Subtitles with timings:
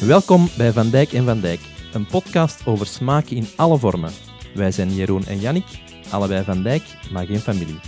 [0.00, 1.60] Welkom bij Van Dijk en Van Dijk,
[1.92, 4.12] een podcast over smaken in alle vormen.
[4.54, 5.64] Wij zijn Jeroen en Jannik,
[6.10, 7.80] allebei Van Dijk, maar geen familie.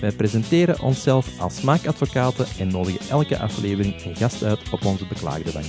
[0.00, 5.52] Wij presenteren onszelf als smaakadvocaten en nodigen elke aflevering een gast uit op onze beklaagde
[5.52, 5.66] bank.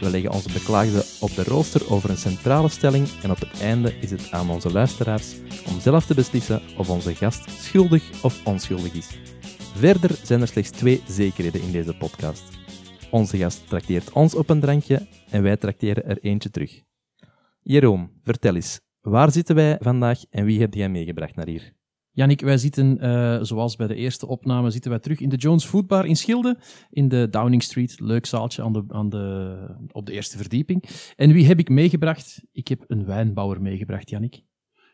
[0.00, 3.94] We leggen onze beklaagde op de rooster over een centrale stelling en op het einde
[4.00, 5.34] is het aan onze luisteraars
[5.68, 9.08] om zelf te beslissen of onze gast schuldig of onschuldig is.
[9.74, 12.42] Verder zijn er slechts twee zekerheden in deze podcast.
[13.10, 16.82] Onze gast trakteert ons op een drankje en wij trakteren er eentje terug.
[17.62, 21.72] Jeroen, vertel eens, waar zitten wij vandaag en wie heb jij meegebracht naar hier?
[22.10, 25.64] Jannik, wij zitten, uh, zoals bij de eerste opname, zitten wij terug in de Jones
[25.64, 26.58] Foodbar in Schilde,
[26.90, 28.00] in de Downing Street.
[28.00, 29.56] Leuk zaaltje aan de, aan de,
[29.92, 30.84] op de eerste verdieping.
[31.16, 32.42] En wie heb ik meegebracht?
[32.52, 34.42] Ik heb een wijnbouwer meegebracht, Jannik.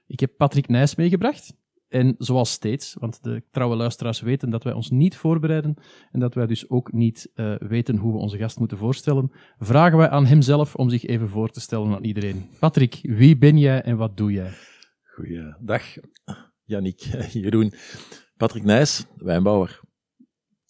[0.06, 1.54] Ik heb Patrick Nijs meegebracht.
[1.94, 5.74] En zoals steeds, want de trouwe luisteraars weten dat wij ons niet voorbereiden
[6.12, 9.98] en dat wij dus ook niet uh, weten hoe we onze gast moeten voorstellen, vragen
[9.98, 12.48] wij aan hemzelf om zich even voor te stellen aan iedereen.
[12.58, 14.52] Patrick, wie ben jij en wat doe jij?
[15.02, 15.82] Goeiedag,
[16.64, 17.00] Jannik,
[17.32, 17.72] Jeroen.
[18.36, 19.80] Patrick Nijs, wijnbouwer.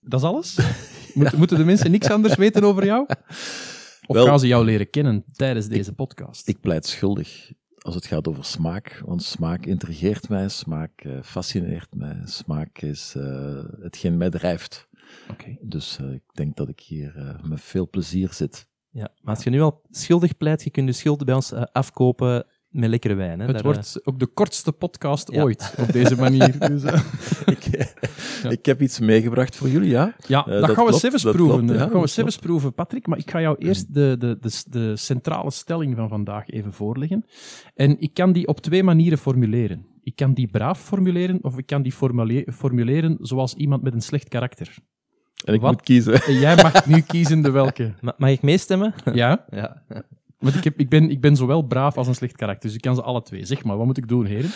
[0.01, 0.57] Dat is alles?
[1.15, 1.33] ja.
[1.37, 3.07] Moeten de mensen niks anders weten over jou?
[4.07, 6.49] Of Wel, gaan ze jou leren kennen tijdens deze ik, podcast?
[6.49, 7.53] Ik pleit schuldig
[7.85, 9.03] als het gaat over smaak.
[9.05, 14.89] Want smaak intrigeert mij, smaak uh, fascineert mij, smaak is uh, hetgeen mij drijft.
[15.31, 15.59] Okay.
[15.61, 18.69] Dus uh, ik denk dat ik hier met veel plezier zit.
[18.91, 22.47] Ja, maar als je nu al schuldig pleit, je kunt de schulden bij ons afkopen
[22.75, 23.41] met lekkere wijn.
[23.41, 23.47] Hè?
[23.47, 25.43] Het Daar, wordt ook de kortste podcast ja.
[25.43, 26.59] ooit op deze manier.
[26.69, 26.83] Dus,
[27.55, 27.63] ik,
[28.43, 28.51] ja.
[28.51, 30.15] ik, heb iets meegebracht voor jullie, ja?
[30.27, 31.67] Ja, uh, dat, dat, gaan we zelfs proeven.
[31.67, 33.07] Klopt, ja, gaan we zelfs proeven, Patrick.
[33.07, 37.25] Maar ik ga jou eerst de, de, de, de centrale stelling van vandaag even voorleggen.
[37.75, 39.87] En ik kan die op twee manieren formuleren.
[40.03, 41.93] Ik kan die braaf formuleren, of ik kan die
[42.53, 44.77] formuleren zoals iemand met een slecht karakter.
[45.45, 45.73] En ik Wat?
[45.73, 46.23] moet kiezen.
[46.23, 47.95] En jij mag nu kiezen de welke.
[48.01, 48.95] Ma mag ik meestemmen?
[49.13, 49.45] Ja.
[49.51, 49.83] ja.
[50.45, 52.83] Want ik, heb, ik, ben, ik ben zowel braaf als een slecht karakter, dus ik
[52.83, 53.45] kan ze alle twee.
[53.45, 54.51] Zeg maar, wat moet ik doen, heren?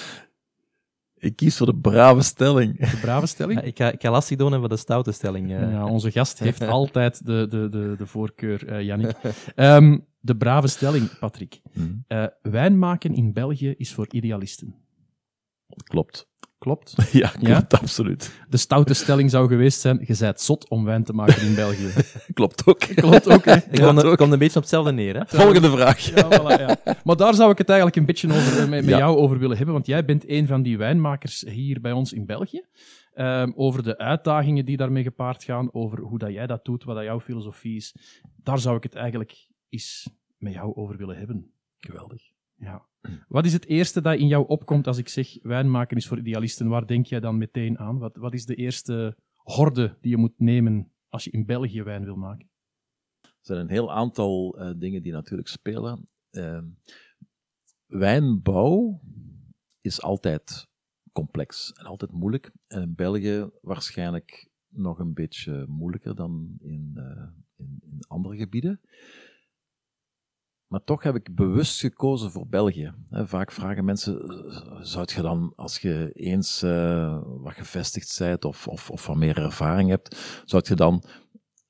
[1.15, 2.91] Ik kies voor de brave stelling.
[2.91, 3.61] De brave stelling?
[3.61, 5.51] Ja, ik, ga, ik ga lastig doen voor de stoute stelling.
[5.51, 5.73] Uh.
[5.73, 9.17] Ja, onze gast heeft altijd de, de, de, de voorkeur, uh, Jannik.
[9.57, 11.61] Um, de brave stelling, Patrick.
[11.73, 12.05] Hmm.
[12.09, 14.75] Uh, wijn maken in België is voor idealisten.
[15.85, 16.29] Klopt.
[16.59, 16.95] Klopt?
[17.13, 17.79] Ja, klopt, ja?
[17.79, 18.41] absoluut.
[18.49, 21.91] De stoute stelling zou geweest zijn, je zijt zot om wijn te maken in België.
[22.35, 22.79] klopt ook.
[22.79, 23.55] Klopt ook, hè.
[23.55, 25.23] Ik kom, ja, kom een beetje op hetzelfde neer, hè.
[25.27, 26.01] Volgende vraag.
[26.01, 26.77] Ja, voilà, ja.
[27.05, 28.99] Maar daar zou ik het eigenlijk een beetje over, met, met ja.
[28.99, 32.27] jou over willen hebben, want jij bent een van die wijnmakers hier bij ons in
[32.27, 32.65] België.
[33.15, 36.97] Um, over de uitdagingen die daarmee gepaard gaan, over hoe dat jij dat doet, wat
[36.97, 37.95] dat jouw filosofie is.
[38.37, 41.53] Daar zou ik het eigenlijk eens met jou over willen hebben.
[41.77, 42.23] Geweldig.
[42.57, 42.88] Ja.
[43.29, 46.19] Wat is het eerste dat in jou opkomt als ik zeg wijn maken is voor
[46.19, 46.69] idealisten?
[46.69, 47.99] Waar denk jij dan meteen aan?
[47.99, 52.05] Wat, wat is de eerste horde die je moet nemen als je in België wijn
[52.05, 52.51] wil maken?
[53.21, 56.09] Er zijn een heel aantal uh, dingen die natuurlijk spelen.
[56.31, 56.63] Uh,
[57.87, 59.01] wijnbouw
[59.81, 60.69] is altijd
[61.13, 62.53] complex en altijd moeilijk.
[62.67, 68.81] En in België waarschijnlijk nog een beetje moeilijker dan in, uh, in, in andere gebieden.
[70.69, 72.95] Maar toch heb ik bewust gekozen voor België.
[73.11, 74.19] Vaak vragen mensen,
[74.81, 79.39] zou je dan, als je eens uh, wat gevestigd bent of, of, of wat meer
[79.39, 81.05] ervaring hebt, zou je dan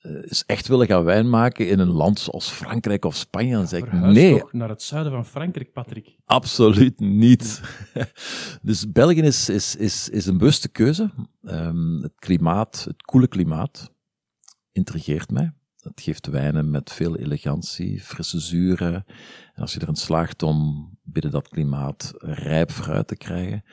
[0.00, 3.52] eens echt willen gaan wijn maken in een land zoals Frankrijk of Spanje?
[3.52, 4.38] Dan zeg ik, nee.
[4.38, 6.16] Toch naar het zuiden van Frankrijk, Patrick.
[6.24, 7.60] Absoluut niet.
[8.62, 11.10] dus België is, is, is, is een bewuste keuze.
[11.42, 13.92] Um, het klimaat, het koele klimaat,
[14.72, 15.52] intrigeert mij.
[15.88, 18.94] Het geeft wijnen met veel elegantie, frisse zuren.
[19.54, 23.64] En als je erin slaagt om binnen dat klimaat rijp fruit te krijgen,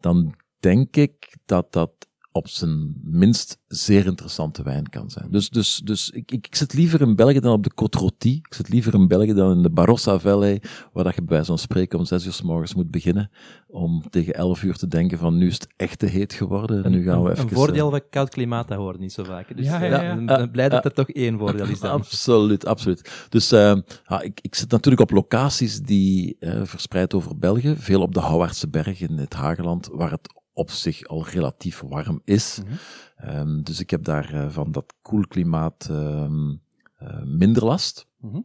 [0.00, 2.07] dan denk ik dat dat
[2.38, 5.30] op zijn minst zeer interessante wijn kan zijn.
[5.30, 8.36] Dus, dus, dus ik, ik, ik zit liever in België dan op de Côte Rôtie.
[8.36, 10.62] Ik zit liever in België dan in de Barossa Valley,
[10.92, 13.30] waar dat je bij zo'n spreken om zes uur s morgens moet beginnen,
[13.66, 16.84] om tegen elf uur te denken van nu is het echt te heet geworden.
[16.84, 19.56] En nu gaan we even, een voordeel van koud klimaat, dat hoort niet zo vaak.
[19.56, 21.90] Dus ja, ja, ben blij dat er toch één voordeel is dan.
[21.90, 23.26] Absoluut, absoluut.
[23.28, 23.76] Dus uh,
[24.06, 28.20] ja, ik, ik zit natuurlijk op locaties die uh, verspreid over België, veel op de
[28.20, 32.60] Houwaardse Berg in het Hageland, waar het op zich al relatief warm is.
[32.64, 33.36] Mhm.
[33.36, 36.62] Um, dus ik heb daar uh, van dat koel klimaat um,
[37.02, 38.06] uh, minder last.
[38.20, 38.40] Mhm.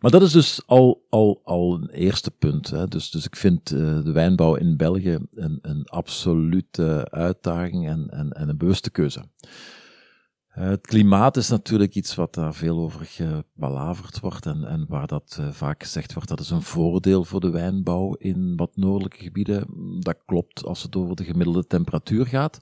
[0.00, 2.70] Maar dat is dus al, al, al een eerste punt.
[2.70, 2.86] Hè.
[2.86, 8.32] Dus, dus ik vind uh, de wijnbouw in België een, een absolute uitdaging en, en,
[8.32, 9.24] en een bewuste keuze.
[10.58, 15.06] Uh, het klimaat is natuurlijk iets wat daar veel over gebalaverd wordt en, en waar
[15.06, 19.22] dat uh, vaak gezegd wordt dat is een voordeel voor de wijnbouw in wat noordelijke
[19.22, 19.66] gebieden.
[20.00, 22.60] Dat klopt als het over de gemiddelde temperatuur gaat.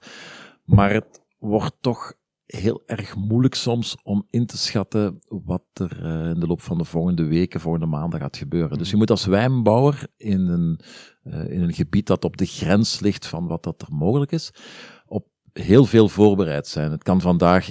[0.64, 2.14] Maar het wordt toch
[2.46, 6.78] heel erg moeilijk soms om in te schatten wat er uh, in de loop van
[6.78, 8.78] de volgende weken, volgende maanden gaat gebeuren.
[8.78, 10.80] Dus je moet als wijnbouwer in een,
[11.48, 14.50] in een gebied dat op de grens ligt van wat dat er mogelijk is,
[15.06, 16.90] op heel veel voorbereid zijn.
[16.90, 17.70] Het kan vandaag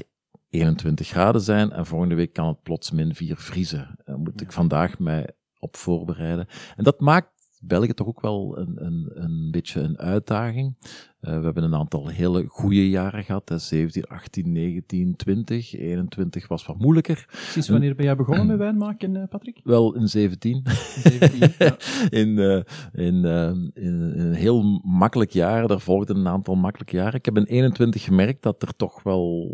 [0.49, 3.95] 21 graden zijn en volgende week kan het plots min 4 vriezen.
[4.03, 6.47] Daar moet ik vandaag mij op voorbereiden.
[6.75, 10.77] En dat maakt België toch ook wel een, een, een beetje een uitdaging.
[11.25, 13.49] Uh, we hebben een aantal hele goede jaren gehad.
[13.49, 13.57] Hè.
[13.57, 15.73] 17, 18, 19, 20.
[15.73, 17.25] 21 was wat moeilijker.
[17.31, 19.59] Sinds wanneer ben jij begonnen met wijn maken, eh, Patrick?
[19.63, 20.53] Wel in 17.
[20.65, 21.77] In, 17, ja.
[22.09, 22.61] in, uh,
[22.93, 25.69] in, uh, in, in, een heel makkelijk jaar.
[25.69, 27.13] Er volgden een aantal makkelijke jaren.
[27.13, 29.47] Ik heb in 21 gemerkt dat er toch wel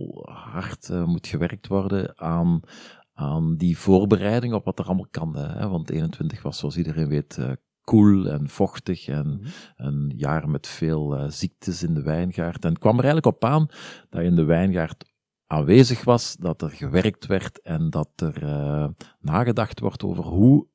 [0.51, 2.59] hard moet gewerkt worden aan
[3.13, 5.35] aan die voorbereiding op wat er allemaal kan.
[5.35, 5.68] Hè?
[5.68, 7.38] Want 21 was, zoals iedereen weet,
[7.83, 9.39] koel en vochtig en mm
[9.75, 12.63] een jaar met veel uh, ziektes in de wijngaard.
[12.63, 13.68] En het kwam er eigenlijk op aan
[14.10, 15.06] dat in de wijngaard
[15.48, 18.88] aanwezig was, dat er gewerkt werd en dat er uh,
[19.19, 20.68] nagedacht wordt over hoe,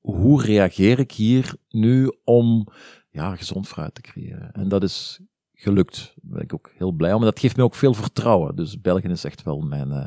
[0.00, 2.66] hoe reageer ik hier nu om
[3.10, 4.52] ja, gezond fruit te creëren.
[4.52, 5.20] En dat is
[5.54, 6.14] gelukt.
[6.16, 7.18] Daar ben ik ook heel blij om.
[7.18, 8.56] En dat geeft me ook veel vertrouwen.
[8.56, 10.06] Dus België is echt wel mijn, uh,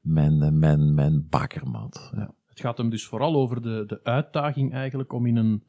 [0.00, 2.10] mijn, mijn, mijn bakermaat.
[2.14, 2.34] Ja.
[2.46, 5.62] Het gaat hem dus vooral over de, de uitdaging eigenlijk om in een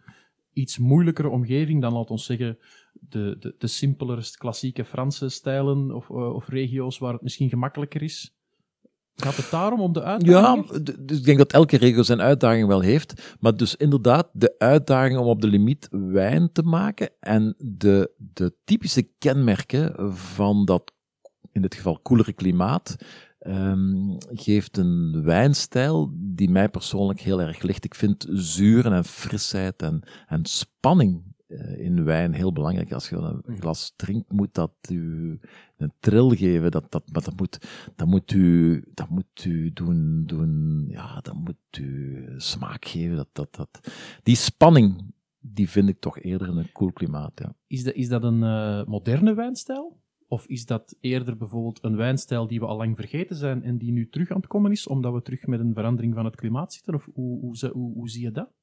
[0.58, 2.58] iets moeilijkere omgeving dan, laat ons zeggen,
[2.94, 8.02] de, de, de simpeler klassieke Franse stijlen of, uh, of regio's waar het misschien gemakkelijker
[8.02, 8.36] is?
[9.16, 10.70] Gaat het daarom om de uitdaging?
[10.72, 13.36] Ja, dus ik denk dat elke regio zijn uitdaging wel heeft.
[13.40, 18.56] Maar dus inderdaad, de uitdaging om op de limiet wijn te maken en de, de
[18.64, 20.94] typische kenmerken van dat,
[21.52, 22.96] in dit geval koelere klimaat,
[23.48, 27.86] um, geeft een wijnstijl die mij persoonlijk heel erg ligt.
[27.86, 32.92] Ik vind zuren en frisheid en, en spanning uh, in wijn heel belangrijk.
[32.92, 35.40] Als je een glas drinkt, moet dat u
[35.78, 36.72] een tril geven.
[36.72, 41.36] Dat, dat, maar dat moet, dat moet u, dat moet u doen, doen, ja, dat
[41.36, 43.16] moet u smaak geven.
[43.16, 43.92] Dat, dat, dat.
[44.24, 47.56] Die spanning, die vind ik toch eerder in een koel klimaat, ja.
[47.68, 50.06] Is dat, is dat een uh, moderne wijnstijl?
[50.28, 53.92] Of is dat eerder bijvoorbeeld een wijnstijl die we al lang vergeten zijn en die
[53.92, 56.74] nu terug aan het komen is, omdat we terug met een verandering van het klimaat
[56.74, 56.94] zitten?
[56.94, 58.54] Of hoe, hoe, hoe, hoe zie je dat?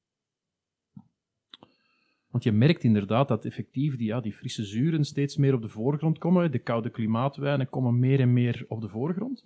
[2.34, 5.68] Want je merkt inderdaad dat effectief die, ja, die frisse zuren steeds meer op de
[5.68, 6.52] voorgrond komen.
[6.52, 9.44] De koude klimaatwijnen komen meer en meer op de voorgrond.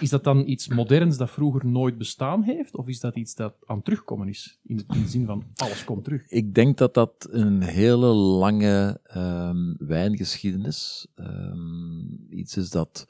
[0.00, 2.76] Is dat dan iets moderns dat vroeger nooit bestaan heeft?
[2.76, 4.58] Of is dat iets dat aan terugkomen is?
[4.62, 6.28] In de, in de zin van alles komt terug.
[6.28, 13.06] Ik denk dat dat een hele lange um, wijngeschiedenis um, iets is dat,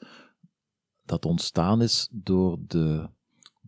[1.05, 3.09] dat ontstaan is door de,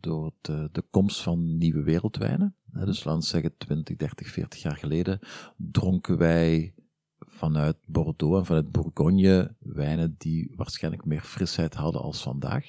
[0.03, 2.55] door de, de komst van nieuwe wereldwijnen.
[2.65, 5.19] Dus laten we zeggen 20, 30, 40 jaar geleden
[5.57, 6.73] dronken wij
[7.19, 12.65] vanuit Bordeaux en vanuit Bourgogne wijnen die waarschijnlijk meer frisheid hadden als vandaag.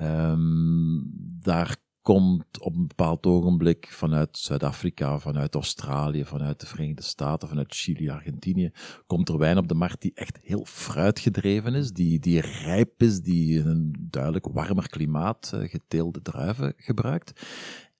[0.00, 1.10] Um,
[1.40, 7.74] daar komt op een bepaald ogenblik vanuit Zuid-Afrika, vanuit Australië, vanuit de Verenigde Staten, vanuit
[7.74, 8.70] Chili, Argentinië,
[9.06, 13.20] komt er wijn op de markt die echt heel fruitgedreven is, die, die rijp is,
[13.20, 17.46] die in een duidelijk warmer klimaat uh, geteelde druiven gebruikt.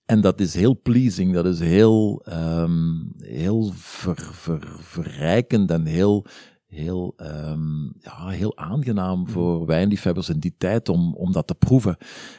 [0.05, 6.27] En dat is heel pleasing, dat is heel, um, heel ver, ver, verrijkend en heel,
[6.75, 9.31] heel, um, ja, heel aangenaam mhm.
[9.31, 11.97] voor wijnliefhebbers in die tijd om, om dat te proeven.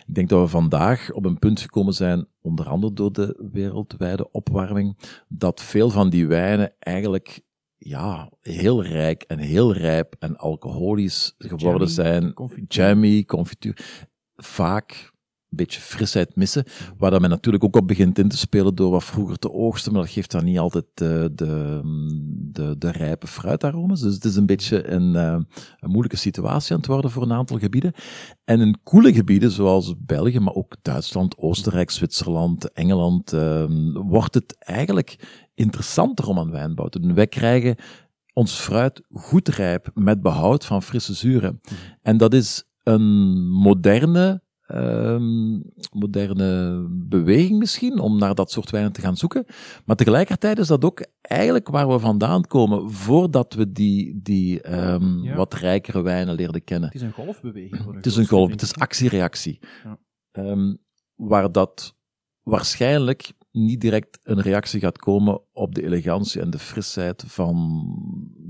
[0.07, 4.31] Ik denk dat we vandaag op een punt gekomen zijn, onder andere door de wereldwijde
[4.31, 7.43] opwarming, dat veel van die wijnen eigenlijk
[7.77, 12.33] ja, heel rijk en heel rijp en alcoholisch geworden jammy, zijn.
[12.33, 12.85] Confituur.
[12.87, 14.03] Jammy, confituur.
[14.35, 15.13] Vaak
[15.55, 16.63] beetje frisheid missen.
[16.97, 19.91] Waar dat men natuurlijk ook op begint in te spelen door wat vroeger te oogsten,
[19.91, 21.81] maar dat geeft dan niet altijd de, de,
[22.51, 24.01] de, de rijpe fruitaromas.
[24.01, 25.37] Dus het is een beetje een, uh,
[25.79, 27.93] een moeilijke situatie aan het worden voor een aantal gebieden.
[28.43, 34.55] En in koele gebieden, zoals België, maar ook Duitsland, Oostenrijk, Zwitserland, Engeland, uh, wordt het
[34.59, 37.13] eigenlijk interessanter om aan wijnbouw te doen.
[37.13, 37.75] Wij krijgen
[38.33, 41.61] ons fruit goed rijp met behoud van frisse zuren.
[42.01, 49.01] En dat is een moderne um, moderne beweging misschien, om naar dat soort wijnen te
[49.01, 49.45] gaan zoeken.
[49.85, 55.23] Maar tegelijkertijd is dat ook eigenlijk waar we vandaan komen, voordat we die, die um,
[55.23, 55.35] ja.
[55.35, 56.89] wat rijkere wijnen leerden kennen.
[56.89, 57.81] Het is een golfbeweging.
[57.83, 59.59] Voor het is een golf, het is actie-reactie.
[59.83, 59.99] Ja.
[60.31, 60.77] Um,
[61.15, 61.95] waar dat
[62.41, 67.83] waarschijnlijk niet direct een reactie gaat komen op de elegantie en de frisheid van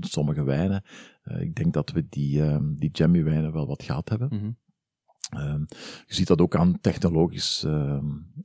[0.00, 0.82] sommige wijnen.
[1.24, 4.28] Uh, ik denk dat we die, uh, die jammy wijnen wel wat gehad hebben.
[4.32, 4.56] Mm -hmm.
[5.34, 5.54] Uh,
[6.06, 8.02] je ziet dat ook aan technologische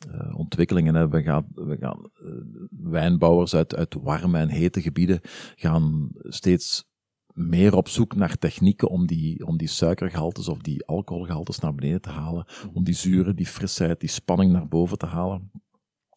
[0.07, 0.95] uh, ontwikkelingen.
[0.95, 1.09] Hè.
[1.09, 2.31] We gaan, we gaan uh,
[2.69, 5.19] wijnbouwers uit, uit warme en hete gebieden
[5.55, 6.89] gaan steeds
[7.33, 12.01] meer op zoek naar technieken om die, om die suikergehaltes of die alcoholgehaltes naar beneden
[12.01, 15.51] te halen, om die zuren, die frisheid, die spanning naar boven te halen.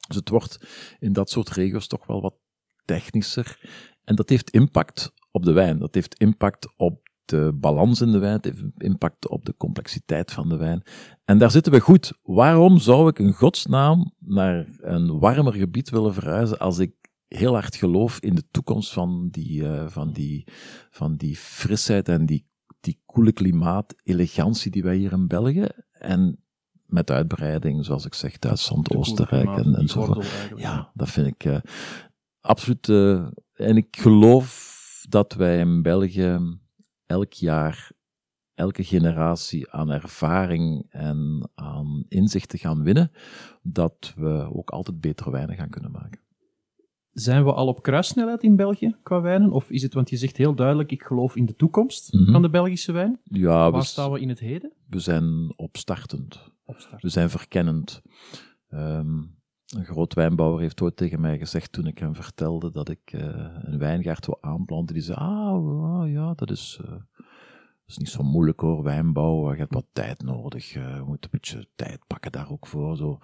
[0.07, 0.59] Dus het wordt
[0.99, 2.35] in dat soort regio's toch wel wat
[2.85, 3.59] technischer.
[4.05, 5.79] En dat heeft impact op de wijn.
[5.79, 10.33] Dat heeft impact op de balans in de wijn, het heeft impact op de complexiteit
[10.33, 10.83] van de wijn.
[11.25, 12.13] En daar zitten we goed.
[12.23, 16.93] Waarom zou ik in godsnaam naar een warmer gebied willen verhuizen als ik
[17.29, 20.47] heel hard geloof in de toekomst van die, uh, van die,
[20.91, 22.47] van die frisheid en die,
[22.81, 26.39] die koele klimaat, elegantie die wij hier in België en
[26.87, 30.23] met uitbreiding, zoals ik zeg, Duitsland, Oostenrijk en, en zo.
[30.57, 31.57] Ja, dat vind ik uh,
[32.41, 32.89] absoluut.
[32.89, 34.73] Uh, en ik geloof
[35.09, 36.59] dat wij in België
[37.07, 37.91] elk jaar,
[38.55, 43.11] elke generatie aan ervaring en aan inzichten gaan winnen,
[43.63, 46.23] dat we ook altijd betere wijnen gaan kunnen maken.
[47.11, 49.51] Zijn we al op kruissnelheid in België qua wijnen?
[49.51, 52.33] Of is het, want je zegt heel duidelijk, ik geloof in de toekomst mhm.
[52.33, 53.21] van de Belgische wijn.
[53.23, 54.73] Ja, Waar staan we in het heden?
[54.89, 56.51] We zijn opstartend.
[56.65, 57.03] opstartend.
[57.03, 58.03] We zijn verkennend.
[58.69, 59.43] Um,
[59.75, 63.23] een groot wijnbouwer heeft ooit tegen mij gezegd toen ik hem vertelde dat ik uh,
[63.63, 64.95] een wijngaard wil aanplanten.
[64.95, 66.93] Die zei, ah, ja, dat is, uh,
[67.87, 69.53] is niet zo moeilijk hoor, wijnbouw.
[69.53, 70.75] Je hebt wat tijd nodig.
[70.75, 72.97] Uh, je moet een beetje tijd pakken daar ook voor.
[72.97, 73.19] Zo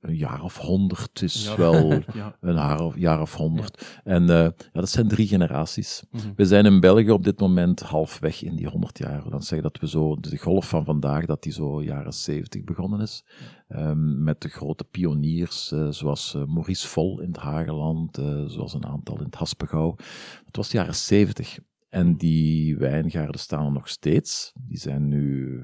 [0.00, 1.92] een jaar of honderd is wel
[2.40, 4.00] een jaar of, jaar of honderd.
[4.04, 6.04] En uh, ja, dat zijn drie generaties.
[6.10, 6.32] Mhm.
[6.36, 9.30] We zijn in België op dit moment halfweg in die honderd jaar.
[9.30, 13.00] Dan zeg dat we zo, de golf van vandaag, dat die zo jaren zeventig begonnen
[13.00, 13.24] is.
[13.68, 18.16] Um, met de grote pioniers, uh, zoals Maurice Vol in het Hageland,
[18.46, 19.94] zoals een aantal in het Haspengouw.
[20.44, 21.58] Het was de jaren zeventig.
[21.94, 24.52] En die wijngaarden staan er nog steeds.
[24.54, 25.60] Die zijn nu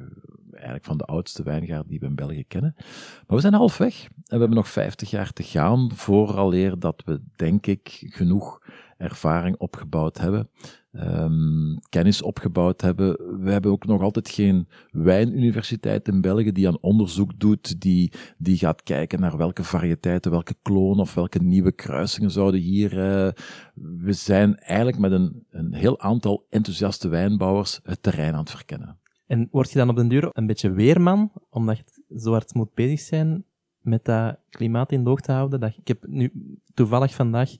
[0.52, 2.74] eigenlijk van de oudste wijngaarden die we in België kennen.
[2.76, 7.20] Maar we zijn halfweg en we hebben nog 50 jaar te gaan vooraleer dat we,
[7.36, 8.62] denk ik, genoeg
[9.00, 10.48] ervaring opgebouwd hebben
[10.92, 13.40] um, kennis opgebouwd hebben.
[13.44, 18.56] We hebben ook nog altijd geen wijnuniversiteit in België die aan onderzoek doet, die, die
[18.56, 22.92] gaat kijken naar welke variëteiten, welke klonen of welke nieuwe kruisingen zouden hier.
[22.92, 23.30] Uh,
[23.74, 28.98] we zijn eigenlijk met een, een heel aantal enthousiaste wijnbouwers het terrein aan het verkennen.
[29.26, 32.74] En word je dan op den duur een beetje weerman, omdat je zo hard moet
[32.74, 33.44] bezig zijn
[33.80, 35.60] met dat klimaat in de te houden?
[35.60, 36.32] Dat, ik heb nu
[36.74, 37.50] toevallig vandaag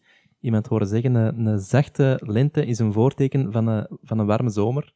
[0.41, 4.95] iemand horen zeggen, een, zachte lente is een voorteken van een, van een warme zomer.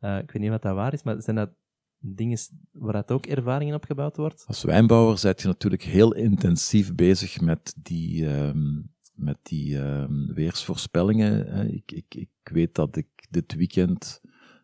[0.00, 1.50] Uh, ik weet niet wat dat waar is, maar zijn dat
[1.98, 2.38] dingen
[2.72, 4.44] waar dat ook ervaringen opgebouwd wordt?
[4.46, 11.66] Als wijnbouwer zit je natuurlijk heel intensief bezig met die, um, met die um, weersvoorspellingen.
[11.74, 14.20] Ik, ik, ik weet dat ik dit weekend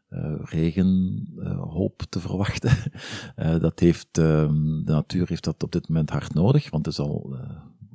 [0.09, 2.93] uh, regen uh, hoop te verwachten.
[3.61, 7.01] dat heeft, um, de natuur heeft dat op dit moment hard nodig, want het is
[7.01, 7.39] al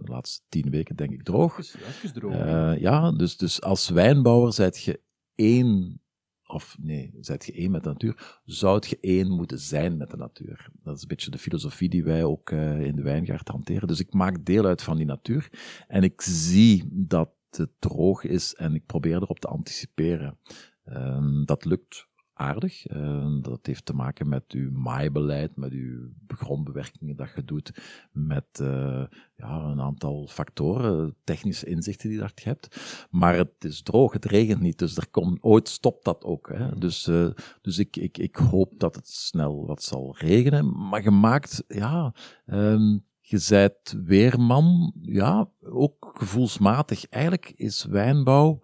[0.01, 1.57] de laatste tien weken denk ik droog.
[1.57, 2.33] Even droog.
[2.33, 5.01] Uh, ja, dus, dus als wijnbouwer zijt je
[5.35, 6.01] één,
[6.45, 10.17] of nee, zijt je één met de natuur, zou je één moeten zijn met de
[10.17, 10.69] natuur.
[10.83, 13.87] Dat is een beetje de filosofie die wij ook uh, in de wijngaard hanteren.
[13.87, 15.49] Dus ik maak deel uit van die natuur
[15.87, 20.37] en ik zie dat het droog is en ik probeer erop te anticiperen.
[20.85, 22.08] Uh, dat lukt
[22.39, 22.91] aardig.
[22.91, 27.71] Uh, dat heeft te maken met uw maaibeleid, met uw grondbewerkingen dat je doet,
[28.11, 29.03] met uh,
[29.35, 33.07] ja, een aantal factoren, technische inzichten die je hebt.
[33.09, 36.49] Maar het is droog, het regent niet, dus er komt, ooit stopt dat ook.
[36.49, 36.77] Hè.
[36.77, 37.29] Dus, uh,
[37.61, 40.87] dus ik, ik, ik hoop dat het snel wat zal regenen.
[40.89, 42.13] Maar je maakt, ja,
[42.45, 47.05] um, je zijt weerman, ja, ook gevoelsmatig.
[47.05, 48.59] Eigenlijk is wijnbouw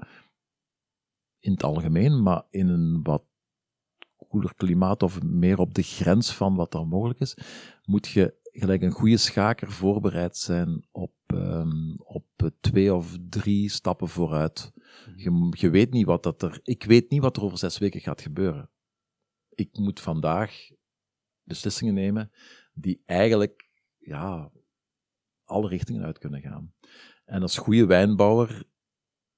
[1.40, 3.24] in het algemeen, maar in een wat
[4.36, 7.38] koeler klimaat of meer op de grens van wat er mogelijk is,
[7.86, 12.26] moet je gelijk een goede schaker voorbereid zijn op, um, op
[12.60, 14.72] twee of drie stappen vooruit.
[14.76, 15.18] Mhm.
[15.18, 18.02] Je, je weet niet wat dat er, ik weet niet wat er over zes weken
[18.02, 18.70] gaat gebeuren.
[19.50, 20.70] Ik moet vandaag
[21.44, 22.32] beslissingen nemen
[22.74, 24.52] die eigenlijk, ja,
[25.44, 26.74] alle richtingen uit kunnen gaan.
[27.26, 28.64] En als goede wijnbouwer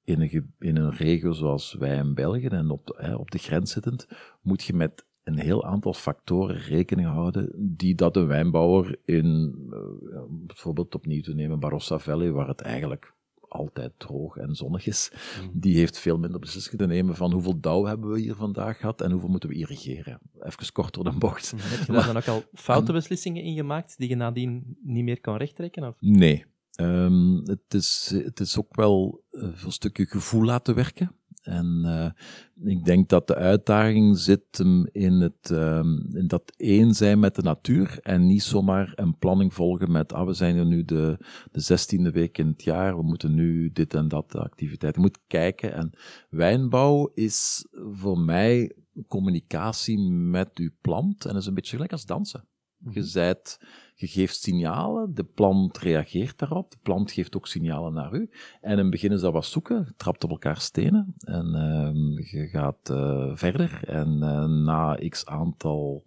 [0.07, 3.71] in een, in een regio zoals wij in België en op, hè, op de grens
[3.71, 4.07] zittend,
[4.41, 10.19] moet je met een heel aantal factoren rekening houden die dat een wijnbouwer in, uh,
[10.29, 13.15] bijvoorbeeld opnieuw te nemen, Barossa Valley, waar het eigenlijk
[13.47, 15.11] altijd droog en zonnig is,
[15.41, 15.49] mm.
[15.53, 19.01] die heeft veel minder beslissingen te nemen van hoeveel dauw hebben we hier vandaag gehad
[19.01, 20.19] en hoeveel moeten we irrigeren.
[20.39, 21.53] Even kort door de bocht.
[21.53, 21.59] Mm.
[21.61, 25.21] Heb je daar dan ook al foute beslissingen in gemaakt die je nadien niet meer
[25.21, 25.87] kan rechttrekken?
[25.87, 25.95] Of?
[25.99, 26.45] Nee,
[26.81, 31.15] Um, het, is, het is ook wel een stukje gevoel laten werken.
[31.41, 34.59] En uh, ik denk dat de uitdaging zit
[34.91, 39.53] in, het, um, in dat één zijn met de natuur en niet zomaar een planning
[39.53, 41.17] volgen met, ah, we zijn er nu de,
[41.51, 44.95] de zestiende week in het jaar, we moeten nu dit en dat activiteit.
[44.95, 45.97] Je moet kijken en
[46.29, 48.75] wijnbouw is voor mij
[49.07, 52.47] communicatie met uw plant en is een beetje gelijk als dansen.
[52.89, 53.59] Je, zijt,
[53.95, 58.29] je geeft signalen, de plant reageert daarop, de plant geeft ook signalen naar u.
[58.61, 62.31] En in het begin is dat wat zoeken, je trapt op elkaar stenen en uh,
[62.31, 63.83] je gaat uh, verder.
[63.87, 66.05] En uh, na x aantal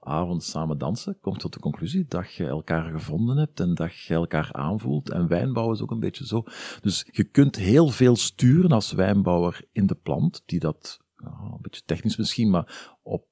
[0.00, 4.14] avonden samen dansen, komt tot de conclusie dat je elkaar gevonden hebt en dat je
[4.14, 5.10] elkaar aanvoelt.
[5.10, 6.44] En wijnbouw is ook een beetje zo.
[6.80, 11.82] Dus je kunt heel veel sturen als wijnbouwer in de plant, die dat, een beetje
[11.84, 13.26] technisch misschien, maar op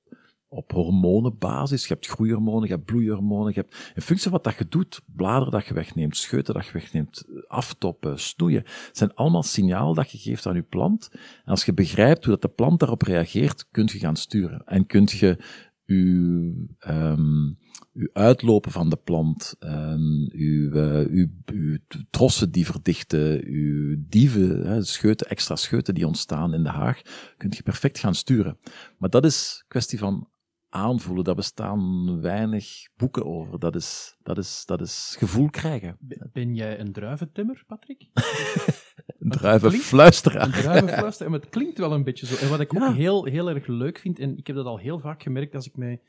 [0.53, 1.87] op hormonenbasis.
[1.87, 3.53] Je hebt groeihormonen, je hebt bloeihormonen.
[3.55, 6.67] Je hebt, in functie van wat dat je doet, bladeren dat je wegneemt, scheuten dat
[6.67, 11.09] je wegneemt, aftoppen, snoeien, zijn allemaal signalen dat je geeft aan je plant.
[11.13, 14.63] En als je begrijpt hoe dat de plant daarop reageert, kun je gaan sturen.
[14.65, 15.37] En kun je
[15.87, 16.55] uw,
[17.93, 20.73] uw uitlopen van de plant, um, uw,
[21.11, 21.79] uw, uw
[22.11, 27.01] trossen die verdichten, uw dieven, hè, scheuten, extra scheuten die ontstaan in de haag,
[27.37, 28.59] kunt je perfect gaan sturen.
[28.99, 30.30] Maar dat is kwestie van
[30.71, 31.25] aanvoelen.
[31.25, 33.59] Daar bestaan weinig boeken over.
[33.59, 35.97] Dat is, dat is, dat is gevoel krijgen.
[36.33, 38.07] Ben jij een druiventimmer, Patrick?
[39.19, 40.43] een druivenfluisteraar.
[40.43, 42.37] Een druivenfluisteraar, maar het klinkt wel een beetje zo.
[42.37, 44.99] En wat ik ook heel, heel erg leuk vind, en ik heb dat al heel
[44.99, 46.01] vaak gemerkt als ik mij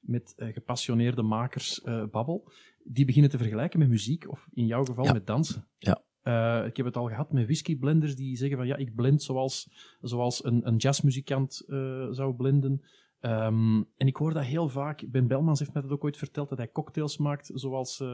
[0.00, 2.50] met uh, gepassioneerde makers uh, babbel,
[2.84, 5.66] die beginnen te vergelijken met muziek, of in jouw geval met dansen.
[5.78, 6.02] Ja.
[6.22, 9.70] Uh, ik heb het al gehad met whiskyblenders die zeggen van ja, ik blend zoals,
[10.00, 11.62] zoals een, een jazzmuzikant
[12.10, 12.82] zou blenden.
[13.26, 15.04] Um, en ik hoor dat heel vaak.
[15.06, 18.08] Ben Belmans heeft mij dat ook ooit verteld, dat hij cocktails maakt zoals, uh,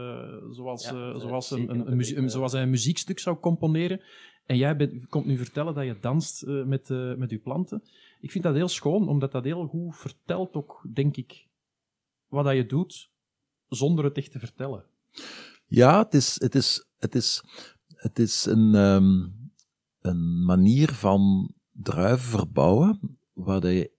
[0.51, 4.01] zoals, ja, uh, zoals, een, een, een, een, zoals hij een muziekstuk zou componeren.
[4.47, 7.83] En jij bent, komt nu vertellen dat je danst uh, met, met je planten.
[8.21, 11.47] Ik vind dat heel schoon, omdat dat heel goed vertelt ook, denk ik,
[12.29, 13.11] wat dat je doet,
[13.69, 14.85] zonder het echt te vertellen.
[15.67, 17.45] Ja, het is, het is, het is,
[17.95, 19.35] het is een, um,
[20.01, 23.99] een manier van druiven verbouwen, waar je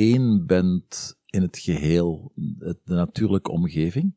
[0.00, 4.14] één bent in het geheel, de natuurlijke omgeving.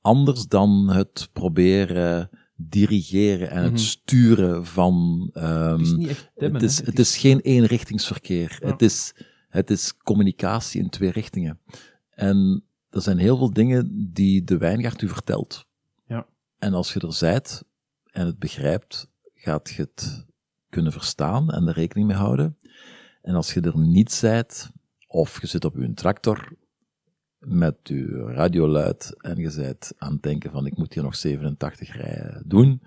[0.00, 3.80] Anders dan het proberen dirigeren en het mhm.
[3.80, 5.28] sturen van.
[5.34, 8.58] Um, het is, niet echt het, is, het, is, geen eenrichtingsverkeer.
[8.60, 9.14] Het, is,
[9.48, 11.60] het is communicatie in twee richtingen.
[12.10, 15.66] En er zijn heel veel dingen die de wijngaard u vertelt.
[16.06, 16.26] Ja.
[16.58, 17.64] En als je er zijt
[18.04, 20.26] en het begrijpt, gaat je het
[20.68, 22.58] kunnen verstaan en er rekening mee houden.
[23.22, 24.70] En als je er niet zijt,
[25.06, 26.52] of je zit op je tractor
[27.38, 31.96] met je radioluid en je bent aan het denken van ik moet hier nog 87
[31.96, 32.82] rijen doen,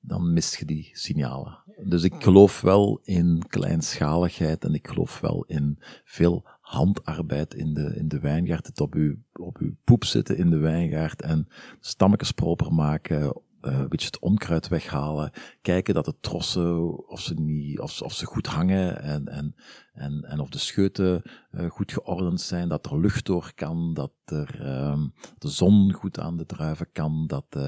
[0.00, 1.58] dan mist je die signalen.
[1.84, 7.96] Dus ik geloof wel in kleinschaligheid en ik geloof wel in veel handarbeid in de,
[7.96, 8.66] in de wijngaard.
[8.66, 11.48] Het op uw, op uw poep zitten in de wijngaard en
[11.80, 17.34] stammetjes proper maken, uh, een beetje het onkruid weghalen, kijken dat de trossen, of ze,
[17.34, 19.54] niet, of, of ze goed hangen en, en,
[19.92, 24.12] en, en of de scheuten uh, goed geordend zijn, dat er lucht door kan, dat
[24.24, 25.04] er uh,
[25.38, 27.62] de zon goed aan de druiven kan, dat, uh,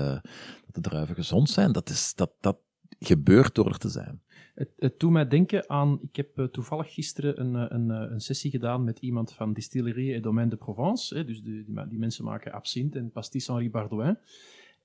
[0.64, 1.72] dat de druiven gezond zijn.
[1.72, 2.59] Dat, is, dat, dat
[2.98, 4.22] gebeurt door er te zijn.
[4.55, 8.85] Het, het doet mij denken aan, ik heb toevallig gisteren een, een, een sessie gedaan
[8.85, 12.52] met iemand van Distillerie et Domaine de Provence, hè, dus die, die, die mensen maken
[12.52, 14.18] absinthe en pastis Henri Bardouin.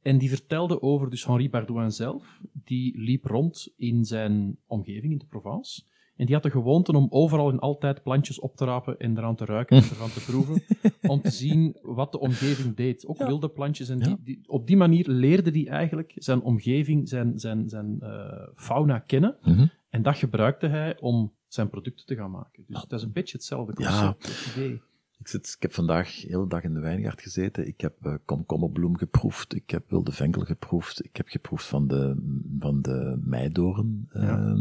[0.07, 2.39] En die vertelde over dus Henri Bardouin zelf.
[2.63, 5.83] Die liep rond in zijn omgeving in de Provence.
[6.15, 9.35] En die had de gewoonte om overal en altijd plantjes op te rapen en eraan
[9.35, 10.63] te ruiken en ervan te proeven.
[11.13, 13.07] om te zien wat de omgeving deed.
[13.07, 13.89] Ook wilde plantjes.
[13.89, 18.47] En die, die, op die manier leerde hij eigenlijk zijn omgeving, zijn, zijn, zijn uh,
[18.55, 19.37] fauna kennen.
[19.41, 19.65] Mhm.
[19.89, 22.63] En dat gebruikte hij om zijn producten te gaan maken.
[22.67, 24.81] Dus dat is een beetje hetzelfde concept, idee.
[25.19, 27.67] Ik, zit, ik heb vandaag de hele dag in de wijngaard gezeten.
[27.67, 29.55] Ik heb uh, komkommerbloem geproefd.
[29.55, 31.05] Ik heb wilde venkel geproefd.
[31.05, 32.15] Ik heb geproefd van de,
[32.59, 34.09] van de meidoren.
[34.13, 34.53] Uh,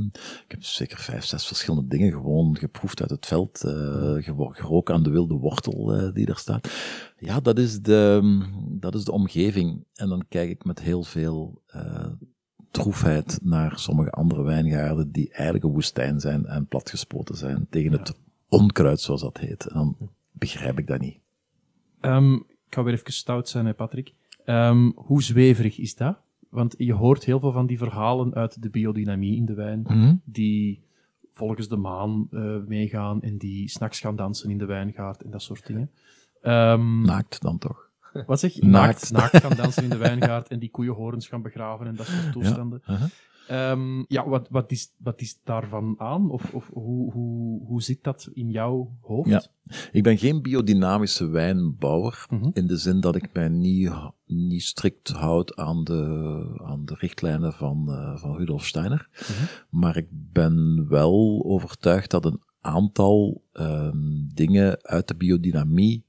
[0.44, 3.62] Ik heb zeker vijf, zes verschillende dingen gewoon geproefd uit het veld.
[3.64, 6.68] Uh, geroken aan de wilde wortel uh, die er staat.
[7.18, 8.20] Ja, dat is, de,
[8.68, 9.84] dat is de omgeving.
[9.94, 11.62] En dan kijk ik met heel veel
[12.70, 18.14] troefheid naar sommige andere wijngaarden die eigenlijk een woestijn zijn en platgespoten zijn tegen het
[18.48, 19.66] onkruid, zoals dat heet.
[19.66, 19.96] En dan
[20.38, 21.18] begrijp ik dat niet.
[22.00, 24.14] Um, ik ga weer even stout zijn, hè, Patrick.
[24.44, 26.18] Um, hoe zweverig is dat?
[26.48, 30.20] Want je hoort heel veel van die verhalen uit de biodynamie in de wijn, mm
[30.24, 30.84] die
[31.32, 35.42] volgens de maan uh, meegaan en die s'nachts gaan dansen in de wijngaard en dat
[35.42, 35.90] soort dingen.
[36.42, 37.90] Um, naakt dan toch?
[38.26, 38.64] Wat zeg je?
[38.64, 39.12] Naakt.
[39.12, 39.36] naakt.
[39.36, 42.82] gaan dansen in de wijngaard en die koeienhorens gaan begraven en dat soort toestanden.
[42.84, 43.08] Ja, uh -huh.
[43.48, 46.30] Ehm, ja, wat, wat, is, wat is daarvan aan?
[46.30, 49.28] Of, of hoe, hoe, hoe zit dat in jouw hoofd?
[49.28, 49.42] Ja.
[49.92, 52.50] Ik ben geen biodynamische wijnbouwer, Mhm.
[52.52, 53.90] in de zin dat ik mij niet,
[54.26, 59.08] niet strikt houd aan de, aan de richtlijnen van, eh, van Rudolf Steiner.
[59.12, 59.44] Mhm.
[59.80, 66.04] Maar ik ben wel overtuigd dat een aantal ehm, dingen uit de biodynamie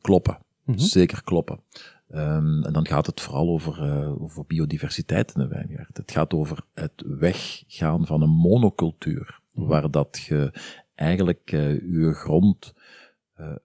[0.00, 0.38] kloppen.
[0.64, 0.78] Mhm.
[0.78, 1.60] Zeker kloppen.
[2.08, 5.85] Ehm, en dan gaat het vooral over, eh, over biodiversiteit in de wijngaard.
[5.96, 9.66] Het gaat over het weggaan van een monocultuur, Mhm.
[9.66, 10.52] waar dat je
[10.94, 12.72] eigenlijk eh je grond
[13.34, 13.56] eh,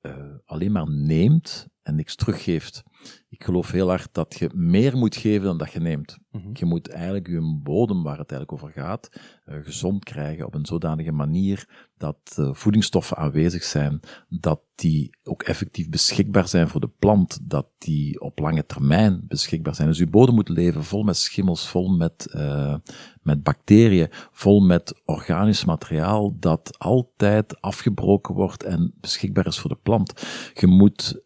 [0.00, 2.82] eh, alleen maar neemt en niks teruggeeft.
[3.28, 6.18] Ik geloof heel hard dat je meer moet geven dan dat je neemt.
[6.30, 6.50] Mhm.
[6.52, 9.08] Je moet eigenlijk je bodem, waar het eigenlijk over gaat,
[9.44, 15.42] eh, gezond krijgen op een zodanige manier dat eh, voedingsstoffen aanwezig zijn, dat die ook
[15.42, 19.88] effectief beschikbaar zijn voor de plant, dat die op lange termijn beschikbaar zijn.
[19.88, 22.74] Dus je bodem moet leven vol met schimmels, vol met, eh,
[23.22, 29.78] met bacteriën, vol met organisch materiaal dat altijd afgebroken wordt en beschikbaar is voor de
[29.82, 30.12] plant.
[30.54, 31.22] Je moet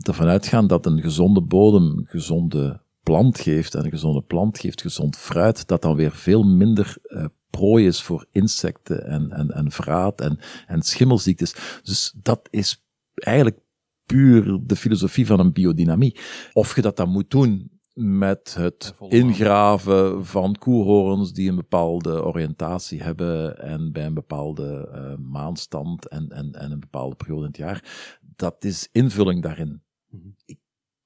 [0.00, 1.00] ervan uitgaan dat een
[1.32, 6.12] gezonde bodem gezonde plant geeft en een gezonde plant geeft gezond fruit, dat dan weer
[6.12, 11.80] veel minder eh, prooi is voor insecten en, en, en vraat en, en schimmelziektes.
[11.82, 13.58] Dus dat is eigenlijk
[14.06, 16.18] puur de filosofie van een biodynamie.
[16.52, 23.02] Of je dat dan moet doen met het ingraven van koehorens die een bepaalde oriëntatie
[23.02, 27.56] hebben en bij een bepaalde eh, maanstand en, en, en een bepaalde periode in het
[27.56, 29.82] jaar, dat is invulling daarin.
[30.08, 30.28] Mhm.
[30.44, 30.58] Ik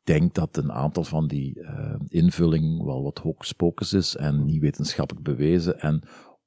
[0.06, 5.24] denk dat een aantal van die eh, invulling wel wat hoogspokers is en niet wetenschappelijk
[5.24, 6.02] bewezen en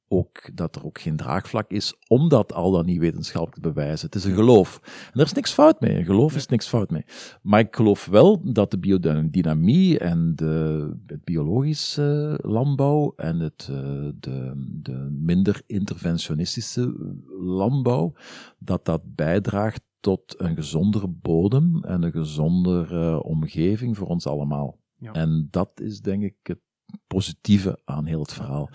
[0.10, 4.06] ook dat er ook geen draagvlak is om dat al dan niet wetenschappelijk te bewijzen.
[4.06, 4.80] Het is een geloof.
[4.84, 5.98] En daar is niks fout mee.
[5.98, 7.06] Een geloof is niks fout mee.
[7.42, 13.78] Maar ik geloof wel dat de biodynamie en de, het biologische landbouw en het, eh,
[14.20, 16.96] de, de minder interventionistische
[17.40, 18.14] landbouw,
[18.58, 24.80] dat dat bijdraagt tot een gezondere bodem en een gezondere omgeving voor ons allemaal.
[24.96, 25.12] Ja.
[25.12, 26.60] En dat is denk ik het
[27.08, 28.70] positieve aan heel het verhaal.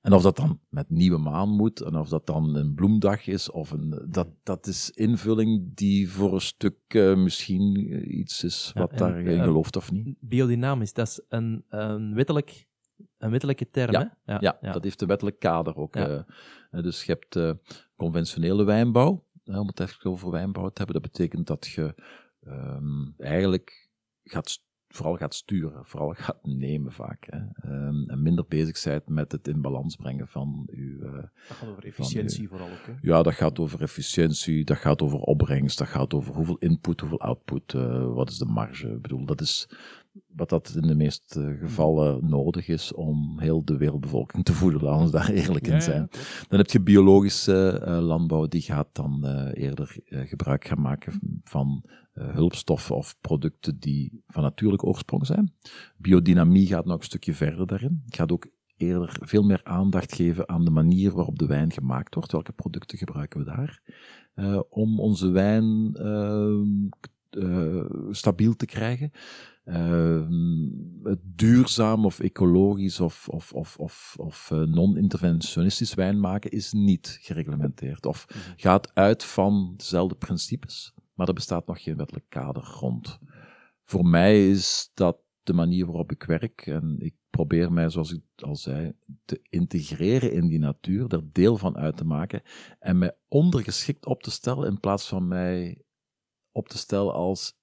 [0.00, 3.50] En of dat dan met nieuwe maan moet, en of dat dan een bloemdag is,
[3.50, 8.70] of een, dat, dat is invulling die voor een stuk eh, misschien eh, iets is
[8.74, 10.16] Ja, wat en, daar in eh, gelooft of niet.
[10.20, 12.68] Biodynamisch, dat is een, een, wettelijk,
[13.18, 14.38] een wettelijke term, Ja, hè?
[14.38, 15.94] Ja, dat heeft een wettelijk kader ook.
[15.94, 16.08] Ja.
[16.08, 16.22] eh.
[16.70, 17.50] Eh, dus je hebt eh,
[17.96, 21.02] conventionele wijnbouw, eh, om het even over wijnbouw te hebben.
[21.02, 21.94] Dat betekent dat je
[22.40, 23.90] ehm, eigenlijk
[24.24, 27.26] gaat, vooral gaat sturen, vooral gaat nemen vaak.
[27.30, 27.38] Hè.
[27.70, 30.98] Ehm, en minder bezig bent met het in balans brengen van je...
[31.02, 31.12] eh,
[31.48, 32.86] Dat gaat over efficiëntie vooral ook.
[32.86, 32.92] Hè?
[33.00, 37.20] Ja, dat gaat over efficiëntie, dat gaat over opbrengst, dat gaat over hoeveel input, hoeveel
[37.20, 38.88] output, eh, wat is de marge.
[38.88, 39.68] Ik bedoel, dat is
[40.26, 45.06] wat dat in de meeste gevallen nodig is om heel de wereldbevolking te voeden, laten
[45.06, 46.08] we daar eerlijk in zijn.
[46.48, 51.40] Dan heb je biologische eh, landbouw, die gaat dan eh, eerder eh, gebruik gaan maken
[51.44, 55.54] van hulpstoffen of producten die van natuurlijke oorsprong zijn.
[55.96, 58.02] Biodynamie gaat nog een stukje verder daarin.
[58.04, 62.14] Het gaat ook eerder veel meer aandacht geven aan de manier waarop de wijn gemaakt
[62.14, 62.32] wordt.
[62.32, 63.82] Welke producten gebruiken we daar?
[64.68, 69.10] om onze wijn eh, eh, stabiel te krijgen.
[69.68, 70.22] Eh,
[71.02, 77.18] het duurzaam of ecologisch of, of, of, of, of eh, non-interventionistisch wijn maken is niet
[77.20, 78.06] gereglementeerd.
[78.06, 78.26] Of
[78.56, 83.18] gaat uit van dezelfde principes, maar er bestaat nog geen wettelijk kader rond.
[83.84, 88.22] Voor mij is dat de manier waarop ik werk en ik probeer mij, zoals ik
[88.36, 88.92] al zei,
[89.24, 92.42] te integreren in die natuur, er deel van uit te maken
[92.78, 95.82] en mij ondergeschikt op te stellen in plaats van mij
[96.52, 97.57] op te stellen als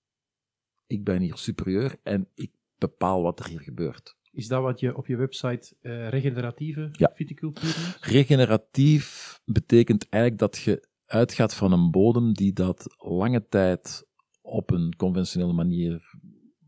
[0.88, 4.16] ik ben hier superieur en ik bepaal wat er hier gebeurt.
[4.32, 7.12] Is dat wat je op je website eh, regeneratieve Ja.
[7.16, 7.98] viticultuur noemt?
[8.02, 14.08] Regeneratief betekent eigenlijk dat je uitgaat van een bodem die dat lange tijd
[14.42, 16.14] op een conventionele manier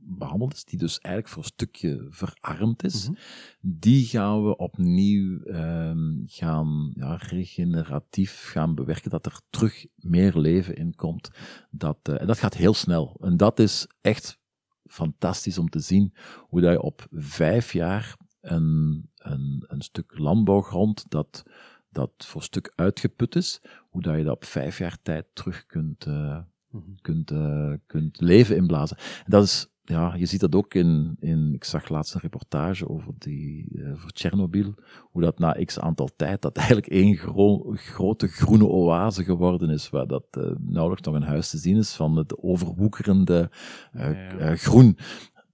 [0.08, 3.10] behandeld is, die dus eigenlijk voor een stukje verarmd is.
[3.10, 3.20] Mhm.
[3.62, 10.76] Die gaan we opnieuw ehm, gaan ja, regeneratief gaan bewerken, dat er terug meer leven
[10.76, 11.30] in komt.
[11.70, 13.18] Dat, eh, en dat gaat heel snel.
[13.22, 14.40] En dat is echt
[14.86, 21.06] fantastisch om te zien hoe dat je op vijf jaar een, een, een stuk landbouwgrond
[21.10, 21.44] dat,
[21.90, 25.66] dat voor een stuk uitgeput is, hoe dat je dat op vijf jaar tijd terug
[25.66, 26.40] kunt, eh,
[26.70, 26.96] Mhm.
[27.02, 28.98] kunt, eh, kunt leven inblazen.
[28.98, 32.90] En dat is, ja, je ziet dat ook in, in ik zag laatst een reportage
[32.90, 34.74] over die, eh, voor Tsjernobyl,
[35.12, 39.90] hoe dat na x aantal tijd, dat eigenlijk één gro- grote groene oase geworden is,
[39.90, 43.50] waar dat eh, nauwelijks nog een huis te zien is van het overwoekerende
[43.92, 44.56] eh, Ja, ja.
[44.56, 44.98] groen.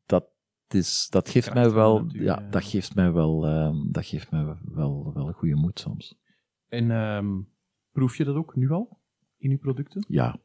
[0.05, 0.25] Dat
[0.67, 2.49] is, dat geeft Kracht mij wel, natuur, ja, ja.
[2.49, 6.15] dat geeft mij wel, ehm, dat geeft mij wel, wel een goede moed soms.
[6.67, 7.41] En ehm,
[7.91, 9.01] proef je dat ook nu al
[9.37, 10.05] in uw producten?
[10.07, 10.39] Ja,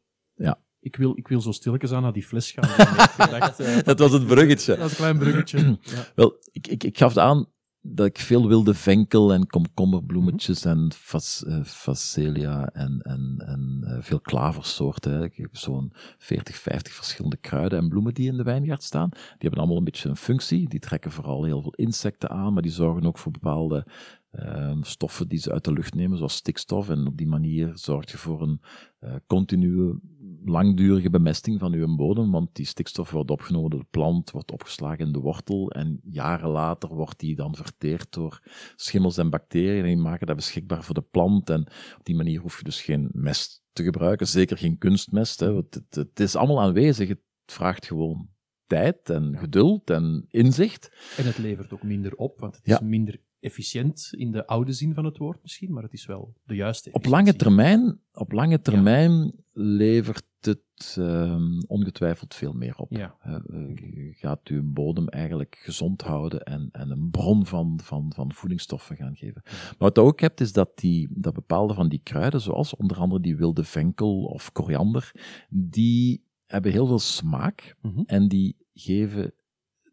[0.81, 2.69] Ik wil, ik wil zo stilletjes aan naar die fles gaan.
[3.27, 4.77] Gedacht, eh, dat was het bruggetje.
[4.77, 5.59] dat is een klein bruggetje.
[5.83, 6.07] Ja.
[6.15, 7.47] Wel, ik, ik, ik gaf aan
[7.81, 13.97] dat ik veel wilde venkel en komkommerbloemetjes en fas, eh, facelia en, en, en eh,
[14.01, 15.13] veel klaversoorten.
[15.13, 15.25] hè.
[15.25, 19.09] Ik heb zo'n 40, 50 verschillende kruiden en bloemen die in de wijngaard staan.
[19.11, 20.69] Die hebben allemaal een beetje een functie.
[20.69, 23.87] Die trekken vooral heel veel insecten aan, maar die zorgen ook voor bepaalde
[24.31, 26.89] ehm, stoffen die ze uit de lucht nemen, zoals stikstof.
[26.89, 28.61] En op die manier zorg je voor een
[29.27, 30.01] continue,
[30.45, 35.07] langdurige bemesting van uw bodem, want die stikstof wordt opgenomen door de plant, wordt opgeslagen
[35.07, 38.41] in de wortel en jaren later wordt die dan verteerd door
[38.77, 41.51] schimmels en bacteriën en die maken dat beschikbaar voor de plant.
[41.51, 41.61] En
[41.99, 45.41] op die manier hoef je dus geen mest te gebruiken, zeker geen kunstmest.
[45.41, 48.29] Hè, want het, het is allemaal aanwezig, het vraagt gewoon
[48.67, 51.15] tijd en geduld en inzicht.
[51.17, 52.75] En het levert ook minder op, want het Ja.
[52.75, 56.35] is minder efficiënt in de oude zin van het woord misschien, maar het is wel
[56.45, 62.93] de juiste Op lange termijn, op lange termijn levert het ehm, ongetwijfeld veel meer op.
[62.93, 63.17] Ja.
[63.21, 68.13] Eh, eh, je gaat uw bodem eigenlijk gezond houden en, en een bron van, van,
[68.15, 69.43] van voedingsstoffen gaan geven.
[69.45, 72.97] Maar wat je ook hebt, is dat, die, dat bepaalde van die kruiden, zoals onder
[72.97, 75.13] andere die wilde venkel of koriander,
[75.49, 78.03] die hebben heel veel smaak Mhm.
[78.07, 79.33] en die geven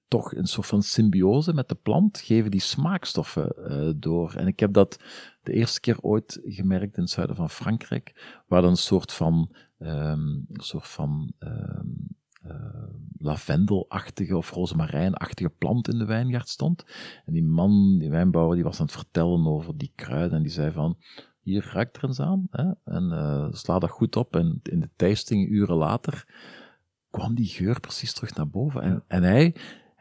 [0.07, 4.33] toch een soort van symbiose met de plant, geven die smaakstoffen eh, door.
[4.33, 4.99] En ik heb dat
[5.43, 9.55] de eerste keer ooit gemerkt in het zuiden van Frankrijk, waar dan een soort van,
[9.77, 11.87] ehm, een soort van ehm,
[12.41, 16.85] eh, lavendelachtige of rozemarijnachtige plant in de wijngaard stond.
[17.25, 20.51] En die man, die wijnbouwer, die was aan het vertellen over die kruiden en die
[20.51, 20.97] zei van,
[21.41, 22.71] hier ruikt er eens aan, hè?
[22.83, 24.35] en eh, sla dat goed op.
[24.35, 26.25] En in de tasting, uren later,
[27.09, 28.81] kwam die geur precies terug naar boven.
[28.81, 29.55] En, en hij,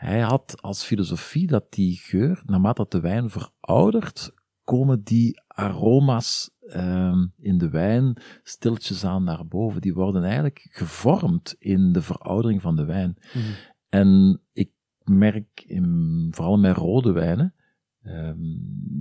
[0.05, 7.27] hij had als filosofie dat die geur, naarmate de wijn veroudert, komen die aroma's ehm,
[7.39, 9.81] in de wijn stilletjes aan naar boven.
[9.81, 13.17] Die worden eigenlijk gevormd in de veroudering van de wijn.
[13.35, 13.45] Mhm.
[13.89, 14.71] En ik
[15.05, 17.55] merk, in, vooral met rode wijnen,
[18.03, 18.39] ehm,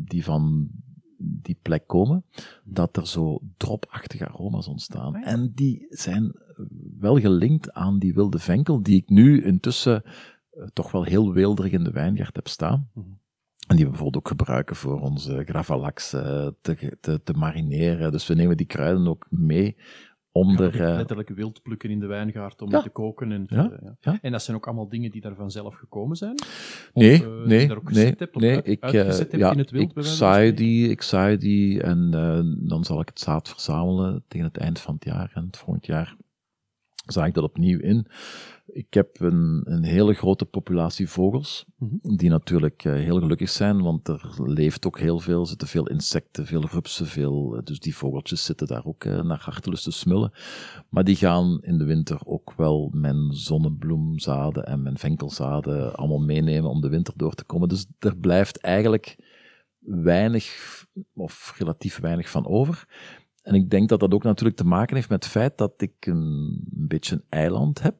[0.05, 0.69] die van
[1.17, 2.25] die plek komen,
[2.63, 5.15] dat er zo dropachtige aroma's ontstaan.
[5.15, 5.27] Ah.
[5.27, 6.31] En die zijn
[6.99, 10.03] wel gelinkt aan die wilde venkel, die ik nu intussen
[10.73, 12.89] toch wel heel weelderig in de wijngaard heb staan.
[12.93, 13.07] Mhm.
[13.67, 18.11] En die we bijvoorbeeld ook gebruiken voor onze gravalax eh, te, te, te marineren.
[18.11, 19.75] Dus we nemen die kruiden ook mee
[20.31, 20.81] om Ja, er...
[20.81, 22.81] eh, letterlijk wild plukken in de wijngaard om Ja.
[22.81, 23.31] te koken.
[23.31, 23.45] En,
[23.99, 26.35] Ja, en dat zijn ook allemaal dingen die daar vanzelf gekomen zijn?
[26.93, 28.55] Nee, Of, eh, nee, daar ook nee, hebt, nee.
[28.55, 32.09] uit- ik, eh, hebt ja, in het wild, ik zaai die, ik zaai die en
[32.13, 35.31] eh, dan zal ik het zaad verzamelen tegen het eind van het jaar.
[35.33, 36.15] En het volgend jaar
[37.05, 38.07] zaai ik dat opnieuw in.
[38.65, 42.15] Ik heb een, een hele grote populatie vogels, Mhm.
[42.15, 45.87] die natuurlijk eh, heel gelukkig zijn, want er leeft ook heel veel, er zitten veel
[45.87, 49.91] insecten, veel rupsen, veel, eh, dus die vogeltjes zitten daar ook eh, naar hartelust te
[49.91, 50.31] smullen.
[50.89, 56.69] Maar die gaan in de winter ook wel mijn zonnebloemzaden en mijn venkelzaden allemaal meenemen
[56.69, 57.69] om de winter door te komen.
[57.69, 59.15] Dus er blijft eigenlijk
[59.85, 60.45] weinig,
[61.13, 62.87] of relatief weinig van over.
[63.43, 65.93] En ik denk dat dat ook natuurlijk te maken heeft met het feit dat ik
[66.05, 67.97] een, beetje een eiland heb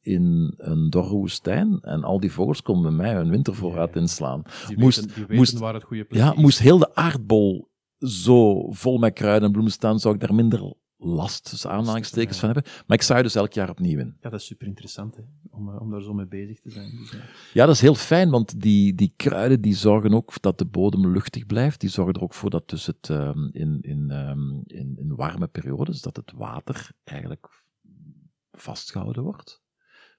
[0.00, 1.78] in een dorre woestijn.
[1.80, 4.42] En al die vogels komen bij mij hun wintervoorraad inslaan.
[4.68, 6.38] Die moest- weten, die weten moest- waar het goede plek Ja, is.
[6.40, 10.74] moest heel de aardbol zo vol met kruiden en bloemen staan, zou ik daar minder
[11.04, 12.72] last, tussen aanhalingstekens, van hebben.
[12.86, 14.16] Maar ik zaai dus elk jaar opnieuw in.
[14.20, 16.96] Ja, dat is super interessant hè, om, eh, om daar zo mee bezig te zijn.
[16.96, 17.18] Dus, ja.
[17.52, 21.12] Ja, dat is heel fijn, want die, die kruiden die zorgen ook dat de bodem
[21.12, 21.80] luchtig blijft.
[21.80, 25.46] Die zorgen er ook voor dat dus het ehm, in, in, ehm, in, in warme
[25.46, 27.62] periodes, dat het water eigenlijk
[28.52, 29.61] vastgehouden wordt.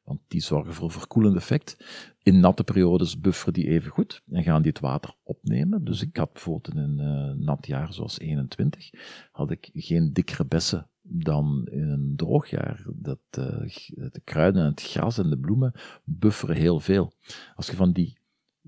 [0.04, 1.78] Want die zorgen voor een verkoelend effect.
[2.24, 5.84] In natte periodes bufferen die even goed en gaan die het water opnemen.
[5.84, 8.90] Dus ik had bijvoorbeeld in een eh, nat jaar zoals 21,
[9.32, 12.86] had ik geen dikkere bessen dan in een droog jaar.
[12.94, 13.68] Dat, eh,
[14.12, 17.14] de kruiden en het gras en de bloemen bufferen heel veel.
[17.56, 18.18] Als je van die,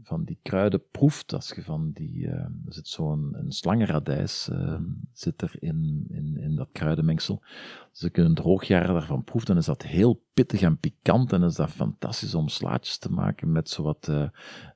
[0.04, 4.80] van die kruiden proeft, als je van die, eh, er zit zo'n een slangenradijs eh,
[5.14, 7.42] zit er in, in, in dat kruidenmengsel.
[7.90, 11.34] Als ik in een droog jaar daarvan proef, dan is dat heel pittig en pikant
[11.34, 14.28] en is dat fantastisch om slaatjes te maken met zowat eh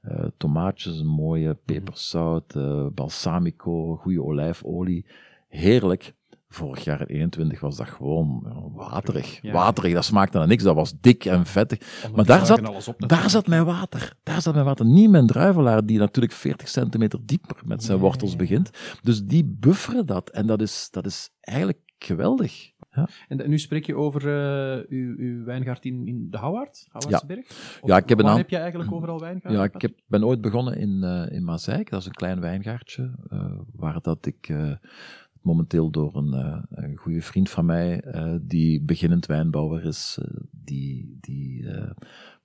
[0.01, 5.05] eh, tomaatjes, een mooie peperzout, eh, balsamico, goede olijfolie.
[5.47, 6.13] Heerlijk.
[6.51, 9.41] Vorig jaar in 21 was dat gewoon waterig.
[9.41, 9.51] Ja.
[9.51, 10.63] Waterig, dat smaakte naar niks.
[10.63, 12.09] Dat was dik en vettig.
[12.15, 14.13] Maar daar zat- op, Daar zat mijn water.
[14.23, 14.85] Daar zat mijn water.
[14.85, 18.07] Niet mijn druivelaar, die natuurlijk 40 centimeter dieper met zijn Nee.
[18.07, 18.69] wortels begint.
[19.01, 20.29] Dus die bufferen dat.
[20.29, 22.71] En dat is, dat is eigenlijk geweldig.
[22.91, 23.07] Ja.
[23.27, 27.47] En nu spreek je over uh, uw, uw, wijngaard in, in de Houwaard, Houwaardsberg?
[27.47, 27.79] Ja.
[27.85, 29.51] ja, ik heb een waar heb je eigenlijk overal wijngaarden?
[29.59, 33.11] Ja, ik heb, ben ooit begonnen in, uh, in Mazeik, dat is een klein wijngaardje,
[33.33, 34.49] uh, waar dat ik
[35.49, 36.33] momenteel door een,
[36.69, 38.03] een goede vriend van mij,
[38.41, 40.19] die beginnend wijnbouwer is,
[40.51, 41.67] die, die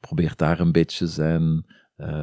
[0.01, 1.65] probeert daar een beetje zijn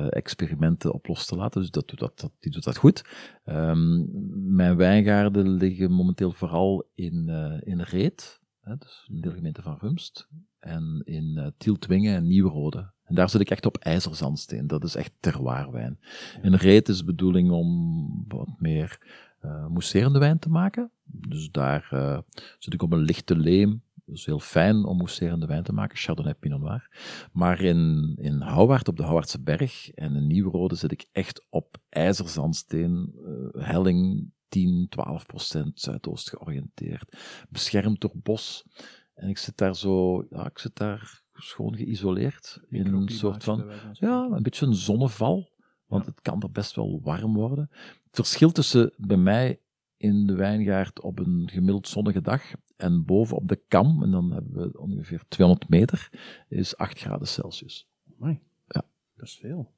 [0.10, 1.62] experimenten op los te laten.
[1.62, 3.04] Dus dat doet dat, die doet dat goed.
[3.46, 4.10] Um,
[4.56, 7.30] mijn wijngaarden liggen momenteel vooral in,
[7.63, 12.94] in Reet, hè, dus een deelgemeente van Rumst, en in Tieltwingen en Nieuwrode.
[13.12, 14.67] En daar zit ik echt op ijzerzandsteen.
[14.67, 16.00] Dat is echt terroirwijn.
[16.41, 19.00] In Reet is de bedoeling om wat meer
[19.45, 20.91] uh, mousserende wijn te maken.
[21.04, 22.19] Dus daar uh,
[22.60, 26.34] zit ik op een lichte leem, dus heel fijn om mousserende wijn te maken, Chardonnay
[26.34, 26.89] Pinot Noir.
[27.32, 31.78] Maar in, in Houwaard, op de Houwaardse Berg en in Nieuwrode zit ik echt op
[31.89, 37.17] ijzerzandsteen, uh, helling 10, 12 procent zuidoost georiënteerd.
[37.50, 38.65] Beschermd door bos.
[39.13, 43.71] En ik zit daar zo, ja, ik zit daar schoon geïsoleerd in een soort van,
[43.93, 45.49] ja, een beetje een zonneval.
[45.86, 46.12] Want ja.
[46.12, 47.69] het kan er best wel warm worden.
[48.04, 49.60] Het verschil tussen bij mij
[49.97, 52.41] in de wijngaard op een gemiddeld zonnige dag
[52.75, 56.10] en boven op de kam, en dan hebben we ongeveer 200 meter,
[56.47, 57.88] is 8 graden Celsius.
[58.17, 58.39] Mooi.
[58.67, 58.84] Ja.
[59.15, 59.71] Dat is veel.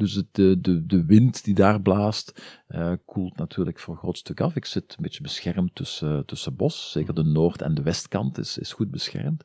[0.00, 4.18] Dus het, de, de, de wind die daar blaast, uh, koelt natuurlijk voor een groot
[4.18, 4.56] stuk af.
[4.56, 6.90] Ik zit een beetje beschermd tussen, tussen bos.
[6.90, 9.44] Zeker de noord- en de westkant is, is goed beschermd.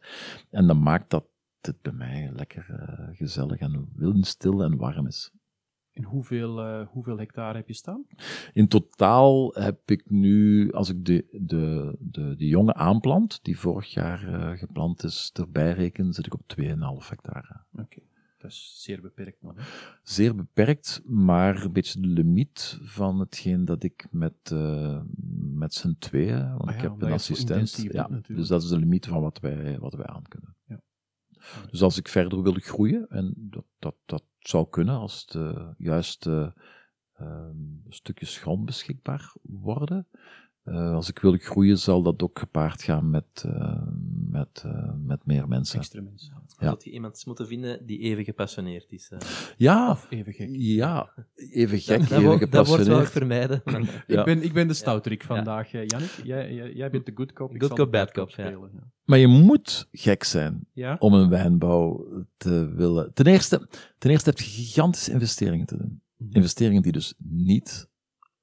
[0.49, 1.25] En dat maakt dat
[1.61, 5.31] het bij mij lekker uh, gezellig en windstil en warm is.
[5.91, 8.05] En hoeveel, uh, hoeveel hectare heb je staan?
[8.53, 13.93] In totaal heb ik nu, als ik de, de, de, de jonge aanplant, die vorig
[13.93, 16.65] jaar uh, geplant is, erbij reken, zit ik op 2,5
[17.09, 17.65] hectare.
[17.71, 18.03] Oké, okay.
[18.45, 19.55] Dat is zeer beperkt nog.
[19.55, 19.61] Hè?
[20.03, 25.01] Zeer beperkt, maar een beetje de limiet van hetgeen dat ik met, uh,
[25.37, 27.85] met z'n tweeën, want ah, ja, ik heb een assistent.
[27.91, 30.55] Ja, dus dat is de limiet van wat wij, wat wij aan kunnen.
[30.67, 30.81] Ja.
[31.71, 36.53] Dus als ik verder wil groeien, en dat, dat, dat zou kunnen als de juiste
[37.21, 37.49] uh,
[37.89, 40.07] stukjes grond beschikbaar worden.
[40.65, 43.81] Uh, als ik wil groeien, zal dat ook gepaard gaan met, uh,
[44.29, 45.79] met, uh, met meer mensen.
[45.79, 46.33] Extra mensen.
[46.59, 46.69] Ja.
[46.69, 49.11] Dat je iemand moeten vinden die even gepassioneerd is.
[49.57, 49.89] Ja.
[49.91, 50.49] Of even gek.
[50.51, 52.51] Ja, even gek, dat, even dat gepassioneerd.
[52.51, 53.61] Dat wordt wel vermijden.
[54.07, 54.19] ja.
[54.19, 55.27] ik, ben, ik ben de stouterik ja.
[55.27, 56.21] vandaag, Jannik.
[56.23, 57.51] Jij, jij, jij, bent de good cop.
[57.57, 58.69] Good cop, bad cop, spelen.
[58.73, 58.91] Ja.
[59.03, 60.67] Maar je moet gek zijn
[60.99, 62.05] om een wijnbouw
[62.37, 63.13] te willen.
[63.13, 66.01] Ten eerste, ten eerste heb je gigantische investeringen te doen.
[66.17, 66.35] Mm -hmm.
[66.35, 67.89] Investeringen die dus niet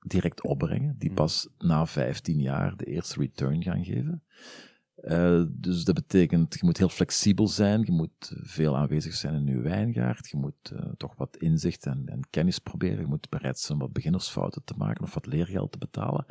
[0.07, 4.23] direct opbrengen, die pas na 15 jaar de eerste return gaan geven.
[4.97, 9.47] Uh, dus dat betekent, je moet heel flexibel zijn, je moet veel aanwezig zijn in
[9.47, 13.59] je wijngaard, je moet uh, toch wat inzicht en, en, kennis proberen, je moet bereid
[13.59, 16.27] zijn om wat beginnersfouten te maken of wat leergeld te betalen.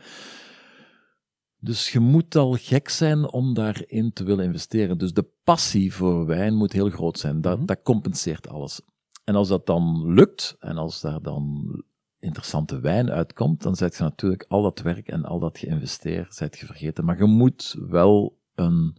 [1.58, 4.98] Dus je moet al gek zijn om daarin te willen investeren.
[4.98, 7.42] Dus de passie voor wijn moet heel groot zijn.
[7.42, 7.66] Dat, -hmm.
[7.66, 8.82] dat compenseert alles.
[9.24, 11.84] En als dat dan lukt, en als daar dan
[12.22, 16.58] interessante wijn uitkomt, dan zet je natuurlijk al dat werk en al dat geïnvesteerd, zet
[16.58, 17.06] je vergeten.
[17.06, 18.98] Maar je moet wel een,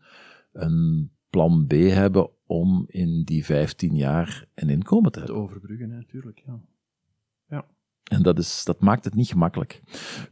[0.53, 5.37] een plan B hebben om in die 15 jaar een inkomen te hebben.
[5.37, 6.61] Te overbruggen, natuurlijk, ja.
[7.49, 7.67] Ja.
[8.05, 9.83] En dat, is, dat maakt het niet gemakkelijk.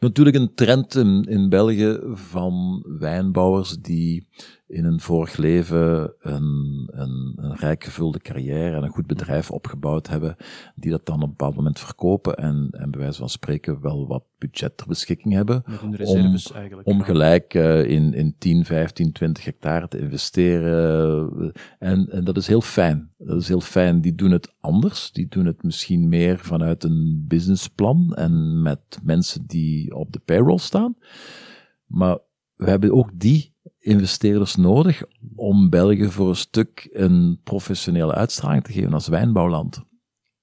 [0.01, 4.29] Natuurlijk een trend in, in België van wijnbouwers die
[4.71, 10.09] in een vorig leven een, een, een rijk gevulde carrière en een goed bedrijf opgebouwd
[10.09, 10.37] hebben,
[10.75, 14.07] die dat dan op een bepaald moment verkopen en, en bij wijze van spreken wel
[14.07, 15.65] wat budget ter beschikking hebben
[16.05, 16.37] om,
[16.83, 21.53] om gelijk uh, in, in 10, 15, 20 hectare te investeren.
[21.79, 23.11] En, en dat is heel fijn.
[23.19, 24.01] Dat is heel fijn.
[24.01, 25.13] Die doen het anders.
[25.13, 30.59] Die doen het misschien meer vanuit een businessplan en met mensen die op de payroll
[30.59, 30.97] staan.
[31.87, 32.19] Maar
[32.55, 33.50] we hebben ook die
[33.81, 35.03] investeerders nodig
[35.35, 39.85] om België voor een stuk een professionele uitstraling te geven als wijnbouwland.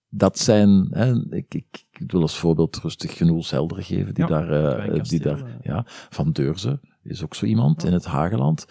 [0.10, 4.30] Dat zijn, hè, ik, ik, ik wil als voorbeeld rustig Genoel Helder geven, die ja,
[4.30, 7.88] daar, uh, die daar ja, Van Deurzen is ook zo iemand ja.
[7.88, 8.66] in het Hageland.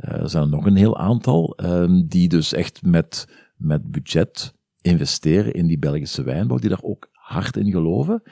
[0.00, 4.54] Uh, er zijn er nog een heel aantal, uh, die dus echt met, met budget
[4.80, 8.22] investeren in die Belgische wijnbouw, die daar ook hard in geloven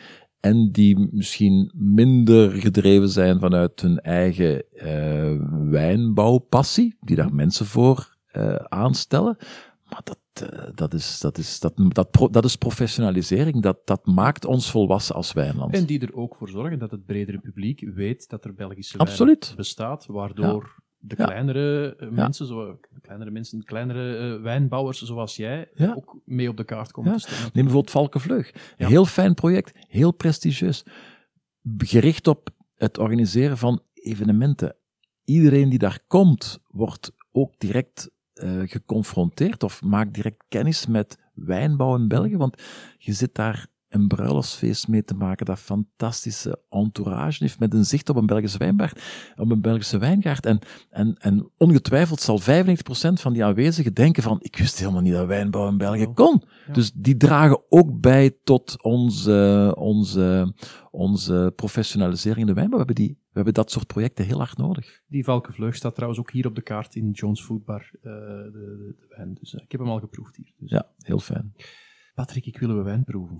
[0.46, 8.16] en die misschien minder gedreven zijn vanuit hun eigen uh, wijnbouwpassie, die daar mensen voor
[8.32, 9.36] uh, aanstellen.
[9.88, 13.62] Maar dat, uh, dat, is, dat, is, dat, dat, pro, dat is professionalisering.
[13.62, 15.74] Dat, dat maakt ons volwassen als wijnland.
[15.74, 19.38] En die er ook voor zorgen dat het bredere publiek weet dat er Belgische wijn
[19.56, 22.10] bestaat, waardoor ja de kleinere ja.
[22.10, 25.92] mensen, zo, kleinere mensen, kleinere uh, wijnbouwers zoals jij, ja.
[25.96, 27.16] ook mee op de kaart komen ja.
[27.16, 27.42] te staan.
[27.42, 28.52] Neem bijvoorbeeld Valkenvleug.
[28.76, 30.84] Heel fijn project, heel prestigieus.
[31.76, 34.76] Gericht op het organiseren van evenementen.
[35.24, 41.96] iedereen die daar komt, wordt ook direct uh, geconfronteerd of maakt direct kennis met wijnbouw
[41.96, 42.36] in België.
[42.36, 42.62] Want
[42.98, 48.08] je zit daar een bruiloftsfeest mee te maken dat fantastische entourage heeft met een zicht
[48.08, 49.02] op een Belgische wijngaard,
[49.36, 50.46] op een Belgische wijngaard.
[50.46, 50.58] En,
[50.90, 52.44] en, en ongetwijfeld zal 95%
[53.12, 56.42] van die aanwezigen denken van, ik wist helemaal niet dat wijnbouw in België kon.
[56.72, 60.54] Dus die dragen ook bij tot onze, onze,
[60.90, 62.78] onze professionalisering in de wijnbouw.
[62.78, 65.00] We hebben, die, we hebben dat soort projecten heel hard nodig.
[65.06, 68.94] Die Valkenvleug staat trouwens ook hier op de kaart in Jones Foodbar, uh, de, de,
[68.98, 69.34] de, wijn.
[69.34, 70.52] Dus uh, ik heb hem al geproefd hier.
[70.58, 70.70] Dus.
[70.70, 71.54] Ja, heel fijn.
[72.16, 73.36] Patrick, ik wil uw wijn proeven.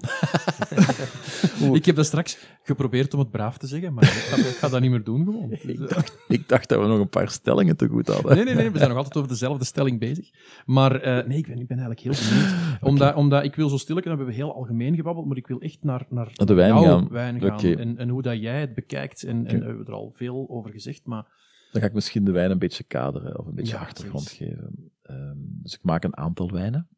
[1.78, 4.68] ik heb dat straks geprobeerd om het braaf te zeggen, maar ik ga, ik ga
[4.68, 5.50] dat niet meer doen gewoon.
[5.62, 8.34] Ik dacht, ik dacht, dat we nog een paar stellingen te goed hadden.
[8.34, 10.30] Nee, nee, nee, we zijn nog altijd over dezelfde stelling bezig.
[10.66, 12.54] Maar uh, nee, ik ben, ik ben eigenlijk heel benieuwd.
[12.90, 15.60] Omdat, omdat ik wil zo stil, dan hebben we heel algemeen gebabbeld, maar ik wil
[15.60, 17.08] echt naar, naar, de wijn jouw gaan.
[17.08, 17.58] wijn gaan.
[17.58, 17.74] Okay.
[17.74, 19.22] En, en hoe dat jij het bekijkt.
[19.22, 19.52] En, okay.
[19.52, 21.26] en we hebben er al veel over gezegd, maar...
[21.72, 24.90] Dan ga ik misschien de wijn een beetje kaderen of een beetje ja, achtergrond geven.
[25.10, 26.88] Um, dus ik maak een aantal wijnen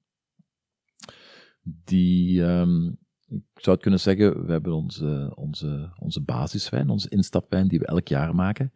[1.84, 2.98] die, um,
[3.28, 7.86] ik zou het kunnen zeggen, we hebben onze, onze, onze basiswijn, onze instapwijn die we
[7.86, 8.72] elk jaar maken.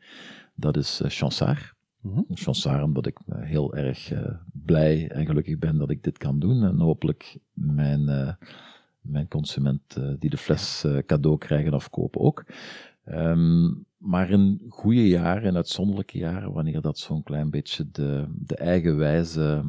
[0.54, 1.74] Dat is uh, Chansard.
[2.00, 2.24] Mm -hmm.
[2.28, 6.38] Chansard omdat ik uh, heel erg uh, blij en gelukkig ben dat ik dit kan
[6.38, 6.64] doen.
[6.64, 8.36] En hopelijk mijn,
[9.00, 12.44] mijn consument die de fles cadeau krijgen of kopen ook.
[13.04, 18.56] Um, maar in goede jaren, in uitzonderlijke jaren, wanneer dat zo'n klein beetje de, de
[18.56, 19.64] eigenwijze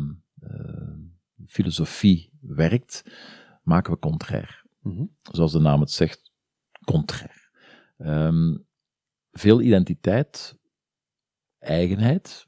[1.46, 3.04] filosofie werkt,
[3.64, 4.66] maken we contrair.
[4.82, 6.32] Mm Zoals de naam het zegt,
[6.86, 7.50] contrair.
[7.98, 8.66] Um,
[9.32, 10.58] veel identiteit,
[11.60, 12.48] eigenheid,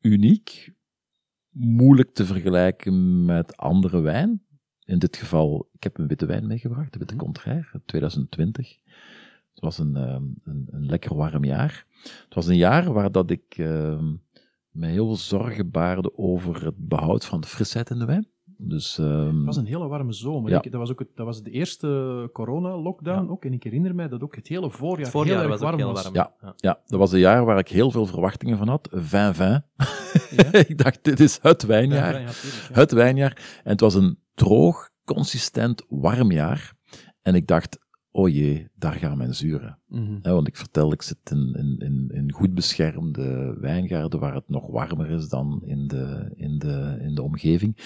[0.00, 0.74] uniek,
[1.50, 4.44] moeilijk te vergelijken met andere wijn.
[4.84, 8.78] In dit geval, ik heb een witte wijn meegebracht, de witte mm contraire, 2020.
[9.50, 11.86] Het was een, um, een, een, lekker warm jaar.
[12.02, 14.22] Het was een jaar waar dat ik um,
[14.70, 18.28] me heel veel zorgen baarde over het behoud van de frisheid in de wijn.
[18.58, 20.50] Dus, um, het was een hele warme zomer.
[20.50, 20.62] Ja.
[20.62, 23.30] Ik, dat, was ook het, dat was de eerste corona-lockdown ja.
[23.30, 23.44] ook.
[23.44, 25.92] En ik herinner mij dat ook het hele voorjaar, het voorjaar heel was warm, heel
[25.92, 26.52] warm Ja, ja.
[26.56, 28.88] ja, dat was een jaar waar ik heel veel verwachtingen van had.
[28.92, 29.62] Vin, vin.
[30.68, 32.36] ik dacht, dit is het wijnjaar.
[32.72, 33.60] het wijnjaar.
[33.64, 36.74] En het was een droog, consistent, warm jaar.
[37.22, 37.78] En ik dacht,
[38.16, 39.78] oh jee, daar gaan mijn zuren.
[39.88, 40.20] Mm -hmm.
[40.22, 44.70] want ik vertel, ik zit in, in, in, in, goed beschermde wijngaarden waar het nog
[44.70, 47.76] warmer is dan in de, in de, in de omgeving.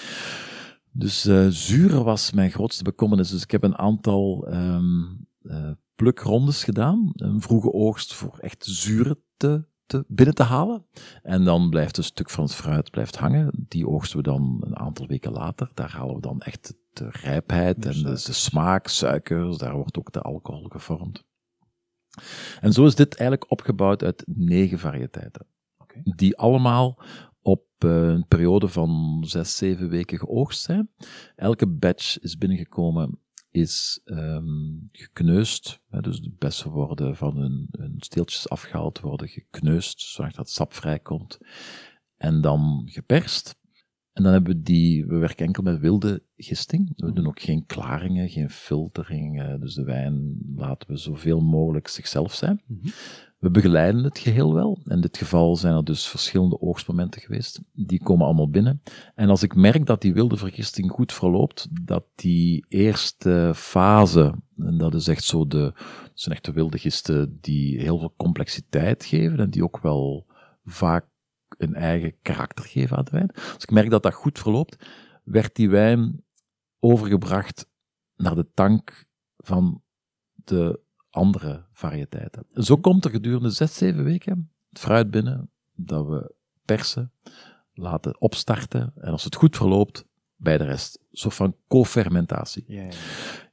[0.91, 3.29] Dus uh, zuren was mijn grootste bekommernis.
[3.29, 7.11] Dus ik heb een aantal um, uh, plukrondes gedaan.
[7.13, 10.85] Een vroege oogst voor echt zuren te, te, binnen te halen.
[11.23, 13.65] En dan blijft een stuk van het fruit blijft hangen.
[13.67, 15.71] Die oogsten we dan een aantal weken later.
[15.73, 19.57] Daar halen we dan echt de rijpheid en de, de, smaak, suikers.
[19.57, 21.23] Daar wordt ook de alcohol gevormd.
[22.59, 25.45] En zo is dit eigenlijk opgebouwd uit negen variëteiten.
[25.77, 26.01] Okay.
[26.03, 27.01] Die allemaal
[27.41, 30.89] op uh, een periode van zes, zeven weken geoogst zijn.
[31.35, 33.19] Elke batch is binnengekomen,
[33.51, 35.79] is um, gekneusd.
[35.89, 40.73] Hè, dus de bessen worden van hun, hun steeltjes afgehaald, worden gekneusd, zodat het sap
[40.73, 41.37] vrijkomt.
[42.17, 43.59] En dan geperst.
[44.13, 46.93] En dan hebben we die, we werken enkel met wilde gisting.
[46.95, 49.59] We doen ook geen klaringen, geen filtering.
[49.59, 52.61] Dus de wijn laten we zoveel mogelijk zichzelf zijn.
[52.65, 52.91] Mm -hmm.
[53.41, 54.81] We begeleiden het geheel wel.
[54.85, 57.61] In dit geval zijn er dus verschillende oogstmomenten geweest.
[57.73, 58.81] Die komen allemaal binnen.
[59.15, 64.77] En als ik merk dat die wilde vergisting goed verloopt, dat die eerste fase, en
[64.77, 65.71] dat is echt zo de,
[66.01, 70.25] dat zijn echt de wilde gisten die heel veel complexiteit geven en die ook wel
[70.63, 71.05] vaak
[71.57, 73.31] een eigen karakter geven aan de wijn.
[73.53, 74.85] Als ik merk dat dat goed verloopt,
[75.23, 76.23] werd die wijn
[76.79, 77.69] overgebracht
[78.15, 79.05] naar de tank
[79.37, 79.81] van
[80.33, 80.79] de
[81.11, 82.45] andere variëteiten.
[82.53, 86.33] Zo komt er gedurende zes, zeven weken het fruit binnen dat we
[86.65, 87.11] persen,
[87.73, 90.05] laten opstarten en als het goed verloopt,
[90.41, 90.97] bij de rest.
[91.11, 92.63] Een soort van co-fermentatie.
[92.67, 92.89] Ja, ja.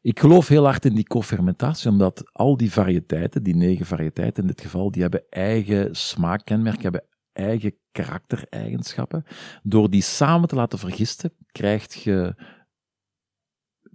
[0.01, 4.49] Ik geloof heel hard in die co-fermentatie, omdat al die variëteiten, die negen variëteiten in
[4.49, 9.25] dit geval, die hebben eigen smaakkenmerken, hebben eigen karaktereigenschappen.
[9.63, 12.35] Door die samen te laten vergisten, krijg je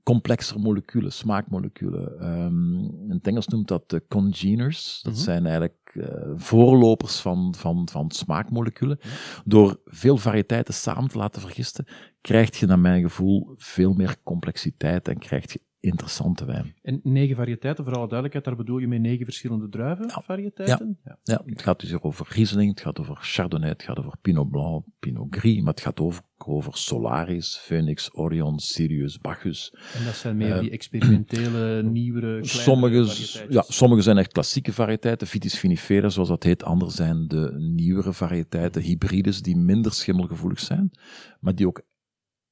[0.03, 2.25] complexere moleculen, smaakmoleculen.
[2.29, 4.99] Um, in het Engels noemt dat de congeners.
[5.01, 5.27] Dat mm -hmm.
[5.27, 8.99] zijn eigenlijk uh, voorlopers van, van, van smaakmoleculen.
[9.45, 11.85] Door veel variëteiten samen te laten vergisten,
[12.21, 16.75] krijg je naar mijn gevoel veel meer complexiteit en krijg je interessante wijn.
[16.81, 20.99] En negen variëteiten, voor alle duidelijkheid, daar bedoel je met negen verschillende druivenvariëteiten?
[21.03, 21.17] Ja.
[21.23, 24.49] Ja, het gaat dus hier over Riesling, het gaat over Chardonnay, het gaat over Pinot
[24.49, 29.75] Blanc, Pinot Gris, maar het gaat over, over Solaris, Phoenix, Orion, Sirius, Bacchus.
[29.97, 35.59] En dat zijn meer die experimentele, nieuwere, Sommige, ja, sommige zijn echt klassieke variëteiten, Vitis
[35.59, 36.63] vinifera zoals dat heet.
[36.63, 40.91] Andere zijn de nieuwere variëteiten, hybrides, die minder schimmelgevoelig zijn,
[41.39, 41.81] maar die ook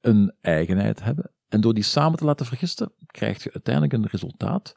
[0.02, 1.32] een eigenheid hebben.
[1.52, 4.76] En door die samen te laten vergisten, krijg je uiteindelijk een resultaat,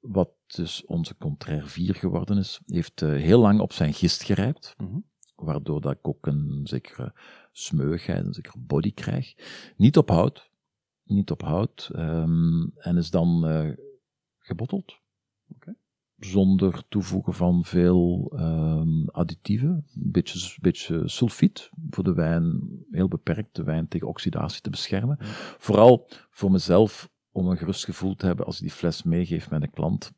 [0.00, 2.60] wat dus onze Contraire 4 geworden is.
[2.66, 4.98] Heeft eh, heel lang op zijn gist gerijpt, Mhm.
[5.36, 7.12] waardoor dat ik ook een zekere
[7.52, 9.34] smeugheid, een zekere body krijg.
[9.76, 10.50] Niet op hout,
[11.04, 13.70] niet op hout, ehm, en is dan eh,
[14.38, 15.00] gebotteld.
[16.24, 19.68] Zonder toevoegen van veel ehm, additieven.
[19.68, 22.60] Een beetje, beetje sulfiet voor de wijn,
[22.90, 25.16] heel beperkt de wijn tegen oxidatie te beschermen.
[25.20, 25.26] Ja.
[25.58, 29.62] Vooral voor mezelf, om een gerust gevoel te hebben als ik die fles meegeef met
[29.62, 30.12] een klant.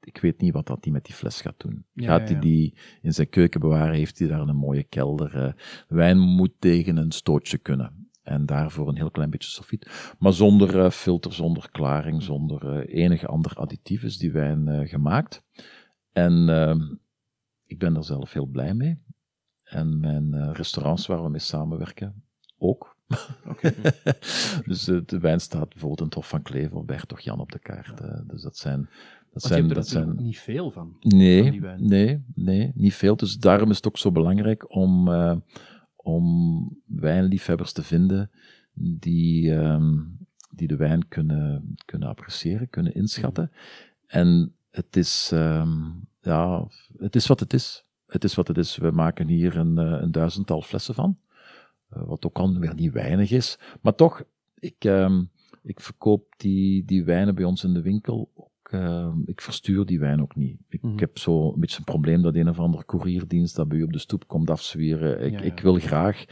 [0.00, 1.86] Ik weet niet wat dat die met die fles gaat doen.
[1.92, 2.40] Ja, gaat hij ja.
[2.40, 3.94] die in zijn keuken bewaren?
[3.94, 5.34] Heeft hij daar een mooie kelder?
[5.36, 5.52] eh,
[5.88, 8.03] wijn moet tegen een stootje kunnen.
[8.24, 10.14] En daarvoor een heel klein beetje sulfiet.
[10.18, 14.88] Maar zonder eh, filter, zonder klaring, zonder eh, enige ander additief is die wijn eh,
[14.88, 15.42] gemaakt.
[16.12, 16.76] En eh,
[17.66, 19.02] ik ben er zelf heel blij mee.
[19.64, 22.24] En mijn restaurants waar we mee samenwerken
[22.58, 22.92] ook.
[24.66, 27.58] Dus de wijn staat bijvoorbeeld in het Hof van Klever bij toch Jan op de
[27.58, 28.00] kaart.
[28.26, 28.80] dus dat zijn...
[29.30, 30.96] Dat Want zijn, er dat zijn niet veel van.
[31.00, 33.16] Nee, nee, nee, niet veel.
[33.16, 35.08] Dus daarom is het ook zo belangrijk om,
[36.04, 38.30] om wijnliefhebbers te vinden
[38.74, 39.98] die, ehm,
[40.50, 43.50] die de wijn kunnen, kunnen appreciëren, kunnen inschatten.
[44.06, 45.90] En het is, ehm,
[46.20, 47.84] ja, het is wat het is.
[48.06, 48.76] Het is wat het is.
[48.76, 51.18] We maken hier een, eh, een duizendtal flessen van.
[51.88, 53.58] Eh, wat ook al weer niet weinig is.
[53.80, 54.24] Maar toch,
[54.58, 55.24] ik, ehm,
[55.62, 58.30] ik verkoop die, die wijnen bij ons in de winkel
[58.80, 60.58] ehm, ik verstuur die wijn ook niet.
[60.68, 60.98] Ik, Mhm.
[60.98, 63.92] heb zo een beetje een probleem dat een of andere courierdienst dat bij u op
[63.92, 65.20] de stoep komt afzwieren.
[65.24, 65.44] Ik, Ja, ja.
[65.44, 66.24] ik wil graag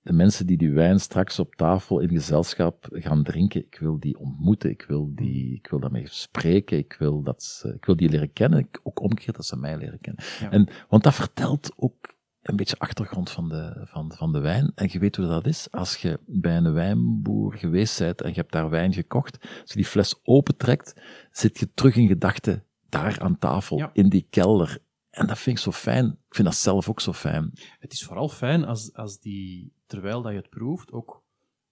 [0.00, 4.18] de mensen die die wijn straks op tafel in gezelschap gaan drinken, ik wil die
[4.18, 8.08] ontmoeten, ik wil, die, ik wil daarmee spreken, ik wil, dat ze, ik wil die
[8.08, 10.24] leren kennen, ik- ook omgekeerd dat ze mij leren kennen.
[10.40, 10.50] Ja.
[10.50, 12.11] En, want dat vertelt ook
[12.42, 14.72] een beetje achtergrond van de, van, van de wijn.
[14.74, 15.70] En je weet hoe dat is.
[15.70, 19.74] Als je bij een wijnboer geweest bent en je hebt daar wijn gekocht, als je
[19.76, 23.90] die fles opentrekt, zit je terug in gedachten daar aan tafel, Ja.
[23.92, 24.78] in die kelder.
[25.10, 26.06] En dat vind ik zo fijn.
[26.06, 27.50] Ik vind dat zelf ook zo fijn.
[27.78, 31.22] Het is vooral fijn als, als die, terwijl dat je het proeft, ook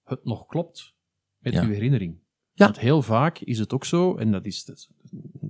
[0.04, 0.94] het nog klopt
[1.38, 1.62] met Ja.
[1.62, 2.18] je herinnering.
[2.52, 2.64] Ja.
[2.64, 4.90] Want heel vaak is het ook zo, en dat is, dat is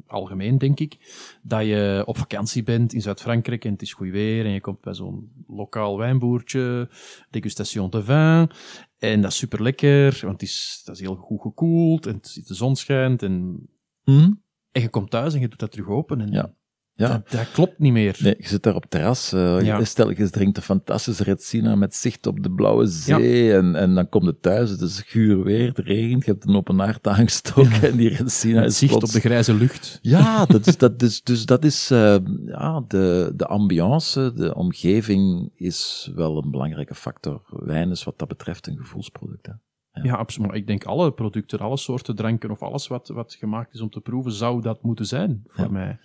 [0.07, 0.97] algemeen denk ik,
[1.43, 4.81] dat je op vakantie bent in Zuid-Frankrijk en het is goed weer en je komt
[4.81, 6.89] bij zo'n lokaal wijnboertje,
[7.31, 8.51] degustation de vin,
[8.99, 12.55] en dat is super lekker, want het is, dat is heel goed gekoeld en de
[12.55, 13.67] zon schijnt en,
[14.03, 14.33] Hm?
[14.71, 16.55] en je komt thuis en je doet dat terug open en Ja.
[17.01, 17.09] Ja.
[17.09, 18.17] dat, dat klopt niet meer.
[18.23, 19.33] Nee, je zit daar op het terras.
[19.33, 19.85] eh, Ja.
[19.85, 23.55] stel, je drinkt een fantastische Retsina met zicht op de blauwe zee.
[23.55, 26.57] En, en dan kom je thuis, het is guur weer, het regent, je hebt een
[26.57, 29.99] open haard aangestoken en die Retsina Het is zicht plots- op de grijze lucht.
[30.03, 35.51] Ja, dat is, dat is, dus dat is, eh, ja, de, de ambiance, de omgeving
[35.55, 37.43] is wel een belangrijke factor.
[37.47, 39.47] Wijn is wat dat betreft een gevoelsproduct.
[39.47, 39.53] Hè.
[39.93, 40.03] Ja.
[40.03, 40.55] Ja, absoluut.
[40.55, 44.01] Ik denk alle producten, alle soorten dranken of alles wat, wat gemaakt is om te
[44.01, 45.99] proeven, zou dat moeten zijn voor mij.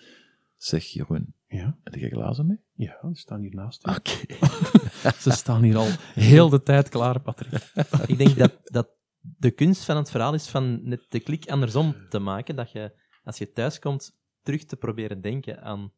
[0.56, 2.60] Zeg Jeroen, Ja, heb je glazen mee?
[2.74, 3.88] ja, die staan hier naast.
[3.88, 4.36] Oké.
[5.20, 7.72] Ze staan hier al heel de tijd klaar, Patrick.
[8.08, 8.90] Ik denk dat, dat
[9.20, 12.56] de kunst van het verhaal is van net de klik andersom te maken.
[12.56, 12.92] Dat je,
[13.24, 15.92] als je thuis komt, terug te proberen denken aan.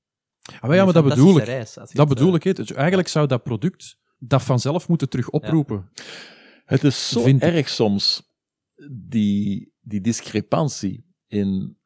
[0.54, 1.44] Ah, maar ja, maar dat bedoel ik.
[1.44, 2.56] Reis, Dat het, bedoel eh, ik.
[2.56, 5.90] Dus eigenlijk zou dat product dat vanzelf moeten terug oproepen.
[6.66, 7.54] Het is zo Vind ik.
[7.54, 8.34] erg soms,
[8.92, 11.78] die, die discrepantie in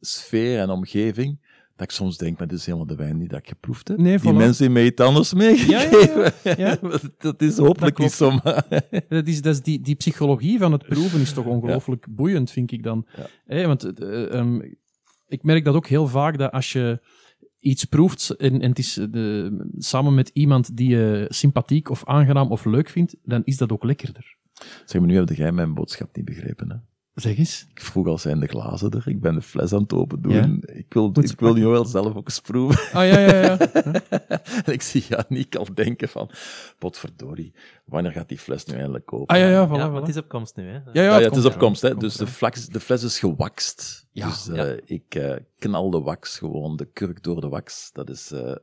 [0.00, 3.38] sfeer en omgeving, dat ik soms denk, maar dit is helemaal de wijn die dat
[3.38, 3.98] ik geproefd heb.
[3.98, 4.36] Nee, die voilà.
[4.36, 6.32] mensen hebben mij iets anders ja, meegegeven.
[6.64, 6.78] ja.
[7.18, 8.66] dat is hopelijk Dat niet zo, maar...
[9.08, 12.72] Dat is, dat is die, die psychologie van het proeven is toch ongelooflijk boeiend, vind
[12.72, 13.06] ik dan.
[13.46, 13.66] Ja.
[13.66, 14.60] Want eh, ehm,
[15.26, 17.00] ik merk dat ook heel vaak, dat als je
[17.58, 22.04] iets proeft en, en het is eh, de, samen met iemand die je sympathiek of
[22.04, 24.36] aangenaam of leuk vindt, dan is dat ook lekkerder.
[24.84, 26.70] Zeg maar, nu heb jij mijn boodschap niet begrepen.
[26.70, 26.76] Hè?
[27.14, 27.66] Zeg eens.
[27.70, 29.08] Ik vroeg al, zijn de glazen er?
[29.08, 30.32] Ik ben de fles aan het open doen.
[30.32, 30.74] Ja?
[30.74, 32.98] Ik wil, Moet ik wil nu wel zelf ook eens proeven.
[32.98, 33.58] Ah, ja, ja, ja.
[34.64, 36.30] en ik zie Janiek al denken van,
[36.78, 37.54] potverdorie,
[37.84, 39.34] wanneer gaat die fles nu eindelijk open?
[39.34, 39.92] Ah, ja, ja, voilà, ja, voilà.
[39.92, 40.64] maar het is op komst nu.
[40.64, 40.72] Hè.
[40.72, 41.96] Ja, ja, Ja, ja, het is op komst, hè.
[41.96, 44.06] Dus de, flex, de fles is gewakst.
[44.10, 44.66] Ja, dus ja.
[44.66, 47.90] eh, ik eh, knal de wax gewoon, de kurk door de wax.
[47.92, 48.54] Dat is, eh,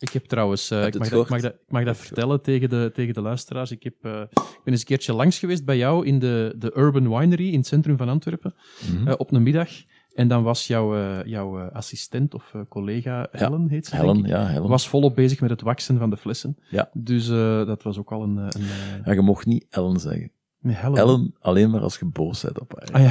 [0.00, 2.42] Ik heb trouwens, eh, Heb ik, mag dat, ik, mag dat, ik mag dat vertellen
[2.42, 3.70] tegen de, tegen de luisteraars.
[3.70, 6.72] Ik, heb, eh, ik ben eens een keertje langs geweest bij jou in de, de
[6.76, 8.54] Urban Winery in het centrum van Antwerpen
[8.92, 9.08] Mhm.
[9.08, 9.68] eh, op een middag.
[10.14, 14.46] En dan was jouw, jouw assistent of collega Helen, heet ze, denk Helen, ik, ja,
[14.46, 14.68] Helen.
[14.68, 16.56] was volop bezig met het waksen van de flessen.
[16.70, 16.90] Ja.
[16.92, 17.26] Dus
[17.66, 18.36] dat was ook al een...
[18.36, 18.62] een
[19.04, 20.32] Ja, je mocht niet Ellen zeggen.
[20.60, 20.98] nee, Helen.
[20.98, 22.88] Ellen alleen maar als je boos bent op haar.
[22.92, 23.10] Ah ja,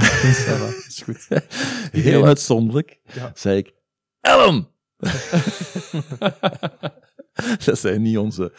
[0.57, 1.27] dat is goed.
[2.03, 3.31] Heel uitzonderlijk Ja.
[3.35, 3.73] zei ik,
[4.21, 4.67] Ellen!
[7.65, 8.53] dat zijn niet onze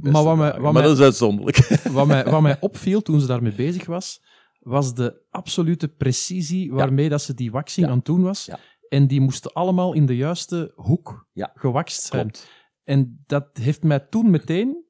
[0.00, 1.56] Maar wat mij- wat maar mij- dat is uitzonderlijk.
[1.92, 4.22] wat, mij, wat mij opviel toen ze daarmee bezig was,
[4.58, 7.92] was de absolute precisie waarmee dat ze die waxing Ja.
[7.92, 8.44] aan het doen was.
[8.44, 8.58] Ja.
[8.88, 11.50] En die moesten allemaal in de juiste hoek Ja.
[11.54, 12.30] gewakst zijn.
[12.30, 12.50] Klopt.
[12.84, 14.86] En dat heeft mij toen meteen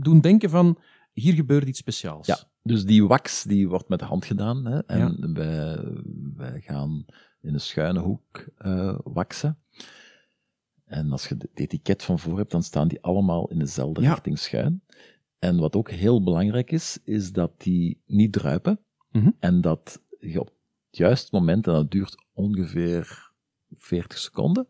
[0.00, 0.78] doen denken van,
[1.12, 2.26] hier gebeurt iets speciaals.
[2.26, 2.38] Ja.
[2.62, 4.64] Dus die wax die wordt met de hand gedaan.
[4.66, 5.78] Hè, en wij,
[6.34, 7.04] wij gaan
[7.42, 9.58] in een schuine hoek eh waksen.
[10.84, 14.10] En als je het etiket van voor hebt, dan staan die allemaal in dezelfde Ja.
[14.10, 14.82] richting schuin.
[15.38, 18.80] En wat ook heel belangrijk is, is dat die niet druipen.
[19.10, 19.30] Mhm.
[19.38, 23.30] En dat je op het juiste moment, en dat duurt ongeveer
[23.70, 24.66] 40 seconden,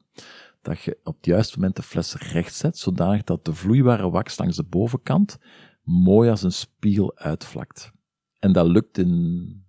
[0.62, 4.38] dat je op het juiste moment de fles recht zet, zodanig dat de vloeibare wax
[4.38, 5.38] langs de bovenkant
[5.82, 7.92] mooi als een spiegel uitvlakt.
[8.38, 9.64] En dat lukt in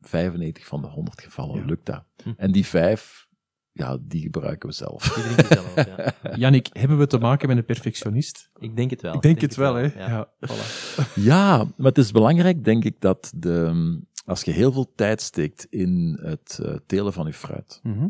[0.00, 1.64] 95 van de 100 gevallen, Ja.
[1.66, 2.04] lukt dat.
[2.22, 2.32] Hm.
[2.36, 3.26] En die vijf,
[3.72, 5.02] ja, die gebruiken we zelf.
[5.36, 6.12] Die zelf, ja.
[6.36, 8.50] Jannik, hebben we te maken met een perfectionist?
[8.58, 9.14] Ik denk het wel.
[9.14, 9.82] Ik denk het wel, hè?
[9.82, 10.08] Ja.
[10.08, 11.12] Ja, voilà.
[11.14, 15.64] Ja, maar het is belangrijk, denk ik, dat de, als je heel veel tijd steekt
[15.70, 18.08] in het eh, telen van je fruit, Mhm.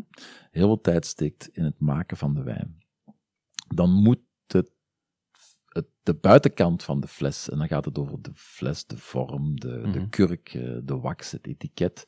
[0.51, 2.77] heel veel tijd steekt in het maken van de wijn,
[3.67, 4.71] dan moet het,
[5.69, 9.59] het, de buitenkant van de fles, en dan gaat het over de fles, de vorm,
[9.59, 10.09] de, de Mhm.
[10.09, 12.07] kurk, eh, de wax, het etiket,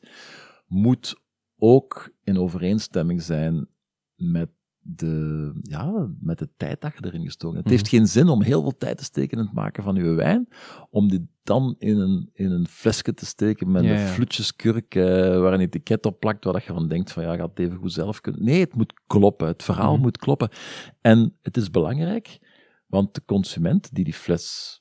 [0.66, 1.14] moet
[1.56, 3.68] ook in overeenstemming zijn
[4.16, 4.48] met
[4.84, 7.68] de, ja, met de tijd dat je erin gestoken hebt.
[7.70, 10.02] Het heeft geen zin om heel veel tijd te steken in het maken van je
[10.02, 10.48] wijn,
[10.90, 14.06] om dit dan in een, in een flesje te steken met Ja, een ja.
[14.06, 15.04] flutjeskurk eh,
[15.40, 17.76] waar een etiket op plakt, waar dat je van denkt van ja, gaat het even
[17.76, 18.44] goed zelf kunnen.
[18.44, 19.46] Nee, het moet kloppen.
[19.46, 20.02] Het verhaal Mhm.
[20.02, 20.48] moet kloppen.
[21.00, 22.38] En het is belangrijk,
[22.92, 24.80] want de consument die die fles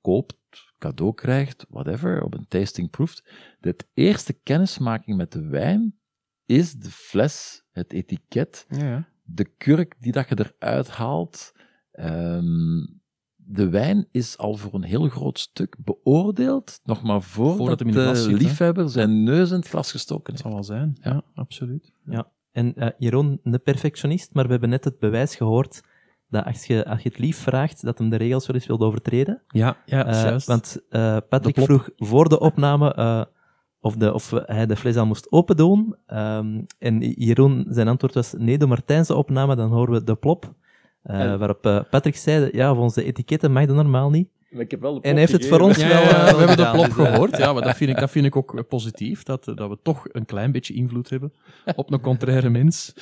[0.00, 0.36] koopt,
[0.78, 5.98] cadeau krijgt, whatever, op een tasting proeft, de eerste kennismaking met de wijn
[6.46, 9.08] is de fles, het etiket, Ja, ja.
[9.22, 11.52] de kurk die dat je eruit haalt.
[11.92, 12.86] Ehm,
[13.36, 18.88] de wijn is al voor een heel groot stuk beoordeeld, nog maar voordat, de liefhebber
[18.90, 20.42] zijn neus in het glas gestoken Dat heeft.
[20.42, 20.96] zal wel zijn.
[21.00, 21.92] Ja, absoluut.
[22.52, 25.80] En eh, Jeroen, een perfectionist, maar we hebben net het bewijs gehoord
[26.32, 28.80] dat als je, als je het lief vraagt, dat hem de regels wel eens wil
[28.80, 29.42] overtreden.
[29.48, 30.46] Ja, ja Eh, juist.
[30.46, 33.22] want eh, Patrick vroeg voor de opname eh,
[33.80, 35.96] of, de, of hij de fles al moest open doen.
[36.06, 40.54] Ehm, en Jeroen, zijn antwoord was nee, de Martijnse opname, dan horen we de plop.
[41.02, 44.28] Eh, waarop Patrick zei, ja, volgens de etiketten mag dat normaal niet.
[44.50, 46.02] Ik heb wel de En hij heeft het voor ons Ja, wel...
[46.02, 47.36] ja, we hebben de plop dus, eh, gehoord.
[47.36, 49.22] Ja, maar dat vind ik, dat vind ik ook positief.
[49.22, 51.32] Dat, dat we toch een klein beetje invloed hebben
[51.76, 52.92] op een contraire mens.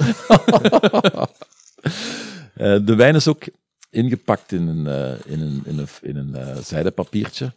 [2.61, 3.45] Eh, de wijn is ook
[3.91, 7.53] ingepakt in een, eh, in een, in een, in een eh, zijden papiertje.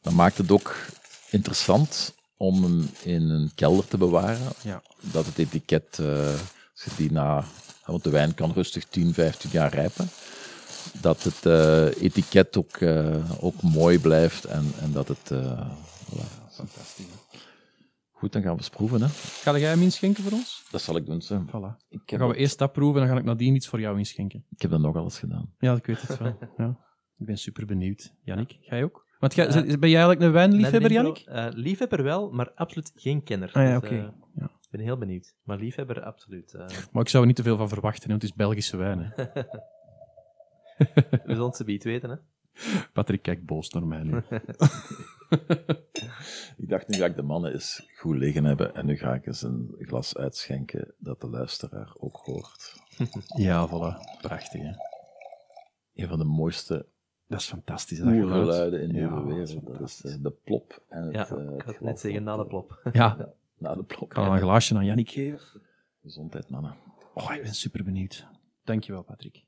[0.00, 0.76] Dat maakt het ook
[1.30, 4.52] interessant om hem in een kelder te bewaren.
[4.62, 4.82] Ja.
[5.00, 7.44] Dat het etiket, als je die na,
[7.84, 10.10] want de wijn kan rustig 10, 15 jaar rijpen,
[11.00, 11.44] dat het
[12.00, 12.78] etiket ook,
[13.40, 15.30] ook mooi blijft en, en dat het...
[15.30, 16.46] voilà.
[16.50, 17.15] Fantastisch.
[18.26, 19.00] Goed, dan gaan we eens proeven.
[19.00, 19.08] Hè.
[19.08, 20.66] Ga jij hem inschenken voor ons?
[20.70, 21.22] Dat zal ik doen.
[21.22, 21.44] Zo.
[21.46, 21.50] Voilà.
[21.50, 23.80] Dan Ik, heb gaan we eerst dat proeven en dan ga ik nadien iets voor
[23.80, 24.44] jou inschenken.
[24.50, 25.54] ik heb dat nog alles gedaan.
[25.58, 26.38] Ja, ik weet het wel.
[26.56, 26.78] Ja.
[27.18, 28.12] Ik ben super benieuwd.
[28.22, 29.06] Jannik, jij ook?
[29.18, 29.52] Want jij, Ja.
[29.52, 31.18] ben jij eigenlijk een wijnliefhebber, Jannik?
[31.18, 33.50] eh, liefhebber wel, maar absoluut geen kenner.
[33.52, 33.98] Ah ja, Dus, oké.
[33.98, 34.44] eh, Ja.
[34.44, 35.34] Ik ben heel benieuwd.
[35.42, 36.54] Maar liefhebber, absoluut.
[36.54, 36.66] eh.
[36.92, 38.98] Maar ik zou er niet te veel van verwachten, hè, want het is Belgische wijn.
[39.00, 39.24] Hè.
[41.24, 42.16] we zullen het weten, hè.
[42.92, 44.22] Patrick kijkt boos naar mij nu.
[46.56, 49.26] Ik dacht, nu ga ik de mannen eens goed liggen hebben en nu ga ik
[49.26, 52.74] eens een glas uitschenken dat de luisteraar ook hoort.
[53.36, 54.20] Ja, voilà.
[54.20, 54.72] Prachtig, hè.
[55.94, 56.86] Een van de mooiste
[57.26, 58.24] Dat is fantastisch, dat geluid.
[58.32, 59.78] oergeluiden in de Ja, hele dat is wereld.
[59.78, 62.46] Dat is eh, de plop en het, Ja, eh, ik had net zeggen, na de
[62.46, 62.80] plop.
[62.92, 64.02] Ja, Na de plop.
[64.02, 65.62] ik kan een glaasje aan Jannik geven.
[66.02, 66.76] Gezondheid, mannen.
[67.14, 68.26] Oh, ik ben super benieuwd.
[68.64, 69.44] Dankjewel, Patrick.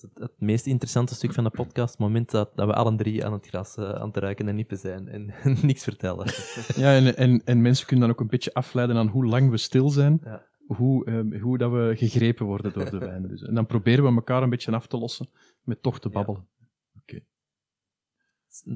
[0.00, 3.24] Het, het meest interessante stuk van de podcast, het moment dat, dat we alle drie
[3.24, 6.26] aan het gras eh, aan het ruiken en nippen zijn en niks vertellen.
[6.76, 9.56] Ja, en, en, en mensen kunnen dan ook een beetje afleiden aan hoe lang we
[9.56, 10.46] stil zijn, Ja.
[10.66, 13.28] hoe, ehm, hoe dat we gegrepen worden door de wijn.
[13.28, 15.28] Dus, en dan proberen we elkaar een beetje af te lossen
[15.62, 16.48] met toch te babbelen.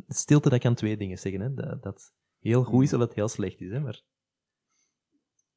[0.08, 1.40] Stilte, dat kan twee dingen zeggen.
[1.40, 1.54] Hè.
[1.54, 3.70] Dat, dat heel goed is of dat heel slecht is.
[3.70, 3.80] Hè.
[3.80, 4.02] Maar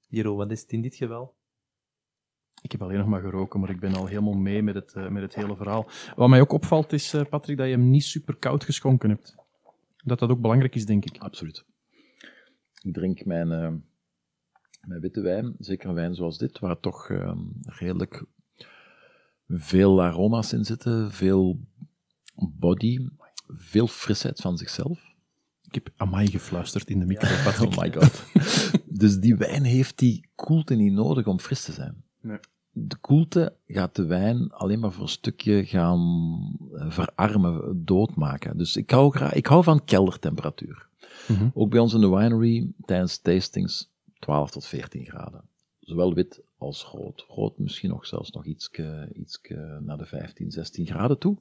[0.07, 1.35] Jeroen, wat is het in dit geval?
[2.63, 5.07] Ik heb alleen nog maar geroken, maar ik ben al helemaal mee met het, eh,
[5.07, 5.89] met het hele verhaal.
[6.15, 9.35] Wat mij ook opvalt is, eh, Patrick, dat je hem niet super koud geschonken hebt.
[10.03, 11.17] Dat dat ook belangrijk is, denk ik.
[11.17, 11.65] Absoluut.
[12.83, 13.71] Ik drink mijn, eh,
[14.81, 18.25] mijn witte wijn, zeker een wijn zoals dit, waar toch eh, redelijk
[19.47, 21.59] veel aroma's in zitten, veel
[22.35, 23.07] body,
[23.47, 25.11] veel frisheid van zichzelf.
[25.61, 27.29] Ik heb amai gefluisterd in de micro.
[27.67, 28.23] Oh my god.
[28.99, 32.03] dus die wijn heeft die koelte niet nodig om fris te zijn.
[32.21, 32.39] Nee.
[32.75, 36.01] De koelte gaat de wijn alleen maar voor een stukje gaan
[36.73, 38.57] eh, verarmen, doodmaken.
[38.57, 40.87] Dus ik hou, graag, ik hou van keldertemperatuur.
[41.27, 41.49] Mhm.
[41.53, 45.41] Ook bij ons in de winery, tijdens tastings, 12 tot 14 graden.
[45.79, 47.25] Zowel wit als rood.
[47.27, 48.69] Rood misschien nog zelfs nog iets
[49.79, 51.37] naar de 15, 16 graden toe.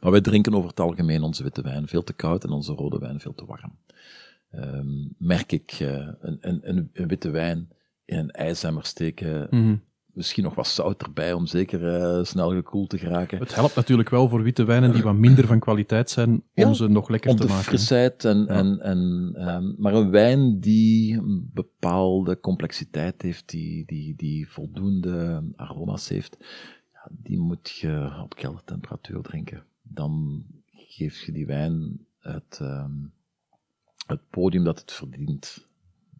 [0.00, 2.98] Maar wij drinken over het algemeen onze witte wijn veel te koud en onze rode
[2.98, 3.76] wijn veel te warm.
[4.50, 7.68] Ehm, merk ik eh, een, een, een, witte wijn
[8.04, 9.76] in een ijzemmer steken, Mhm.
[10.12, 13.38] Misschien nog wat zout erbij om zeker eh, snel gekoeld te geraken.
[13.38, 16.72] Het helpt natuurlijk wel voor witte wijnen die wat minder van kwaliteit zijn, om Ja,
[16.72, 17.64] ze nog lekker om te de maken.
[17.64, 24.14] frisheid en, en, en ehm, maar een wijn die een bepaalde complexiteit heeft, die, die,
[24.16, 26.36] die voldoende aroma's heeft,
[26.92, 29.64] ja, die moet je op keldertemperatuur drinken.
[29.82, 32.92] Dan geef je die wijn het, ehm,
[34.06, 35.66] het podium dat het verdient.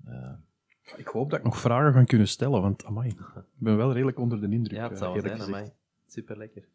[0.05, 0.33] Eh,
[0.97, 3.17] Ik hoop dat ik nog vragen ga kunnen stellen, want amai, ik
[3.55, 4.79] ben wel redelijk onder de indruk.
[4.79, 5.49] Ja, het eh, zou zijn, gezegd.
[5.49, 5.71] amai.
[6.07, 6.69] Super lekker.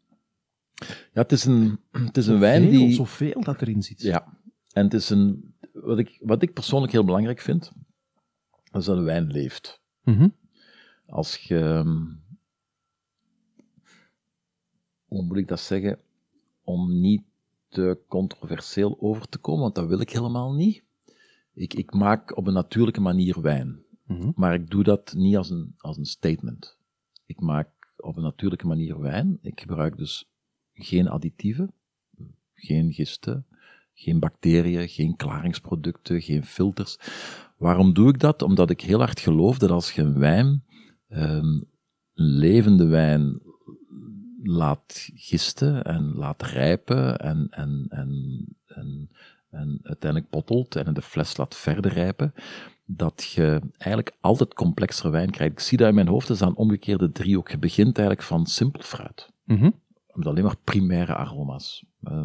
[1.12, 2.92] ja, het is een, het is een wijn Veel, die...
[2.92, 4.02] Zoveel dat erin zit.
[4.02, 4.38] Ja,
[4.72, 7.72] en het is een, wat ik, wat ik persoonlijk heel belangrijk vind,
[8.72, 9.80] is dat een wijn leeft.
[10.02, 10.28] Mhm.
[11.06, 12.04] Als je, ehm,
[15.04, 15.98] hoe moet ik dat zeggen,
[16.62, 17.22] om niet
[17.68, 20.82] te controversieel over te komen, want dat wil ik helemaal niet.
[21.52, 24.30] Ik, ik maak op een natuurlijke manier wijn, Mhm.
[24.34, 26.78] maar ik doe dat niet als een, als een statement.
[27.26, 29.38] Ik maak op een natuurlijke manier wijn.
[29.42, 30.30] Ik gebruik dus
[30.72, 31.72] geen additieven,
[32.54, 33.46] geen gisten,
[33.94, 36.98] geen bacteriën, geen klaringsproducten, geen filters.
[37.56, 38.42] Waarom doe ik dat?
[38.42, 40.64] Omdat ik heel hard geloof dat als je een wijn,
[41.08, 41.60] ehm,
[42.14, 43.40] een levende wijn,
[44.42, 49.10] laat gisten en laat rijpen en, en, en, en,
[49.50, 52.34] en uiteindelijk bottelt en in de fles laat verder rijpen,
[52.90, 55.52] dat je eigenlijk altijd complexere wijn krijgt.
[55.52, 57.50] Ik zie dat in mijn hoofd als een omgekeerde driehoek.
[57.50, 59.70] Je begint eigenlijk van simpel fruit Mhm.
[60.12, 61.84] met alleen maar primaire aroma's.
[62.02, 62.24] Eh,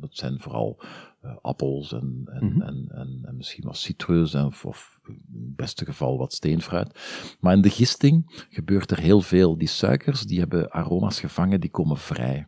[0.00, 0.80] dat zijn vooral
[1.20, 2.60] eh, appels en, en, Mhm.
[2.62, 5.14] en, en, en misschien wat citrus en, of, of in
[5.44, 6.98] het beste geval wat steenfruit.
[7.40, 9.58] Maar in de gisting gebeurt er heel veel.
[9.58, 12.46] Die suikers die hebben aroma's gevangen, die komen vrij.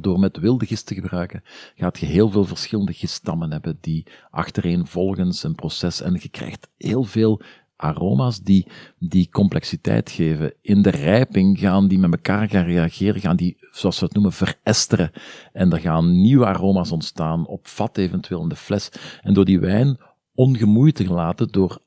[0.00, 1.42] Door met wilde gist te gebruiken,
[1.74, 7.04] gaat je heel veel verschillende giststammen hebben die achtereenvolgens een proces en je krijgt heel
[7.04, 7.40] veel
[7.82, 8.66] aroma's die,
[8.98, 10.54] die complexiteit geven.
[10.60, 14.32] In de rijping gaan die met elkaar gaan reageren, gaan die, zoals we het noemen,
[14.32, 15.10] veresteren.
[15.52, 18.92] En er gaan nieuwe aroma's ontstaan, op vat eventueel in de fles.
[19.22, 19.98] En door die wijn
[20.34, 21.78] ongemoeid te laten, door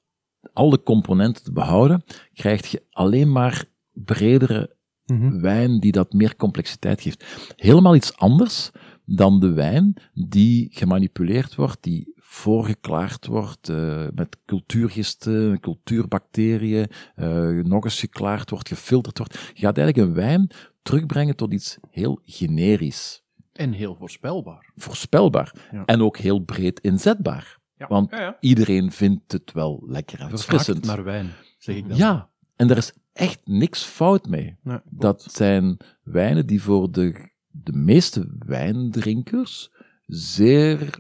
[0.54, 2.04] alle componenten te behouden,
[2.34, 4.75] krijg je alleen maar bredere
[5.06, 5.40] Mhm.
[5.40, 7.26] wijn die dat meer complexiteit geeft.
[7.56, 8.72] Helemaal iets anders
[9.06, 17.84] dan de wijn die gemanipuleerd wordt, die voorgeklaard wordt eh, met cultuurgisten, cultuurbacteriën, eh, nog
[17.84, 19.34] eens geklaard wordt, gefilterd wordt.
[19.54, 20.50] Je gaat eigenlijk een wijn
[20.82, 24.72] terugbrengen tot iets heel generisch, En heel voorspelbaar.
[24.76, 25.86] voorspelbaar Ja.
[25.86, 27.58] en ook heel breed inzetbaar.
[27.78, 27.88] Ja.
[27.88, 30.86] Want Ja, iedereen vindt het wel lekker en verfrissend.
[30.86, 31.98] naar wijn, zeg ik dan.
[31.98, 34.56] Ja, en er is echt niks fout mee.
[34.62, 39.72] Nee, Dat zijn wijnen die voor de, de meeste wijndrinkers
[40.06, 41.00] zeer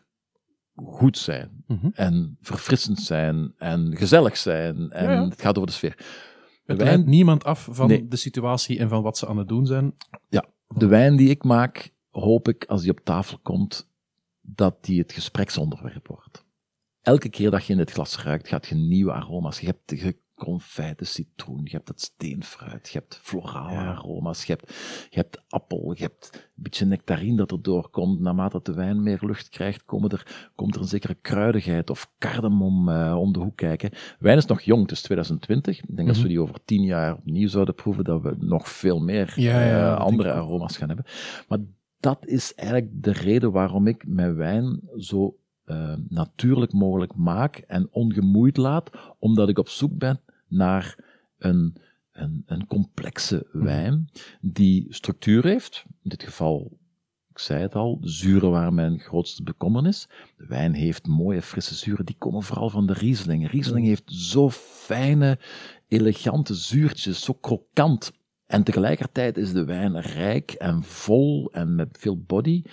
[0.75, 1.63] goed zijn.
[1.67, 1.89] Mhm.
[1.93, 4.91] En verfrissend zijn en gezellig zijn.
[4.91, 5.23] En Ja, ja.
[5.29, 5.95] het gaat over de sfeer.
[6.65, 8.07] Het wijn- leidt niemand af van Nee.
[8.07, 9.95] de situatie en van wat ze aan het doen zijn.
[10.67, 13.89] De wijn die ik maak, hoop ik als die op tafel komt,
[14.41, 16.43] dat die het gespreksonderwerp wordt.
[17.01, 19.59] Elke keer dat je in het glas ruikt, gaat je nieuwe aroma's.
[19.59, 23.85] Je hebt de confijte citroen, je hebt het steenfruit, je hebt florale Ja.
[23.93, 24.69] aroma's, je hebt,
[25.09, 28.19] je hebt appel, je hebt een beetje nectarine dat er doorkomt.
[28.19, 32.89] Naarmate de wijn meer lucht krijgt, komen er, komt er een zekere kruidigheid of cardamom
[32.89, 33.91] eh, om de hoek kijken.
[34.19, 35.81] Wijn is nog jong, het is 2020.
[35.83, 36.27] Ik denk als Mhm.
[36.27, 39.83] we die over tien jaar opnieuw zouden proeven, dat we nog veel meer Ja, ja,
[39.83, 41.05] eh, dat andere aroma's gaan hebben.
[41.47, 41.59] Maar
[41.99, 47.87] dat is eigenlijk de reden waarom ik mijn wijn zo eh, natuurlijk mogelijk maak en
[47.91, 48.89] ongemoeid laat,
[49.19, 50.95] omdat ik op zoek ben naar
[51.37, 51.75] een,
[52.11, 53.63] een, een complexe Mhm.
[53.63, 54.09] wijn
[54.41, 55.85] die structuur heeft.
[56.03, 56.77] In dit geval
[57.29, 60.07] Ik zei het al, de zuren waren mijn grootste bekommernis.
[60.37, 63.49] De wijn heeft mooie, frisse zuren, die komen vooral van de Riesling.
[63.51, 65.39] Riesling heeft zo fijne,
[65.87, 68.11] elegante zuurtjes, zo krokant.
[68.45, 72.63] En tegelijkertijd is de wijn rijk en vol en met veel body.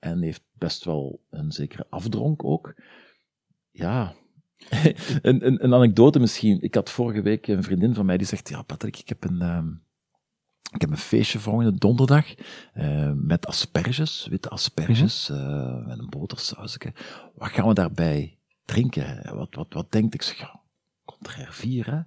[0.00, 2.74] En heeft best wel een zekere afdronk ook.
[3.70, 4.14] Ja,
[5.22, 6.60] een, een, een, anekdote misschien.
[6.60, 9.42] Ik had vorige week een vriendin van mij die zegt: Ja, Patrick, ik heb een.
[9.42, 9.62] Uh,
[10.72, 12.34] ik heb een feestje volgende donderdag
[12.74, 15.78] uh, met asperges, witte asperges, mm -hmm.
[15.80, 16.92] uh, met een botersausje.
[17.34, 19.34] Wat gaan we daarbij drinken?
[19.36, 20.22] Wat, wat, wat denkt ik?
[20.22, 20.60] Zeg, ja,
[21.04, 22.00] contraire vier, hè?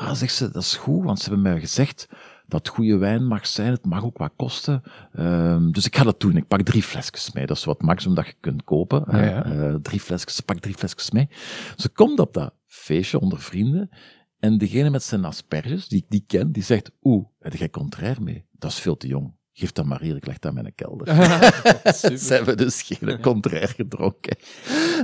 [0.00, 2.08] Ja, zegt ze, dat is goed, want ze hebben mij gezegd
[2.48, 3.70] dat goede wijn mag zijn.
[3.72, 4.82] Het mag ook wat kosten.
[5.14, 6.36] Uh, dus ik ga dat doen.
[6.36, 7.46] Ik pak drie flesjes mee.
[7.46, 9.04] Dat is wat maximum dat je kunt kopen.
[9.10, 9.46] Ja, ja.
[9.46, 11.28] Uh, drie flesjes, pak drie flesjes mee.
[11.76, 13.90] Ze komt op dat feestje onder vrienden.
[14.38, 18.22] En degene met zijn asperges, die ik die ken, die zegt, oeh, heb jij contrair
[18.22, 18.46] mee?
[18.52, 19.35] Dat is veel te jong.
[19.58, 21.06] Geef dat maar hier, ik leg dat in mijn kelder.
[22.18, 23.18] Ze hebben dus geen ja.
[23.18, 24.36] contrair gedronken.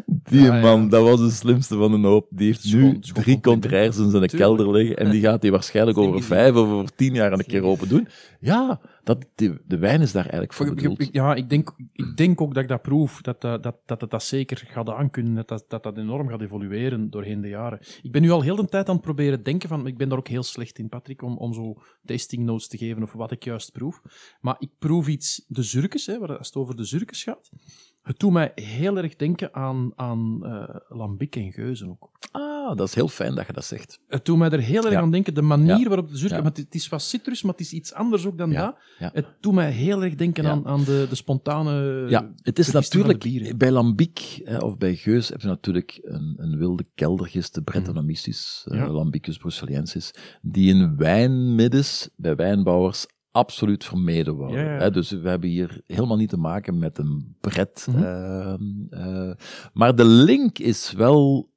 [0.07, 0.89] Die ah, man, ja.
[0.89, 2.27] dat was de slimste van een hoop.
[2.31, 6.23] Die heeft nu drie contrairs in zijn kelder liggen en die gaat hij waarschijnlijk over
[6.23, 8.09] vijf of over tien jaar een keer open doen.
[8.41, 11.09] Ja, dat, de, de wijn is daar eigenlijk voor bedoeld.
[11.13, 14.11] Ja, ik denk, ik denk ook dat ik dat proef, dat, dat, dat, dat het
[14.11, 17.81] dat zeker gaat aankunnen, dat dat, dat dat enorm gaat evolueren doorheen de jaren.
[18.03, 20.19] Ik ben nu al heel de tijd aan het proberen denken van, ik ben daar
[20.19, 23.45] ook heel slecht in, Patrick, om, om zo tasting notes te geven of wat ik
[23.45, 24.03] juist proef.
[24.41, 27.51] Maar ik proef iets, de zurkes, hè, als het over de zurkes gaat.
[28.03, 32.11] Het doet mij heel erg denken aan, aan uh, lambic en geuzen ook.
[32.31, 34.01] Ah, dat is heel fijn dat je dat zegt.
[34.09, 35.01] Het doet mij er heel erg ja.
[35.01, 35.89] aan denken, de manier ja.
[35.89, 36.43] waarop de zurken...
[36.43, 36.51] Ja.
[36.55, 38.77] Het is wat citrus, maar het is iets anders ook dan dat.
[38.99, 42.07] Het doet mij heel erg denken aan, aan de, de spontane...
[42.09, 43.57] Ja, het is natuurlijk...
[43.57, 48.67] Bij lambic hè, of bij geus heb je natuurlijk een, een wilde keldergist, de Brettanomyces,
[48.69, 48.79] mm.
[48.79, 54.65] uh, Lambicus bruxellensis, die in wijnmiddens, bij wijnbouwers, absoluut vermeden worden.
[54.65, 54.91] Ja, ja.
[54.91, 57.87] Dus we hebben hier helemaal niet te maken met een bret.
[57.91, 58.89] Mm -hmm.
[58.91, 59.35] uh, uh,
[59.73, 61.51] maar de link is wel,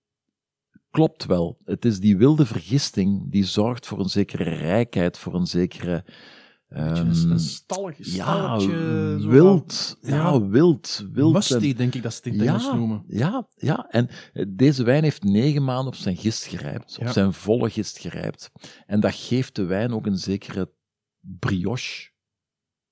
[0.90, 1.58] klopt wel.
[1.66, 6.06] Het is die wilde vergisting die zorgt voor een zekere rijkheid, voor een zekere.
[6.70, 8.58] Um, een stallig, ja,
[9.18, 11.34] wild, ja, ja, wild, wild.
[11.34, 13.04] Musty, denk ik dat ze het in het Engels noemen.
[13.08, 14.10] Ja, ja, en
[14.48, 18.52] deze wijn heeft negen maanden op zijn gist gerijpt, op zijn volle gist gerijpt.
[18.86, 20.70] En dat geeft de wijn ook een zekere
[21.40, 22.10] brioche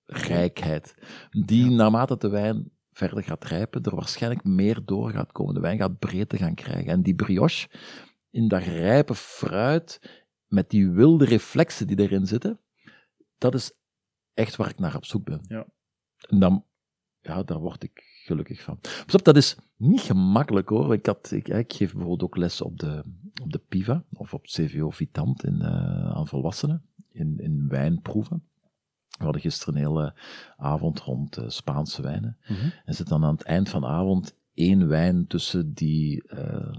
[0.05, 0.95] rijkheid,
[1.29, 1.75] die ja.
[1.75, 5.53] naarmate de wijn verder gaat rijpen, er waarschijnlijk meer door gaat komen.
[5.53, 6.91] De wijn gaat breedte gaan krijgen.
[6.91, 7.69] En die brioche,
[8.29, 12.59] in dat rijpe fruit, met die wilde reflexen die erin zitten,
[13.37, 13.71] dat is
[14.33, 15.41] echt waar ik naar op zoek ben.
[15.47, 15.65] Ja.
[16.27, 16.65] En dan,
[17.19, 18.79] ja, daar word ik gelukkig van.
[19.13, 20.93] Op, dat is niet gemakkelijk hoor.
[20.93, 23.03] Ik, had, ik, ik geef bijvoorbeeld ook les op de,
[23.41, 28.43] op de PIVA, of op CVO Vitant in, uh, aan volwassenen in, in wijnproeven.
[29.17, 30.13] We hadden gisteren een hele
[30.57, 32.37] avond rond uh, Spaanse wijnen.
[32.47, 32.71] Mm -hmm.
[32.85, 36.77] En zit dan aan het eind van de avond één wijn tussen die uh,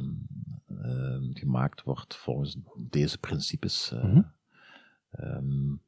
[0.68, 3.92] uh, gemaakt wordt volgens deze principes.
[3.94, 4.32] Mm -hmm.
[5.20, 5.82] um,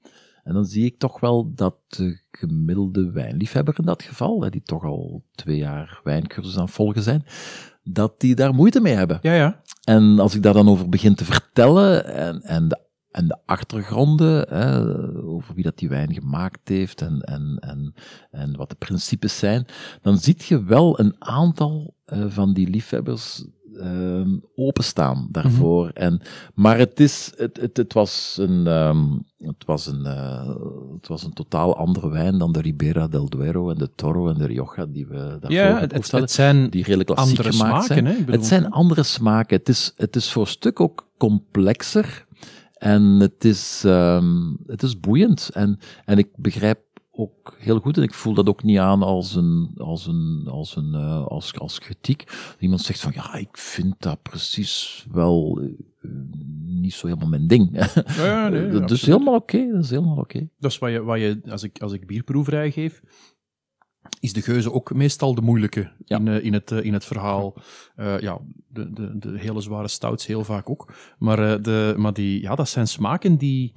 [0.47, 4.63] en dan zie ik toch wel dat de gemiddelde wijnliefhebber in dat geval, hè, die
[4.63, 7.25] toch al twee jaar wijncursus aan het volgen zijn,
[7.83, 9.19] dat die daar moeite mee hebben.
[9.23, 9.63] Ja, ja.
[9.85, 12.86] En als ik daar dan over begin te vertellen en, en de
[13.17, 14.81] en de achtergronden, hè,
[15.23, 17.95] over wie dat die wijn gemaakt heeft en, en, en,
[18.31, 19.67] en wat de principes zijn,
[20.03, 25.85] dan zie je wel een aantal uh, van die liefhebbers uh, openstaan daarvoor.
[25.85, 26.03] Mm -hmm.
[26.03, 26.21] en,
[26.55, 30.49] maar het, is, het, het, het was een, um, het, was een, uh,
[30.95, 34.39] het was een totaal andere wijn dan de Ribera del Duero en de Toro en
[34.39, 38.07] de Rioja die we daarvoor ja, het, het, zijn die redelijk klassiek andere gemaakt smaken,
[38.07, 38.27] zijn.
[38.27, 38.33] Hè?
[38.33, 39.57] Het zijn andere smaken.
[39.57, 42.26] Het is, het is voor een stuk ook complexer.
[42.77, 45.51] En het is, um, het is boeiend.
[45.53, 46.79] En, en ik begrijp
[47.17, 50.77] ook heel goed, en ik voel dat ook niet aan als een, als een, als
[50.77, 52.25] een, uh, als, als kritiek.
[52.59, 56.11] Iemand zegt van, ja, ik vind dat precies wel uh,
[56.65, 57.71] niet zo helemaal mijn ding.
[58.17, 60.49] Ja, nee, dat is helemaal oké, okay, dat is helemaal oké.
[60.59, 63.03] Dat is wat je, wat je als ik, als ik bierproeverij geef,
[64.21, 66.17] is de geuze ook meestal de moeilijke ja.
[66.17, 67.55] in, uh, in, het, uh, in het verhaal.
[67.97, 68.39] Uh, ja,
[68.69, 70.93] de, de, de hele zware stouts heel vaak ook.
[71.19, 73.73] Maar, de, maar die, ja, dat zijn smaken die,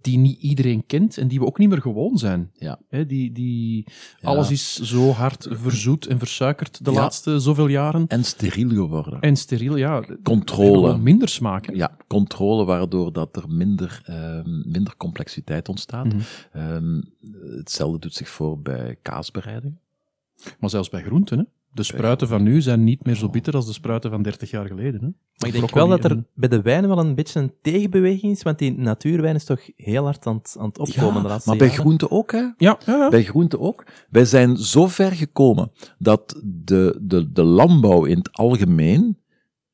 [0.00, 2.50] die niet iedereen kent en die we ook niet meer gewoon zijn.
[2.54, 2.78] Ja.
[2.88, 3.84] He, die, die,
[4.20, 4.28] ja.
[4.28, 7.00] Alles is zo hard verzoet en versuikerd de ja.
[7.00, 8.06] laatste zoveel jaren.
[8.06, 9.20] En steriel geworden.
[9.20, 10.04] En steriel, ja.
[10.22, 10.98] Controle.
[10.98, 11.66] Minder smaak.
[11.66, 11.72] Hè?
[11.72, 16.12] Ja, controle waardoor dat er minder, uh, minder complexiteit ontstaat.
[16.12, 16.20] Mm
[16.52, 16.62] -hmm.
[16.62, 17.14] um,
[17.56, 19.78] hetzelfde doet zich voor bij kaasbereiding.
[20.58, 21.44] Maar zelfs bij groenten, hè?
[21.72, 24.66] De spruiten van nu zijn niet meer zo bitter als de spruiten van 30 jaar
[24.66, 25.00] geleden.
[25.00, 25.08] Hè?
[25.36, 28.42] Maar ik denk wel dat er bij de wijn wel een beetje een tegenbeweging is,
[28.42, 31.58] want die natuurwijn is toch heel hard aan het, aan het opkomen de laatste maar
[31.58, 31.82] bij jaren.
[31.82, 32.38] groenten ook, hè?
[32.38, 33.08] Ja, ja, ja.
[33.08, 33.86] Bij groenten ook.
[34.10, 39.18] Wij zijn zo ver gekomen dat de, de, de landbouw in het algemeen,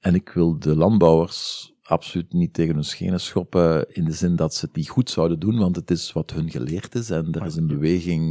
[0.00, 4.54] en ik wil de landbouwers absoluut niet tegen hun schenen schoppen in de zin dat
[4.54, 7.46] ze het niet goed zouden doen, want het is wat hun geleerd is en er
[7.46, 8.24] is een beweging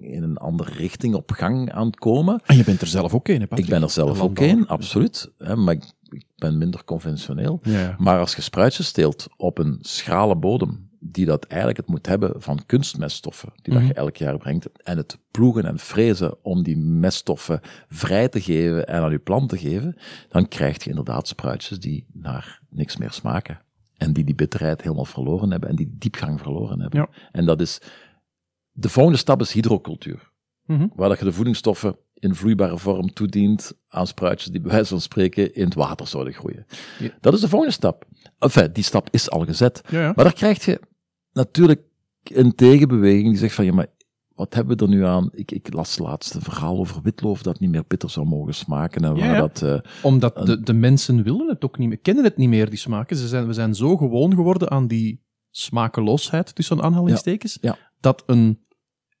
[0.00, 2.40] in een andere richting op gang aan het komen.
[2.44, 3.66] En je bent er zelf ook een, hè, Patrick?
[3.66, 7.60] Ik ben er zelf ook in, absoluut, hè, maar ik, ik ben minder conventioneel.
[7.62, 7.94] Ja.
[7.98, 12.42] Maar als je spruitjes teelt op een schrale bodem, die dat eigenlijk het moet hebben
[12.42, 13.92] van kunstmeststoffen, die dat Mhm.
[13.92, 18.86] je elk jaar brengt, en het ploegen en frezen om die meststoffen vrij te geven
[18.86, 19.96] en aan je plant te geven,
[20.28, 23.60] dan krijg je inderdaad spruitjes die naar niks meer smaken.
[23.96, 27.00] En die die bitterheid helemaal verloren hebben en die diepgang verloren hebben.
[27.00, 27.08] Ja.
[27.32, 27.80] En dat is,
[28.72, 30.30] de volgende stap is hydrocultuur.
[30.64, 30.86] Mhm.
[30.94, 35.00] Waar dat je de voedingsstoffen in vloeibare vorm toedient aan spruitjes die bij wijze van
[35.00, 36.66] spreken in het water zouden groeien.
[36.98, 37.10] Ja.
[37.20, 38.04] Dat is de volgende stap.
[38.38, 39.80] Enfin, die stap is al gezet.
[39.88, 40.12] Ja, ja.
[40.14, 40.80] Maar daar krijg je
[41.32, 41.82] natuurlijk
[42.22, 43.86] een tegenbeweging die zegt van, ja, maar
[44.34, 45.28] wat hebben we er nu aan?
[45.32, 49.04] Ik, ik las laatst een verhaal over witloof dat niet meer bitter zou mogen smaken.
[49.04, 52.36] En waar dat, eh, Omdat de, de mensen willen het ook niet meer, kennen het
[52.36, 53.16] niet meer, die smaken.
[53.16, 57.58] Ze zijn, we zijn zo gewoon geworden aan die smakeloosheid, tussen aanhalingstekens,
[58.00, 58.58] dat een,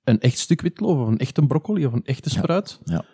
[0.08, 3.04] een echt stuk witloof, of een echte broccoli, of een echte spruit, ja.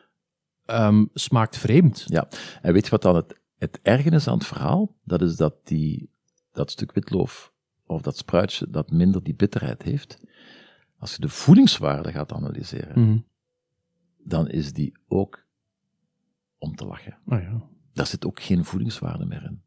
[0.64, 2.04] ehm, smaakt vreemd.
[2.06, 2.28] Ja,
[2.62, 4.96] en weet je wat dan het, het erge is aan het verhaal?
[5.04, 6.10] Dat is dat die,
[6.52, 7.52] dat stuk witloof
[7.86, 10.18] of dat spruitje dat minder die bitterheid heeft.
[10.98, 13.18] Als je de voedingswaarde gaat analyseren, Mhm.
[14.18, 15.46] dan is die ook
[16.58, 17.18] om te lachen.
[17.26, 17.62] Ah, ja.
[17.92, 19.62] Daar zit ook geen voedingswaarde meer in.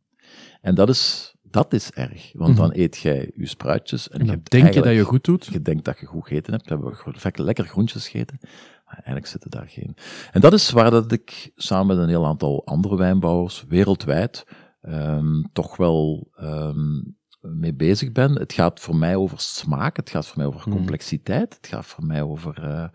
[0.62, 2.62] En dat is, dat is erg, want Mhm.
[2.62, 5.46] dan eet jij je spruitjes en, En je hebt denk je dat je goed doet.
[5.46, 6.70] je denkt dat je goed gegeten hebt.
[6.70, 6.76] We
[7.22, 8.38] hebben lekker groentjes gegeten.
[8.86, 9.96] Maar eigenlijk zitten daar geen.
[10.32, 14.46] En dat is waar dat ik samen met een heel aantal andere wijnbouwers wereldwijd
[14.82, 17.02] ehm, toch wel ehm,
[17.42, 18.32] mee bezig ben.
[18.40, 20.74] Het gaat voor mij over smaak, het gaat voor mij over Hmm.
[20.74, 22.88] complexiteit, het gaat voor mij over, eh,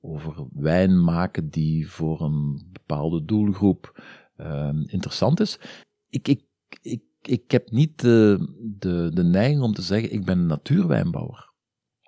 [0.00, 4.02] over wijn maken die voor een bepaalde doelgroep
[4.36, 5.58] ehm, interessant is.
[6.08, 6.42] Ik, ik,
[6.82, 8.48] ik, ik heb niet de,
[8.78, 11.52] de, de neiging om te zeggen, ik ben een natuurwijnbouwer.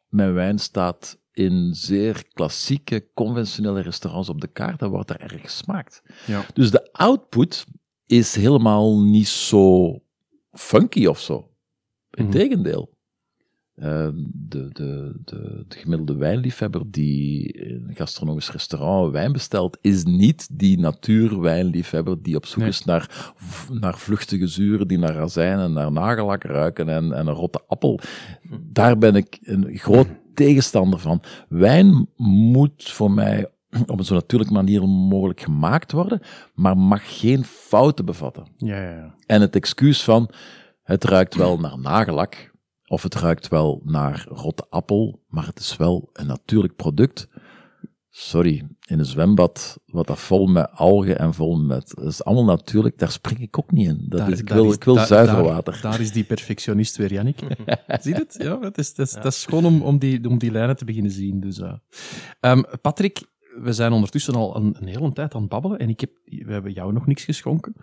[0.09, 5.41] Mijn wijn staat in zeer klassieke, conventionele restaurants op de kaart en wordt er erg
[5.41, 6.03] gesmaakt.
[6.27, 6.45] Ja.
[6.55, 7.67] Dus de output
[8.07, 9.99] is helemaal niet zo
[10.51, 11.51] funky of zo.
[12.11, 12.25] Mhm.
[12.25, 12.96] Integendeel.
[13.77, 20.05] Ehm, de, de, de, de gemiddelde wijnliefhebber die in een gastronomisch restaurant wijn bestelt, is
[20.05, 22.69] niet die natuurwijnliefhebber die op zoek Nee.
[22.69, 23.33] is naar,
[23.73, 28.01] naar vluchtige zuren, die naar razijn en naar nagellak ruiken en, en een rotte appel.
[28.61, 31.23] Daar ben ik een groot tegenstander van.
[31.49, 33.47] Wijn moet voor mij
[33.87, 36.21] op een zo natuurlijke manier mogelijk gemaakt worden,
[36.55, 38.47] maar mag geen fouten bevatten.
[38.57, 39.15] Ja, ja, ja.
[39.27, 40.31] En het excuus van,
[40.83, 42.55] het ruikt wel naar nagellak,
[42.87, 47.29] of het ruikt wel naar rotte appel, maar het is wel een natuurlijk product.
[48.11, 52.57] Sorry, in een zwembad, wat dat vol met algen en vol met, dat is allemaal
[52.57, 54.05] natuurlijk, daar spring ik ook niet in.
[54.09, 55.79] Dat Daar- is, ik wil, is- ik wil daar- zuiver daar- water.
[55.83, 57.39] Daar is die perfectionist weer, Jannik.
[58.01, 58.35] Zie je het?
[58.39, 61.11] Ja, het is, het is, is gewoon om, om, die, om die lijnen te beginnen
[61.13, 61.41] zien.
[61.41, 61.73] Dus, eh.
[62.41, 63.23] Ehm, Patrick,
[63.63, 66.53] we zijn ondertussen al een, een hele tijd aan het babbelen en ik heb, we
[66.53, 67.75] hebben jou nog niks geschonken.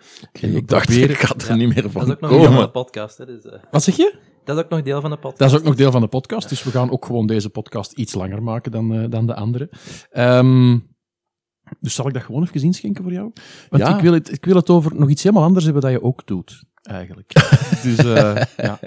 [0.41, 2.71] En ik dacht, ik had er Ja, niet meer Dat van is ook nog komen.
[2.71, 3.17] podcast.
[3.17, 4.15] Hè, dus, eh, Wat zeg je?
[4.45, 5.39] Dat is ook nog deel van de podcast.
[5.39, 7.91] Dat is ook nog deel van de podcast, dus we gaan ook gewoon deze podcast
[7.91, 9.69] iets langer maken dan, eh, dan de andere.
[10.09, 10.79] Ehm,
[11.79, 13.31] dus zal ik dat gewoon even inschenken voor jou?
[13.69, 13.95] Want Ja.
[13.97, 16.27] ik, wil het, ik wil het over nog iets helemaal anders hebben dat je ook
[16.27, 17.33] doet, eigenlijk.
[17.83, 18.79] dus eh, ja.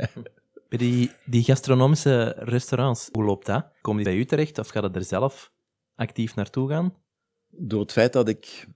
[0.69, 3.67] Bij die, die gastronomische restaurants, hoe loopt dat?
[3.81, 5.53] Komen die bij u terecht of gaat het er zelf
[5.95, 6.95] actief naartoe gaan?
[7.49, 8.67] Door het feit dat ik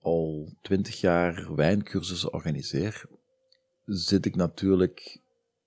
[0.00, 3.04] al twintig jaar wijncursussen organiseer,
[3.84, 5.22] zit ik natuurlijk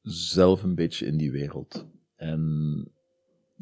[0.07, 1.87] zelf een beetje in die wereld.
[2.15, 2.91] En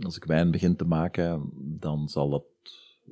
[0.01, 2.43] als ik wijn begin te maken, dan zal dat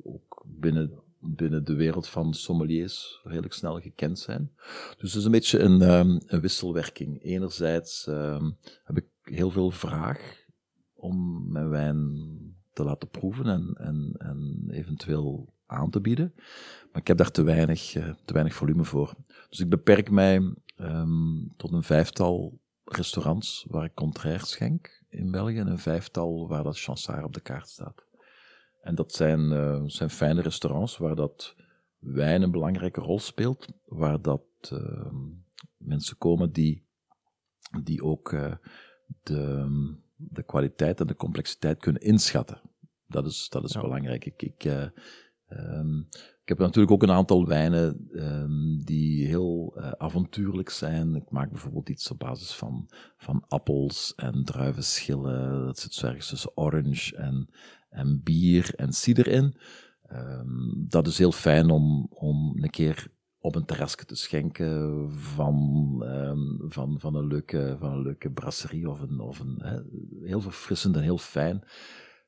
[0.02, 4.50] ook binnen, binnen de wereld van sommeliers redelijk snel gekend zijn.
[4.98, 7.22] Dus het is een beetje een, ehm, een wisselwerking.
[7.22, 8.50] Enerzijds ehm,
[8.84, 10.44] heb ik heel veel vraag
[10.94, 12.28] om mijn wijn
[12.72, 16.32] te laten proeven en, en, en eventueel aan te bieden.
[16.92, 19.14] Maar ik heb daar te weinig, eh, te weinig volume voor.
[19.48, 25.58] Dus ik beperk mij ehm, tot een vijftal restaurants waar ik contrair schenk in België
[25.58, 28.04] en een vijftal waar dat Chansard op de kaart staat.
[28.82, 31.54] En dat zijn, eh, zijn fijne restaurants waar dat
[31.98, 35.16] wijn een belangrijke rol speelt, waar dat ehm,
[35.76, 36.86] mensen komen die,
[37.82, 38.54] die ook eh,
[39.22, 39.66] de,
[40.16, 42.60] de kwaliteit en de complexiteit kunnen inschatten.
[43.06, 43.80] Dat is, dat is Ja.
[43.80, 44.24] belangrijk.
[44.24, 44.86] Ik, ik, eh,
[45.54, 46.02] Ehm,
[46.44, 51.14] ik heb natuurlijk ook een aantal wijnen ehm, die heel uh, avontuurlijk zijn.
[51.14, 55.64] Ik maak bijvoorbeeld iets op basis van, van appels en druivenschillen.
[55.64, 57.48] Dat zit zo ergens tussen orange en,
[57.88, 59.56] en bier en cider in.
[60.12, 63.06] Um, dat is heel fijn om, om een keer
[63.38, 65.56] op een terrasje te schenken van,
[66.06, 69.62] um, van, van, een, leuke, van een leuke brasserie of een, of een
[70.22, 71.64] heel verfrissend en heel fijn.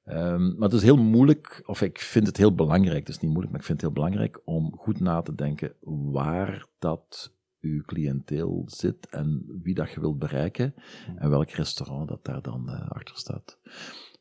[0.09, 3.30] Um, maar het is heel moeilijk, of ik vind het heel belangrijk, het is niet
[3.30, 5.72] moeilijk, maar ik vind het heel belangrijk om goed na te denken
[6.12, 10.74] waar dat uw cliënteel zit en wie dat je wilt bereiken
[11.16, 13.59] en welk restaurant dat daar dan uh, achter staat.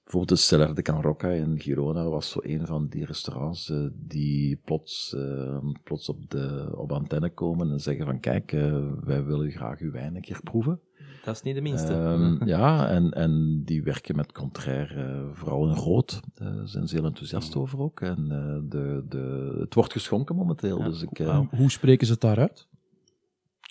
[0.04, 3.88] Bijvoorbeeld de Cellar de Can Rocca in Girona was zo een van die restaurants uh,
[3.94, 9.24] die plots, uh, plots op, de, op antenne komen en zeggen van kijk, uh, wij
[9.24, 10.80] willen graag uw wijn een keer proeven.
[11.26, 11.94] Dat is niet de minste.
[11.94, 16.20] Um, ja, en, en die werken met Contraire, vooral in rood.
[16.34, 18.02] Daar zijn ze heel enthousiast over ook.
[18.02, 18.28] En
[18.70, 20.80] de, de, het wordt geschonken momenteel.
[20.80, 20.86] Ja.
[20.90, 21.18] Dus ik,
[21.50, 22.68] Hoe spreken ze het daaruit?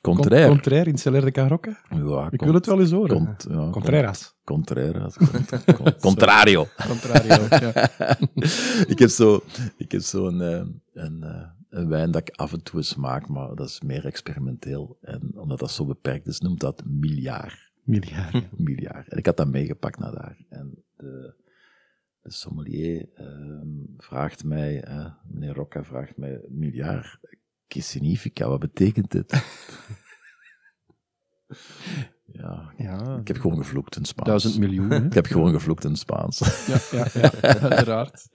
[0.01, 0.49] Contraire.
[0.49, 1.81] Contraire in Celer de Carrocca?
[1.91, 3.17] Ja, ik wil het wel eens horen.
[3.17, 4.35] Cont, ja, Contreras.
[4.45, 5.17] Contreras.
[5.77, 6.67] Cont, contrario.
[6.89, 7.89] Contrario, ja.
[8.93, 9.43] ik heb zo,
[9.77, 10.41] ik heb zo een,
[10.93, 11.25] een,
[11.75, 14.99] een, wijn dat ik af en toe eens maak, maar dat is meer experimenteel.
[15.01, 17.73] En omdat dat zo beperkt is, noemt dat miljard.
[17.83, 18.49] Miljard, ja.
[18.71, 19.09] miljard.
[19.09, 20.45] En ik had dat meegepakt naar daar.
[20.49, 21.35] En de,
[22.21, 27.19] de sommelier um, vraagt mij, uh, meneer Rocca vraagt mij, miljard,
[27.69, 28.49] che significa?
[28.49, 29.33] Wat betekent dit?
[32.41, 34.29] ja, ja, ik heb gewoon gevloekt in Spaans.
[34.29, 34.91] Duizend miljoen.
[34.91, 35.05] Hè?
[35.07, 36.39] Ik heb gewoon gevloekt in Spaans.
[36.67, 38.29] ja, ja, ja, uiteraard.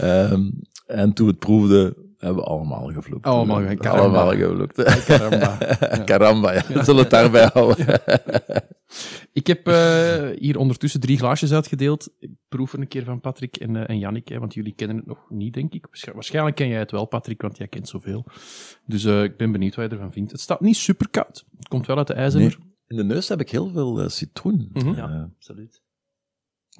[0.00, 3.26] um, en toen we het proefden, hebben we allemaal gevloekt.
[3.26, 3.90] Allemaal, caramba.
[3.90, 5.04] allemaal gevloekt.
[5.04, 5.58] Caramba.
[5.80, 6.04] Ja.
[6.04, 6.62] caramba, ja.
[6.68, 7.86] We zullen het daarbij houden.
[9.32, 12.08] Ik heb uh, hier ondertussen drie glaasjes uitgedeeld.
[12.18, 14.96] Ik proef er een keer van Patrick en, uh, en Jannik, hè, want jullie kennen
[14.96, 15.86] het nog niet, denk ik.
[16.14, 18.24] Waarschijnlijk ken jij het wel, Patrick, want jij kent zoveel.
[18.86, 20.32] Dus uh, ik ben benieuwd wat je ervan vindt.
[20.32, 21.44] Het staat niet super koud.
[21.56, 22.38] Het komt wel uit de.
[22.38, 22.56] Nee.
[22.86, 24.70] In de neus heb ik heel veel citroen.
[24.72, 24.94] Mm -hmm.
[24.94, 25.82] Ja, absoluut.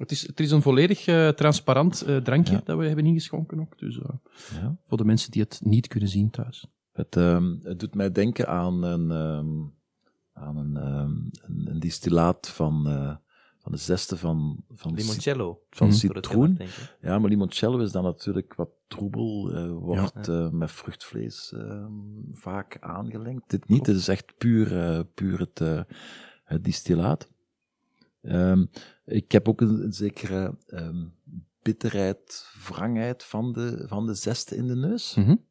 [0.01, 2.61] Het is, het is een volledig uh, transparant uh, drankje ja.
[2.63, 3.79] dat we hebben ingeschonken ook.
[3.79, 4.03] Dus uh,
[4.61, 4.77] ja.
[4.87, 6.67] voor de mensen die het niet kunnen zien thuis.
[6.91, 9.73] Het, um, het doet mij denken aan een, um,
[10.33, 12.83] aan een, um, een, een, distillaat van,
[13.57, 14.63] van de zeste van...
[14.69, 15.61] van limoncello.
[15.69, 15.93] Van mm.
[15.93, 16.59] citroen.
[17.01, 20.49] Ja, maar limoncello is dan natuurlijk wat troebel, wordt ja.
[20.51, 21.53] met vruchtvlees
[22.33, 23.49] vaak aangelengd.
[23.49, 25.85] Dit niet, het is echt puur, puur het,
[26.43, 27.29] het distillaat.
[28.21, 28.69] Um,
[29.05, 31.13] ik heb ook een, een zekere um,
[31.61, 35.15] bitterheid, wrangheid van de, van de zeste in de neus.
[35.15, 35.45] Mm -hmm.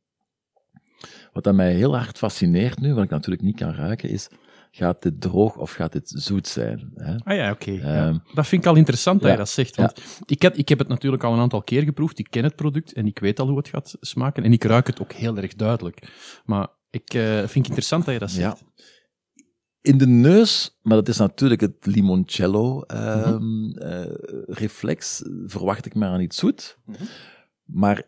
[1.33, 4.29] Wat dat mij heel hard fascineert nu, wat ik natuurlijk niet kan ruiken, is
[4.71, 6.93] gaat dit droog of gaat dit zoet zijn?
[6.95, 7.14] Hè?
[7.16, 7.71] Ah ja, oké.
[7.71, 8.07] Okay.
[8.07, 8.23] Um, ja.
[8.35, 9.77] Dat vind ik al interessant dat ja, je dat zegt.
[9.77, 10.03] Want ja.
[10.27, 12.18] ik, heb, ik heb het natuurlijk al een aantal keer geproefd.
[12.18, 14.45] Ik ken het product en ik weet al hoe het gaat smaken.
[14.45, 16.12] En ik ruik het ook heel erg duidelijk.
[16.45, 18.64] Maar ik uh, vind het interessant dat je dat zegt
[19.81, 23.76] in de neus, maar dat is natuurlijk het limoncello uh, mm -hmm.
[23.83, 24.05] uh,
[24.47, 26.78] reflex, verwacht ik maar aan iets zoet.
[26.85, 27.07] Mm -hmm.
[27.64, 28.03] Maar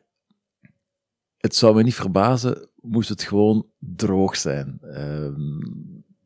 [1.37, 4.79] het zou me niet verbazen, moest het gewoon droog zijn.
[4.83, 5.29] Uh,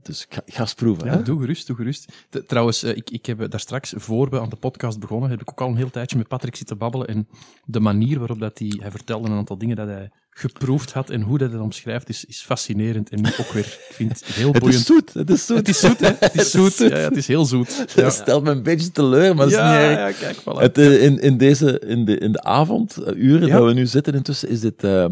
[0.06, 1.06] dus ik ga, ga eens proeven.
[1.06, 1.22] Ja, hè?
[1.22, 2.12] doe gerust, doe gerust.
[2.30, 5.40] De, trouwens, uh, ik, ik heb daar straks, voor we aan de podcast begonnen, heb
[5.40, 7.08] ik ook al een heel tijdje met Patrick zitten babbelen.
[7.08, 7.28] En
[7.64, 11.20] de manier waarop dat hij, hij vertelde een aantal dingen dat hij geproefd had en
[11.20, 13.10] hoe dat hij omschrijft, is, is fascinerend.
[13.10, 14.80] En ook weer, ik vind het heel het boeiend.
[14.80, 15.56] Is zoet, het is zoet.
[15.56, 16.12] Het is zoet, hè?
[16.18, 16.76] Het is zoet.
[16.76, 17.84] Ja, ja, het is heel zoet.
[17.94, 18.02] Ja.
[18.02, 20.20] Dat stelt me een beetje teleur, maar dat is niet erg.
[20.20, 20.60] Ja, kijk, voilà.
[20.60, 23.56] Het, uh, in, in, deze, in, de, in de avonduren ja.
[23.56, 24.84] dat we nu zitten intussen, is dit...
[24.84, 25.06] Uh,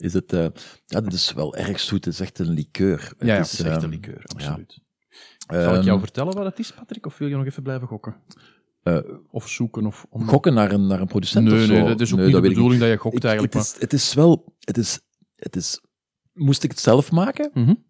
[0.00, 0.46] is het, uh,
[0.86, 2.04] ja, dit is wel erg zoet.
[2.04, 3.12] Het is echt een liqueur.
[3.18, 4.80] Ja, het is, het is echt een liqueur, absoluut.
[5.48, 5.62] Ja.
[5.62, 8.16] Zal ik jou vertellen wat het is, Patrick, of wil je nog even blijven gokken?
[8.84, 8.98] Uh,
[9.30, 9.86] of zoeken?
[9.86, 10.28] Of om...
[10.28, 11.72] Gokken naar een, naar een producent nee, of zo?
[11.72, 13.54] Nee, dat is ook nee, niet dat de bedoeling ik dat je gokt ik, eigenlijk.
[13.54, 14.54] Het is, het is wel...
[14.60, 15.00] Het is,
[15.36, 15.80] het is,
[16.32, 17.84] moest ik het zelf maken, mm -hmm.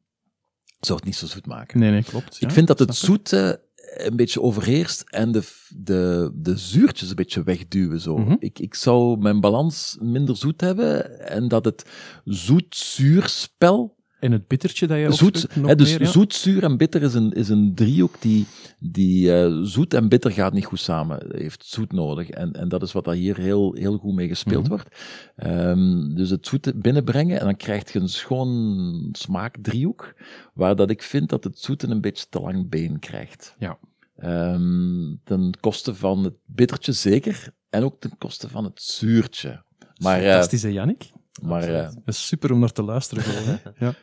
[0.80, 1.78] zou het niet zo zoet maken.
[1.78, 2.40] Nee, nee, klopt.
[2.40, 3.62] Ik vind dat het zoete
[3.94, 5.42] een beetje overheerst en de,
[5.76, 8.00] de, de zuurtjes een beetje wegduwen.
[8.00, 8.12] Zo.
[8.12, 8.22] Mhm.
[8.22, 8.36] Mm -hmm.
[8.40, 11.84] ik, ik zou mijn balans minder zoet hebben en dat het
[12.24, 16.10] zoet-zuur-spel en het bittertje dat je ook zoet, hè, dus meer, ja?
[16.10, 18.46] zoet, zuur en bitter is een, is een driehoek die,
[18.78, 21.26] die uh, zoet en bitter gaat niet goed samen.
[21.28, 22.30] Heeft zoet nodig.
[22.30, 24.72] En, en dat is wat daar hier heel, heel goed mee gespeeld Mhm.
[24.72, 25.46] mm -hmm.
[25.46, 25.78] wordt.
[25.78, 30.14] Um, dus het zoete binnenbrengen en dan krijg je een schoon smaakdriehoek,
[30.54, 33.54] waar dat ik vind dat het zoete een beetje te lang been krijgt.
[33.58, 33.78] Ja.
[34.24, 39.62] Um, ten koste van het bittertje zeker, en ook ten koste van het zuurtje.
[40.02, 41.10] Maar, Fantastisch, hè, Jannik?
[41.42, 43.24] Maar, uh, is super om naar te luisteren.
[43.24, 43.94] Gewoon, ja.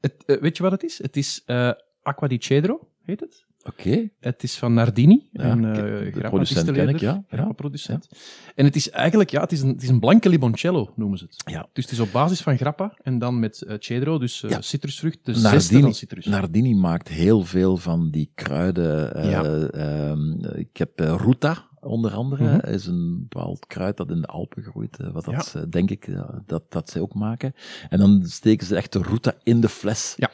[0.00, 0.98] Het, uh, weet je wat het is?
[0.98, 1.72] Het is uh,
[2.02, 3.44] Acqua di Cedro, heet het?
[3.62, 4.08] Oké.
[4.20, 7.24] Het is van Nardini, Ja, een uh, de producent ken ik, ja.
[7.30, 7.52] ja.
[7.52, 8.08] producent.
[8.54, 11.24] En het is eigenlijk, ja, het is een, het is een blanke limoncello, noemen ze
[11.24, 11.42] het.
[11.52, 11.68] Ja.
[11.72, 15.18] Dus het is op basis van grappa en dan met eh, cedro, dus eh, citrusvrucht,
[15.24, 16.24] de Nardini- van citrus.
[16.24, 19.14] Nardini maakt heel veel van die kruiden.
[19.14, 19.42] eh, Ja.
[19.68, 22.44] ehm, ik heb eh, ruta, onder andere.
[22.56, 22.66] Mhm.
[22.68, 24.98] is een bepaald kruid dat in de Alpen groeit.
[25.00, 27.52] eh, wat dat, eh, denk ik, eh, dat, dat zij ook maken.
[27.88, 30.14] En dan steken ze echt de ruta in de fles.
[30.16, 30.30] Ja.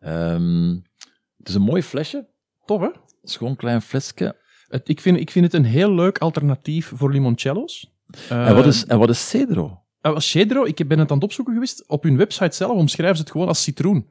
[0.00, 0.68] Ehm,
[1.36, 2.28] het is een mooi flesje.
[2.70, 2.86] Tof, hè?
[2.86, 4.36] Het is gewoon een klein flesje.
[4.68, 7.92] Het, ik, vind, ik vind het een heel leuk alternatief voor limoncello's.
[8.28, 9.82] Eh, en, wat is, en wat is cedro?
[10.02, 11.88] Uh, Cedro, ik ben het aan het opzoeken geweest.
[11.88, 14.06] Op hun website zelf omschrijven ze het gewoon als citroen.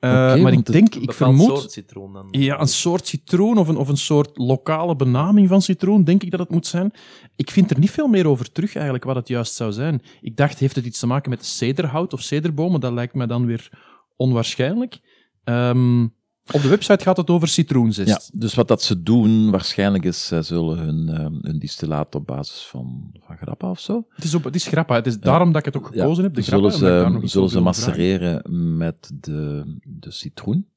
[0.00, 1.58] Uh, maar ik denk, Een ik vermoed...
[1.58, 2.28] soort citroen dan.
[2.30, 6.30] Ja, een soort citroen of een, of een soort lokale benaming van citroen, denk ik
[6.30, 6.90] dat het moet zijn.
[7.36, 10.02] Ik vind er niet veel meer over terug eigenlijk wat het juist zou zijn.
[10.20, 12.80] Ik dacht, heeft het iets te maken met cederhout of cederbomen?
[12.80, 13.70] Dat lijkt mij dan weer
[14.16, 15.00] onwaarschijnlijk.
[15.44, 16.06] Ehm,
[16.52, 18.08] op de website gaat het over citroenzest.
[18.08, 22.26] Ja, dus wat dat ze doen, waarschijnlijk is, zij zullen hun, ehm, hun distillaat op
[22.26, 24.06] basis van, van grappa of zo.
[24.14, 24.94] Het, is op, het is grappa.
[24.94, 26.34] Het is daarom dat ik het ook gekozen heb.
[26.34, 27.62] De zullen grappa, ze, zullen ze vragen.
[27.62, 30.68] macereren met de, de citroen.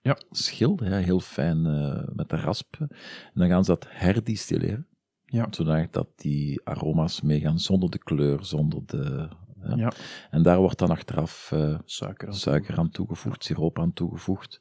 [0.00, 0.16] Ja.
[0.30, 2.76] Schil, ja, heel fijn eh, met de rasp.
[2.78, 2.88] En
[3.34, 4.86] dan gaan ze dat herdistilleren.
[5.24, 5.46] Ja.
[5.50, 9.28] Zodat dat die aroma's meegaan zonder de kleur, zonder de...
[9.62, 9.76] Ja.
[9.76, 9.92] Ja.
[10.30, 12.28] En daar wordt dan achteraf eh, Suiker.
[12.28, 14.60] aan suiker aan toegevoegd, siroop aan toegevoegd,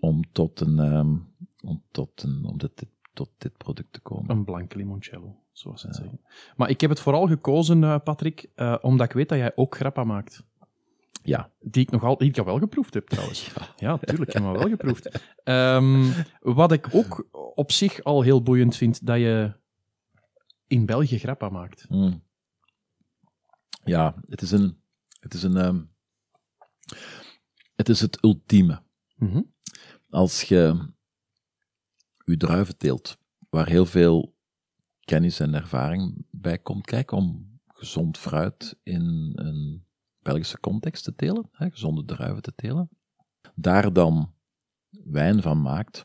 [0.00, 1.16] om tot een, ehm,
[1.62, 4.30] om tot een, om dit, tot dit product te komen.
[4.30, 6.20] Een blanke limoncello, zoals ze het zeggen.
[6.56, 9.76] Maar ik heb het vooral gekozen, eh, Patrick, eh, omdat ik weet dat jij ook
[9.76, 10.44] grappa maakt.
[11.22, 11.50] Ja.
[11.60, 13.50] Die ik nog al, die ik al wel geproefd heb, trouwens.
[13.76, 15.20] Ja, tuurlijk, ik heb hem wel geproefd.
[15.44, 16.10] Ehm,
[16.40, 19.52] wat ik ook op zich al heel boeiend vind, dat je
[20.66, 21.86] in België grappa maakt.
[21.88, 22.22] Mm.
[23.84, 24.80] Ja, het is een,
[25.20, 25.80] het is een, ehm,
[27.76, 28.82] het is het ultieme.
[29.16, 29.42] Mhm.
[30.10, 30.92] Als je
[32.24, 33.18] je druiven teelt,
[33.50, 34.34] waar heel veel
[35.00, 39.84] kennis en ervaring bij komt kijken om gezond fruit in een
[40.22, 42.88] Belgische context te telen, hè, gezonde druiven te telen,
[43.54, 44.34] daar dan
[44.90, 46.04] wijn van maakt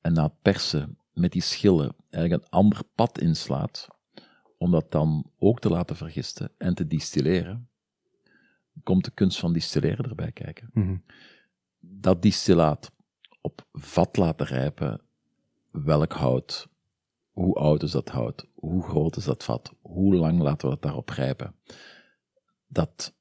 [0.00, 3.88] en na het persen met die schillen eigenlijk een ander pad inslaat,
[4.58, 7.68] om dat dan ook te laten vergisten en te distilleren,
[8.82, 10.70] komt de kunst van distilleren erbij kijken.
[10.72, 10.96] Mhm.
[11.80, 12.92] Dat distillaat
[13.42, 15.00] op vat laten rijpen,
[15.70, 16.68] welk hout,
[17.30, 20.82] hoe oud is dat hout, hoe groot is dat vat, hoe lang laten we dat
[20.82, 21.54] daarop rijpen.
[22.66, 23.14] Dat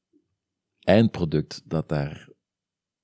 [0.80, 2.30] eindproduct dat daar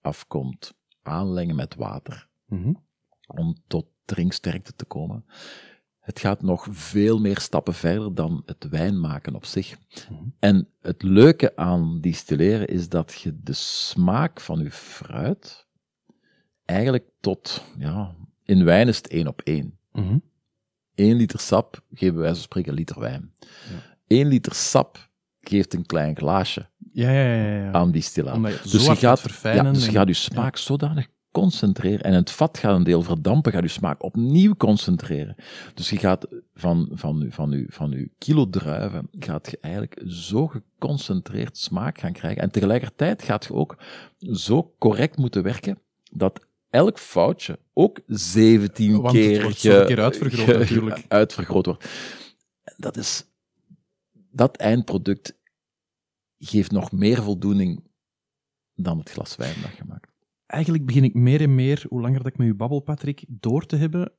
[0.02, 2.74] afkomt, aanlengen met water, Mhm.
[3.28, 5.26] om tot drinksterkte te komen.
[6.00, 9.78] Het gaat nog veel meer stappen verder dan het wijn maken op zich.
[10.10, 10.24] Mhm.
[10.40, 15.67] En het leuke aan distilleren is dat je de smaak van je fruit
[16.68, 19.78] eigenlijk tot, ja, in wijn is het één op één.
[19.92, 20.18] Mhm.
[20.96, 23.34] 1 liter sap geven wij zo spreken een liter wijn.
[23.40, 23.48] Ja.
[24.08, 25.10] 1 liter sap
[25.42, 27.64] geeft een klein glaasje Ja, ja, ja.
[27.64, 27.72] ja.
[27.72, 29.74] aan je het Dus zo je gaat, verfijnen.
[29.74, 32.04] dus je gaat je smaak zodanig concentreren.
[32.04, 35.36] En het vat gaat een deel verdampen, gaat je smaak opnieuw concentreren.
[35.74, 40.48] Dus je gaat van, van, van, u, van uw kilo druiven, gaat je eigenlijk zo
[40.48, 42.42] geconcentreerd smaak gaan krijgen.
[42.42, 43.78] En tegelijkertijd gaat je ook
[44.20, 45.80] zo correct moeten werken,
[46.12, 46.47] dat
[46.78, 51.06] elk foutje ook 17 Want het keer, wordt keer uitvergroot ge- natuurlijk.
[51.08, 51.84] uitvergroot wordt.
[52.64, 53.26] En Dat is,
[54.32, 55.40] dat eindproduct
[56.38, 57.84] geeft nog meer voldoening
[58.74, 60.12] dan het glas wijn dat je maakt.
[60.46, 63.66] Eigenlijk begin ik meer en meer, hoe langer dat ik met u babbel, Patrick, door
[63.66, 64.14] te hebben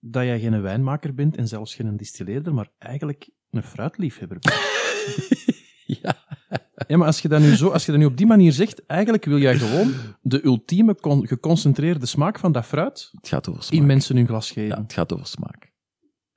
[0.00, 4.56] dat jij geen wijnmaker bent en zelfs geen distilleerder, maar eigenlijk een fruitliefhebber bent.
[6.02, 6.16] Ja.
[6.88, 8.86] Ja, maar als je, dat nu zo, als je dat nu op die manier zegt,
[8.86, 9.92] eigenlijk wil jij gewoon
[10.22, 13.80] de ultieme con- geconcentreerde smaak van dat fruit Het gaat over smaak.
[13.80, 14.82] in mensen hun glas Ja, geven.
[14.82, 15.72] het gaat over smaak.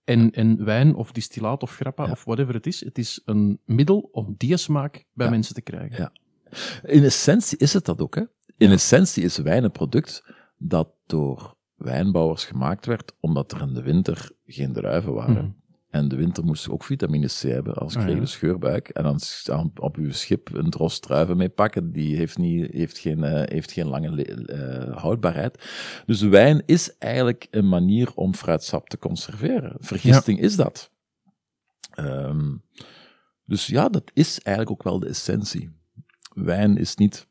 [0.04, 2.12] En, en wijn of distillaat of grappa Ja.
[2.12, 5.32] of whatever het is, het is een middel om die smaak bij Ja.
[5.32, 5.98] mensen te krijgen.
[5.98, 6.12] Ja.
[6.84, 8.16] In essentie is het dat ook.
[8.16, 8.24] Hè?
[8.58, 10.24] In essentie is wijn een product
[10.58, 15.34] dat door wijnbouwers gemaakt werd, omdat er in de winter geen druiven waren.
[15.46, 15.52] Mhm.
[15.92, 18.90] En de winter moest ook vitamine C hebben, als kreeg je de scheurbuik.
[18.90, 19.20] En dan
[19.76, 23.72] op uw schip een dros druiven mee pakken, die heeft, niet, heeft, geen, eh, heeft
[23.72, 25.64] geen lange eh, houdbaarheid.
[26.06, 29.76] Dus wijn is eigenlijk een manier om fruitsap te conserveren.
[29.80, 30.92] Vergisting is dat.
[31.92, 32.56] Ehm,
[33.46, 35.70] dus ja, dat is eigenlijk ook wel de essentie.
[36.34, 37.28] Wijn is niet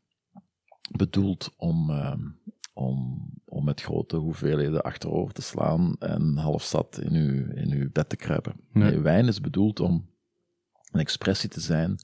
[0.96, 2.20] bedoeld om, ehm,
[2.80, 7.90] om, om met grote hoeveelheden achterover te slaan en half zat in uw, in uw
[7.92, 8.54] bed te kruipen.
[8.72, 8.90] Nee.
[8.90, 10.08] Nee, wijn is bedoeld om
[10.90, 11.98] een expressie te zijn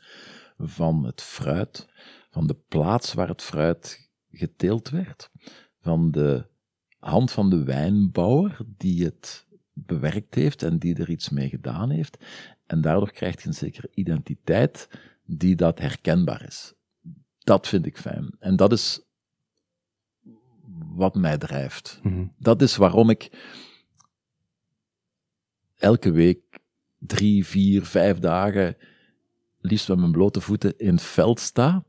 [0.59, 1.89] van het fruit,
[2.31, 5.31] van de plaats waar het fruit geteeld werd,
[5.81, 6.47] van de
[6.99, 12.25] hand van de wijnbouwer die het bewerkt heeft en die er iets mee gedaan heeft.
[12.67, 14.89] En daardoor krijg je een zekere identiteit
[15.25, 16.75] die dat herkenbaar is.
[17.39, 18.37] Dat vind ik fijn.
[18.39, 19.06] En dat is
[20.95, 22.01] wat mij drijft.
[22.03, 22.25] Mhm.
[22.39, 23.31] Dat is waarom ik
[25.79, 26.39] elke week
[26.99, 28.77] drie, vier, vijf dagen
[29.61, 31.85] liefst met mijn blote voeten in het veld sta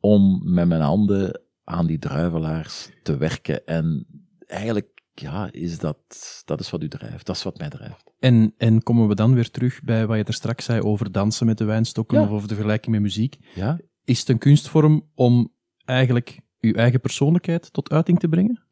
[0.00, 3.66] om met mijn handen aan die druivelaars te werken.
[3.66, 4.06] En
[4.46, 5.98] eigenlijk, ja, is dat,
[6.44, 7.26] dat is wat u drijft.
[7.26, 8.04] Dat is wat mij drijft.
[8.18, 11.46] En, en komen we dan weer terug bij wat je er straks zei over dansen
[11.46, 12.24] met de wijnstokken Ja.
[12.24, 13.36] of over de vergelijking met muziek.
[13.54, 13.78] Ja?
[14.04, 15.52] Is het een kunstvorm om
[15.84, 18.62] eigenlijk uw eigen persoonlijkheid tot uiting te brengen?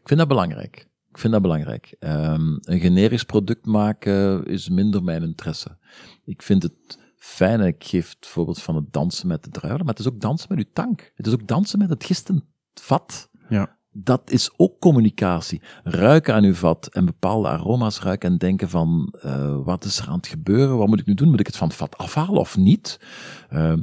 [0.00, 0.88] Ik vind dat belangrijk.
[1.08, 1.96] Ik vind dat belangrijk.
[1.98, 5.76] Ehm, een generisch product maken is minder mijn interesse.
[6.24, 9.84] Ik vind het fijn, en ik geef het voorbeeld van het dansen met de druiven,
[9.84, 11.12] maar het is ook dansen met uw tank.
[11.14, 13.30] Het is ook dansen met het gistenvat.
[13.48, 13.76] Ja.
[13.92, 15.62] Dat is ook communicatie.
[15.84, 20.08] Ruiken aan uw vat en bepaalde aroma's ruiken en denken van, eh, wat is er
[20.08, 20.76] aan het gebeuren?
[20.76, 21.28] Wat moet ik nu doen?
[21.30, 23.00] Moet ik het van het vat afhalen of niet?
[23.48, 23.82] Eh, m-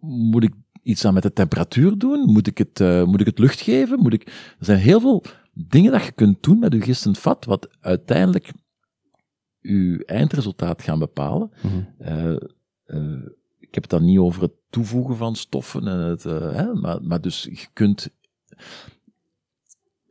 [0.00, 2.20] moet ik iets aan met de temperatuur doen?
[2.32, 3.98] Moet ik het, eh, moet ik het lucht geven?
[3.98, 4.26] Moet ik...
[4.58, 8.52] Er zijn heel veel dingen dat je kunt doen met uw gistend vat, wat uiteindelijk
[9.60, 11.50] uw eindresultaat gaan bepalen.
[11.98, 12.30] Eh,
[12.84, 13.22] eh,
[13.58, 17.20] ik heb het dan niet over het toevoegen van stoffen, en het, hè, maar, maar
[17.20, 18.08] dus je kunt...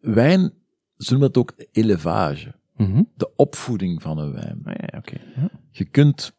[0.01, 0.53] Wijn,
[0.97, 3.03] ze noemen dat ook elevage, Mhm.
[3.15, 4.61] de opvoeding van een wijn.
[4.63, 4.73] Ah.
[5.35, 5.49] Ja.
[5.71, 6.33] Je kunt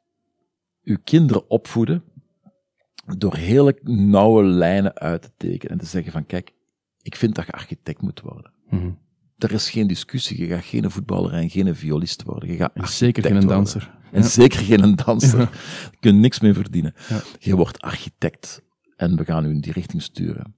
[0.81, 2.03] je kinderen opvoeden
[3.17, 6.53] door hele nauwe lijnen uit te tekenen en te zeggen van kijk,
[7.03, 8.53] ik vind dat je architect moet worden.
[8.71, 8.91] Mhm.
[9.39, 12.49] Er is geen discussie, je gaat geen voetballer en geen violist worden.
[12.49, 13.51] Je gaat En zeker geen worden.
[13.51, 13.91] danser.
[14.13, 14.29] En Ja.
[14.29, 15.39] zeker geen danser.
[15.39, 15.49] Ja.
[15.91, 16.95] Je kunt niks meer verdienen.
[17.09, 17.21] Ja.
[17.39, 18.63] Je wordt architect
[18.97, 20.55] en we gaan u in die richting sturen.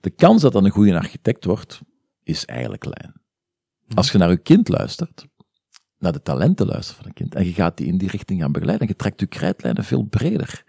[0.00, 1.80] De kans dat dat een goede architect wordt,
[2.22, 3.12] is eigenlijk klein.
[3.86, 3.94] Hm.
[3.96, 5.26] Als je naar je kind luistert,
[5.98, 8.52] naar de talenten luistert van een kind, en je gaat die in die richting gaan
[8.52, 10.64] begeleiden, en je trekt je krijtlijnen veel breder.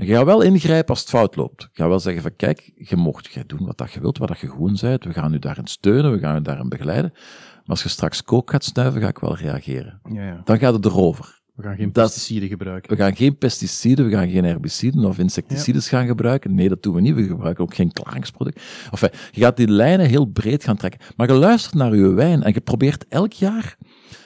[0.00, 1.62] En je gaat wel ingrijpen als het fout loopt.
[1.62, 4.28] Je gaat wel zeggen van, kijk, je mocht jij doen wat dat je wilt, wat
[4.28, 7.10] dat je goed bent, we gaan u daarin steunen, we gaan u daarin begeleiden.
[7.12, 10.00] Maar als je straks kook gaat snuiven, ga ik wel reageren.
[10.12, 10.40] Ja, ja.
[10.44, 11.40] Dan gaat het erover.
[11.54, 12.90] We gaan geen Dat pesticiden gebruiken.
[12.90, 16.54] We gaan geen pesticiden, we gaan geen herbiciden of insecticides gaan gebruiken.
[16.54, 17.14] Nee, dat doen we niet.
[17.14, 18.62] We gebruiken ook geen klaringsproduct.
[18.90, 21.00] Enfin, je gaat die lijnen heel breed gaan trekken.
[21.16, 23.76] Maar je luistert naar je wijn en je probeert elk jaar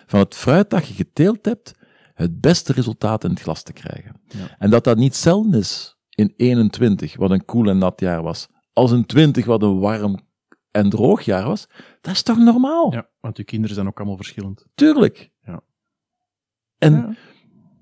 [0.07, 1.75] van het fruit dat je geteeld hebt,
[2.15, 4.21] het beste resultaat in het glas te krijgen.
[4.29, 4.57] Ja.
[4.59, 8.49] En dat dat niet zelden is in 21, wat een koel en nat jaar was,
[8.73, 10.19] als in 20, wat een warm
[10.71, 11.67] en droog jaar was.
[12.01, 12.93] Dat is toch normaal?
[12.93, 14.67] Ja, want uw kinderen zijn ook allemaal verschillend.
[14.75, 15.31] Tuurlijk.
[15.43, 15.63] Ja.
[16.79, 17.15] En Ja.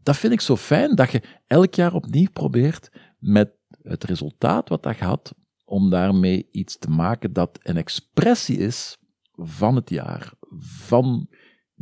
[0.03, 3.51] dat vind ik zo fijn, dat je elk jaar opnieuw probeert met
[3.83, 5.35] het resultaat wat dat je had,
[5.65, 8.99] om daarmee iets te maken dat een expressie is
[9.33, 11.29] van het jaar, van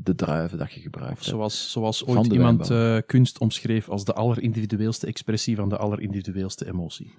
[0.02, 1.24] de druiven dat je gebruikt hebt.
[1.24, 7.14] Zoals, zoals ooit iemand eh, kunst omschreef als de allerindividueelste expressie van de allerindividueelste emotie.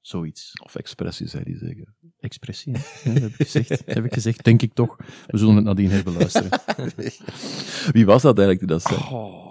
[0.00, 0.52] Zoiets.
[0.62, 1.94] Of expressie, zei die zeker.
[2.18, 3.10] Expressie, hè?
[3.10, 3.82] Ja, dat heb ik gezegd.
[3.86, 4.96] heb ik gezegd, denk ik toch.
[5.26, 6.60] We zullen het nadien herbeluisteren.
[7.96, 9.00] Wie was dat eigenlijk die dat zei?
[9.00, 9.46] Oh,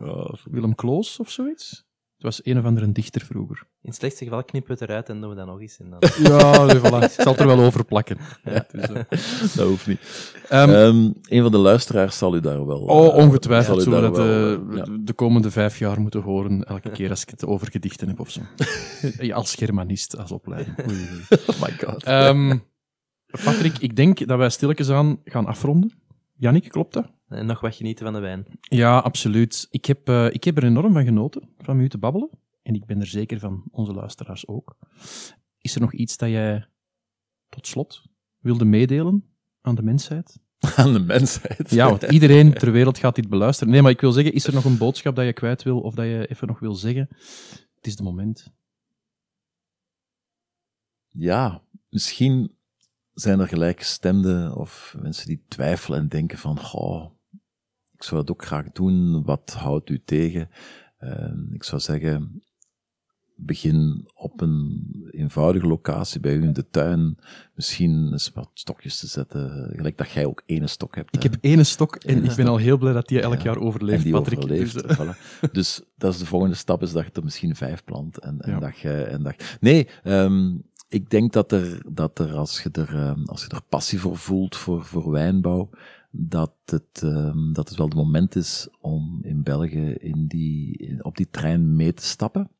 [0.00, 1.86] Oh, Willem Kloos of zoiets?
[2.18, 3.58] Het was een of andere dichter vroeger.
[3.58, 5.78] In het slechtste geval knippen we het eruit en doen we dat nog eens.
[5.78, 5.98] En dan...
[6.32, 7.04] Ja, nee, voilà.
[7.04, 8.18] Ik zal het er wel over plakken.
[8.44, 9.54] Ja, dus, eh.
[9.56, 10.00] dat hoeft niet.
[10.48, 12.80] Ehm, Ehm, een van de luisteraars zal u daar wel...
[12.80, 14.98] Oh, eh, ongetwijfeld zullen we dat wel, eh, ja.
[15.00, 18.30] de komende vijf jaar moeten horen, elke keer als ik het over gedichten heb of
[18.30, 18.40] zo.
[19.26, 20.78] Ja, als Germanist, als opleiding.
[20.88, 21.40] Oei, oei.
[21.46, 22.02] Oh my god.
[22.04, 22.58] Ehm,
[23.44, 25.92] Patrick, ik denk dat wij stilletjes aan gaan afronden.
[26.36, 27.06] Jannik, klopt dat?
[27.28, 28.46] En nog wat genieten van de wijn.
[28.60, 29.66] Ja, absoluut.
[29.70, 32.30] Ik heb, eh, ik heb er enorm van genoten, van met u te babbelen.
[32.62, 34.76] En ik ben er zeker van onze luisteraars ook.
[35.58, 36.68] Is er nog iets dat jij
[37.48, 38.02] tot slot
[38.38, 39.24] wilde meedelen
[39.60, 40.38] aan de mensheid?
[40.76, 41.70] Aan de mensheid.
[41.70, 43.72] Ja, want iedereen ter wereld gaat dit beluisteren.
[43.72, 45.94] Nee, maar ik wil zeggen, is er nog een boodschap dat je kwijt wil of
[45.94, 47.08] dat je even nog wil zeggen?
[47.74, 48.52] Het is de moment.
[51.08, 52.56] ja, misschien
[53.12, 57.10] zijn er gelijkgestemden of mensen die twijfelen en denken van, goh,
[57.98, 60.50] ik zou dat ook graag doen, wat houdt u tegen?
[60.98, 62.42] Eh, ik zou zeggen,
[63.40, 67.18] begin op een eenvoudige locatie bij u in de tuin,
[67.54, 71.14] misschien eens wat stokjes te zetten, gelijk dat jij ook ene stok hebt.
[71.16, 71.28] Ik hè.
[71.30, 73.42] heb ene stok en ik ben al heel blij dat die elk Ja.
[73.42, 74.38] jaar overleeft, die Patrick.
[74.38, 74.72] overleeft.
[74.72, 75.50] Dus, eh, voilà.
[75.52, 78.18] dus dat is de volgende stap, is dat je er misschien vijf plant.
[78.18, 78.58] En, en Ja.
[78.58, 80.54] dat je, en dat, nee, ehm,
[80.88, 84.16] ik denk dat er, dat er als, je er, ehm, als je er passie voor
[84.16, 85.70] voelt, voor, voor wijnbouw,
[86.20, 91.04] dat het, ehm, dat het wel het moment is om in België in die, in-
[91.04, 92.50] op die trein mee te stappen.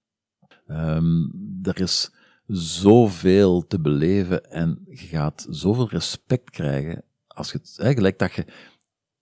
[0.66, 1.22] Ehm,
[1.62, 2.10] er is
[2.46, 8.44] zoveel te beleven en je gaat zoveel respect krijgen als je het, gelijk dat je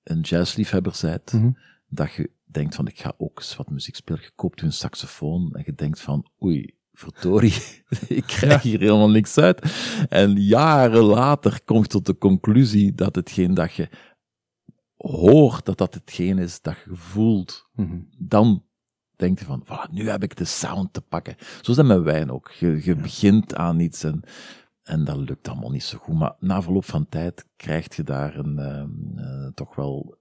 [0.02, 1.50] een jazzliefhebber bent, Mhm.
[1.88, 4.20] dat je denkt van, ik ga ook eens wat muziek spelen.
[4.22, 7.54] Je koopt je een saxofoon en je denkt van, oei, verdorie,
[8.08, 9.60] ik krijg hier helemaal niks uit.
[10.08, 13.88] En jaren later kom je tot de conclusie dat hetgeen dat je
[14.96, 17.68] hoort, dat dat hetgeen is dat je voelt.
[17.72, 17.98] Mhm.
[18.18, 18.64] Dan
[19.16, 21.36] denk je van, voilà, nu heb ik de sound te pakken.
[21.60, 22.50] Zo is dat met wijn ook.
[22.50, 24.22] Je, je begint aan iets en,
[24.82, 26.14] en dat lukt allemaal niet zo goed.
[26.14, 30.18] Maar na verloop van tijd krijg je daar een, ehm, eh, toch wel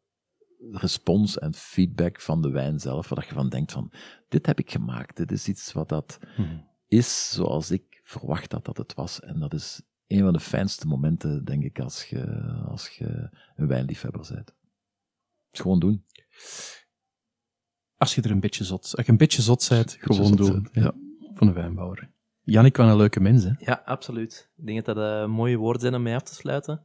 [0.72, 3.92] respons en feedback van de wijn zelf, waar je van denkt van,
[4.30, 6.58] dit heb ik gemaakt, dit is iets wat dat Mhm.
[6.88, 9.20] is zoals ik verwacht had dat het was.
[9.20, 12.26] En dat is een van de fijnste momenten, denk ik, als je,
[12.68, 14.54] als je een wijnliefhebber bent.
[15.56, 16.06] Het gewoon doen.
[17.98, 20.70] Als je er een beetje zot, als je een beetje zot bent, gewoon zot doen.
[20.72, 20.94] Ja.
[21.34, 22.12] Van een wijnbouwer.
[22.42, 23.52] Jannik, wat een leuke mens, hè?
[23.58, 24.52] Ja, absoluut.
[24.58, 26.82] Ik denk dat dat eh, mooie woorden zijn om mee af te sluiten.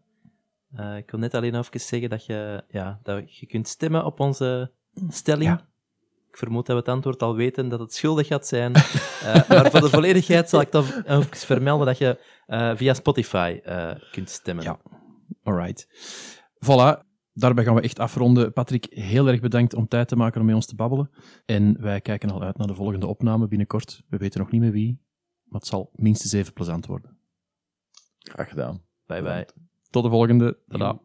[0.73, 4.21] Eh, ik wil net alleen even zeggen dat je, ja, dat je kunt stemmen op
[4.21, 4.73] onze
[5.09, 5.51] stelling.
[5.51, 5.69] Ja.
[6.31, 8.75] Ik vermoed dat we het antwoord al weten dat het schuldig gaat zijn.
[8.75, 13.61] Eh, maar voor de volledigheid zal ik toch even vermelden dat je eh, via Spotify
[13.65, 14.65] eh, kunt stemmen.
[14.65, 14.79] Ja.
[15.43, 15.87] Alright.
[16.55, 17.10] Voilà,
[17.41, 18.53] daarbij gaan we echt afronden.
[18.53, 21.11] Patrick, heel erg bedankt om tijd te maken om met ons te babbelen.
[21.47, 24.03] En wij kijken al uit naar de volgende opname binnenkort.
[24.09, 25.01] We weten nog niet meer wie,
[25.45, 27.19] maar het zal minstens even plezant worden.
[28.19, 28.83] Graag gedaan.
[29.07, 29.49] Bye bye.
[29.91, 30.59] Tot de volgende.
[30.69, 31.01] Tada.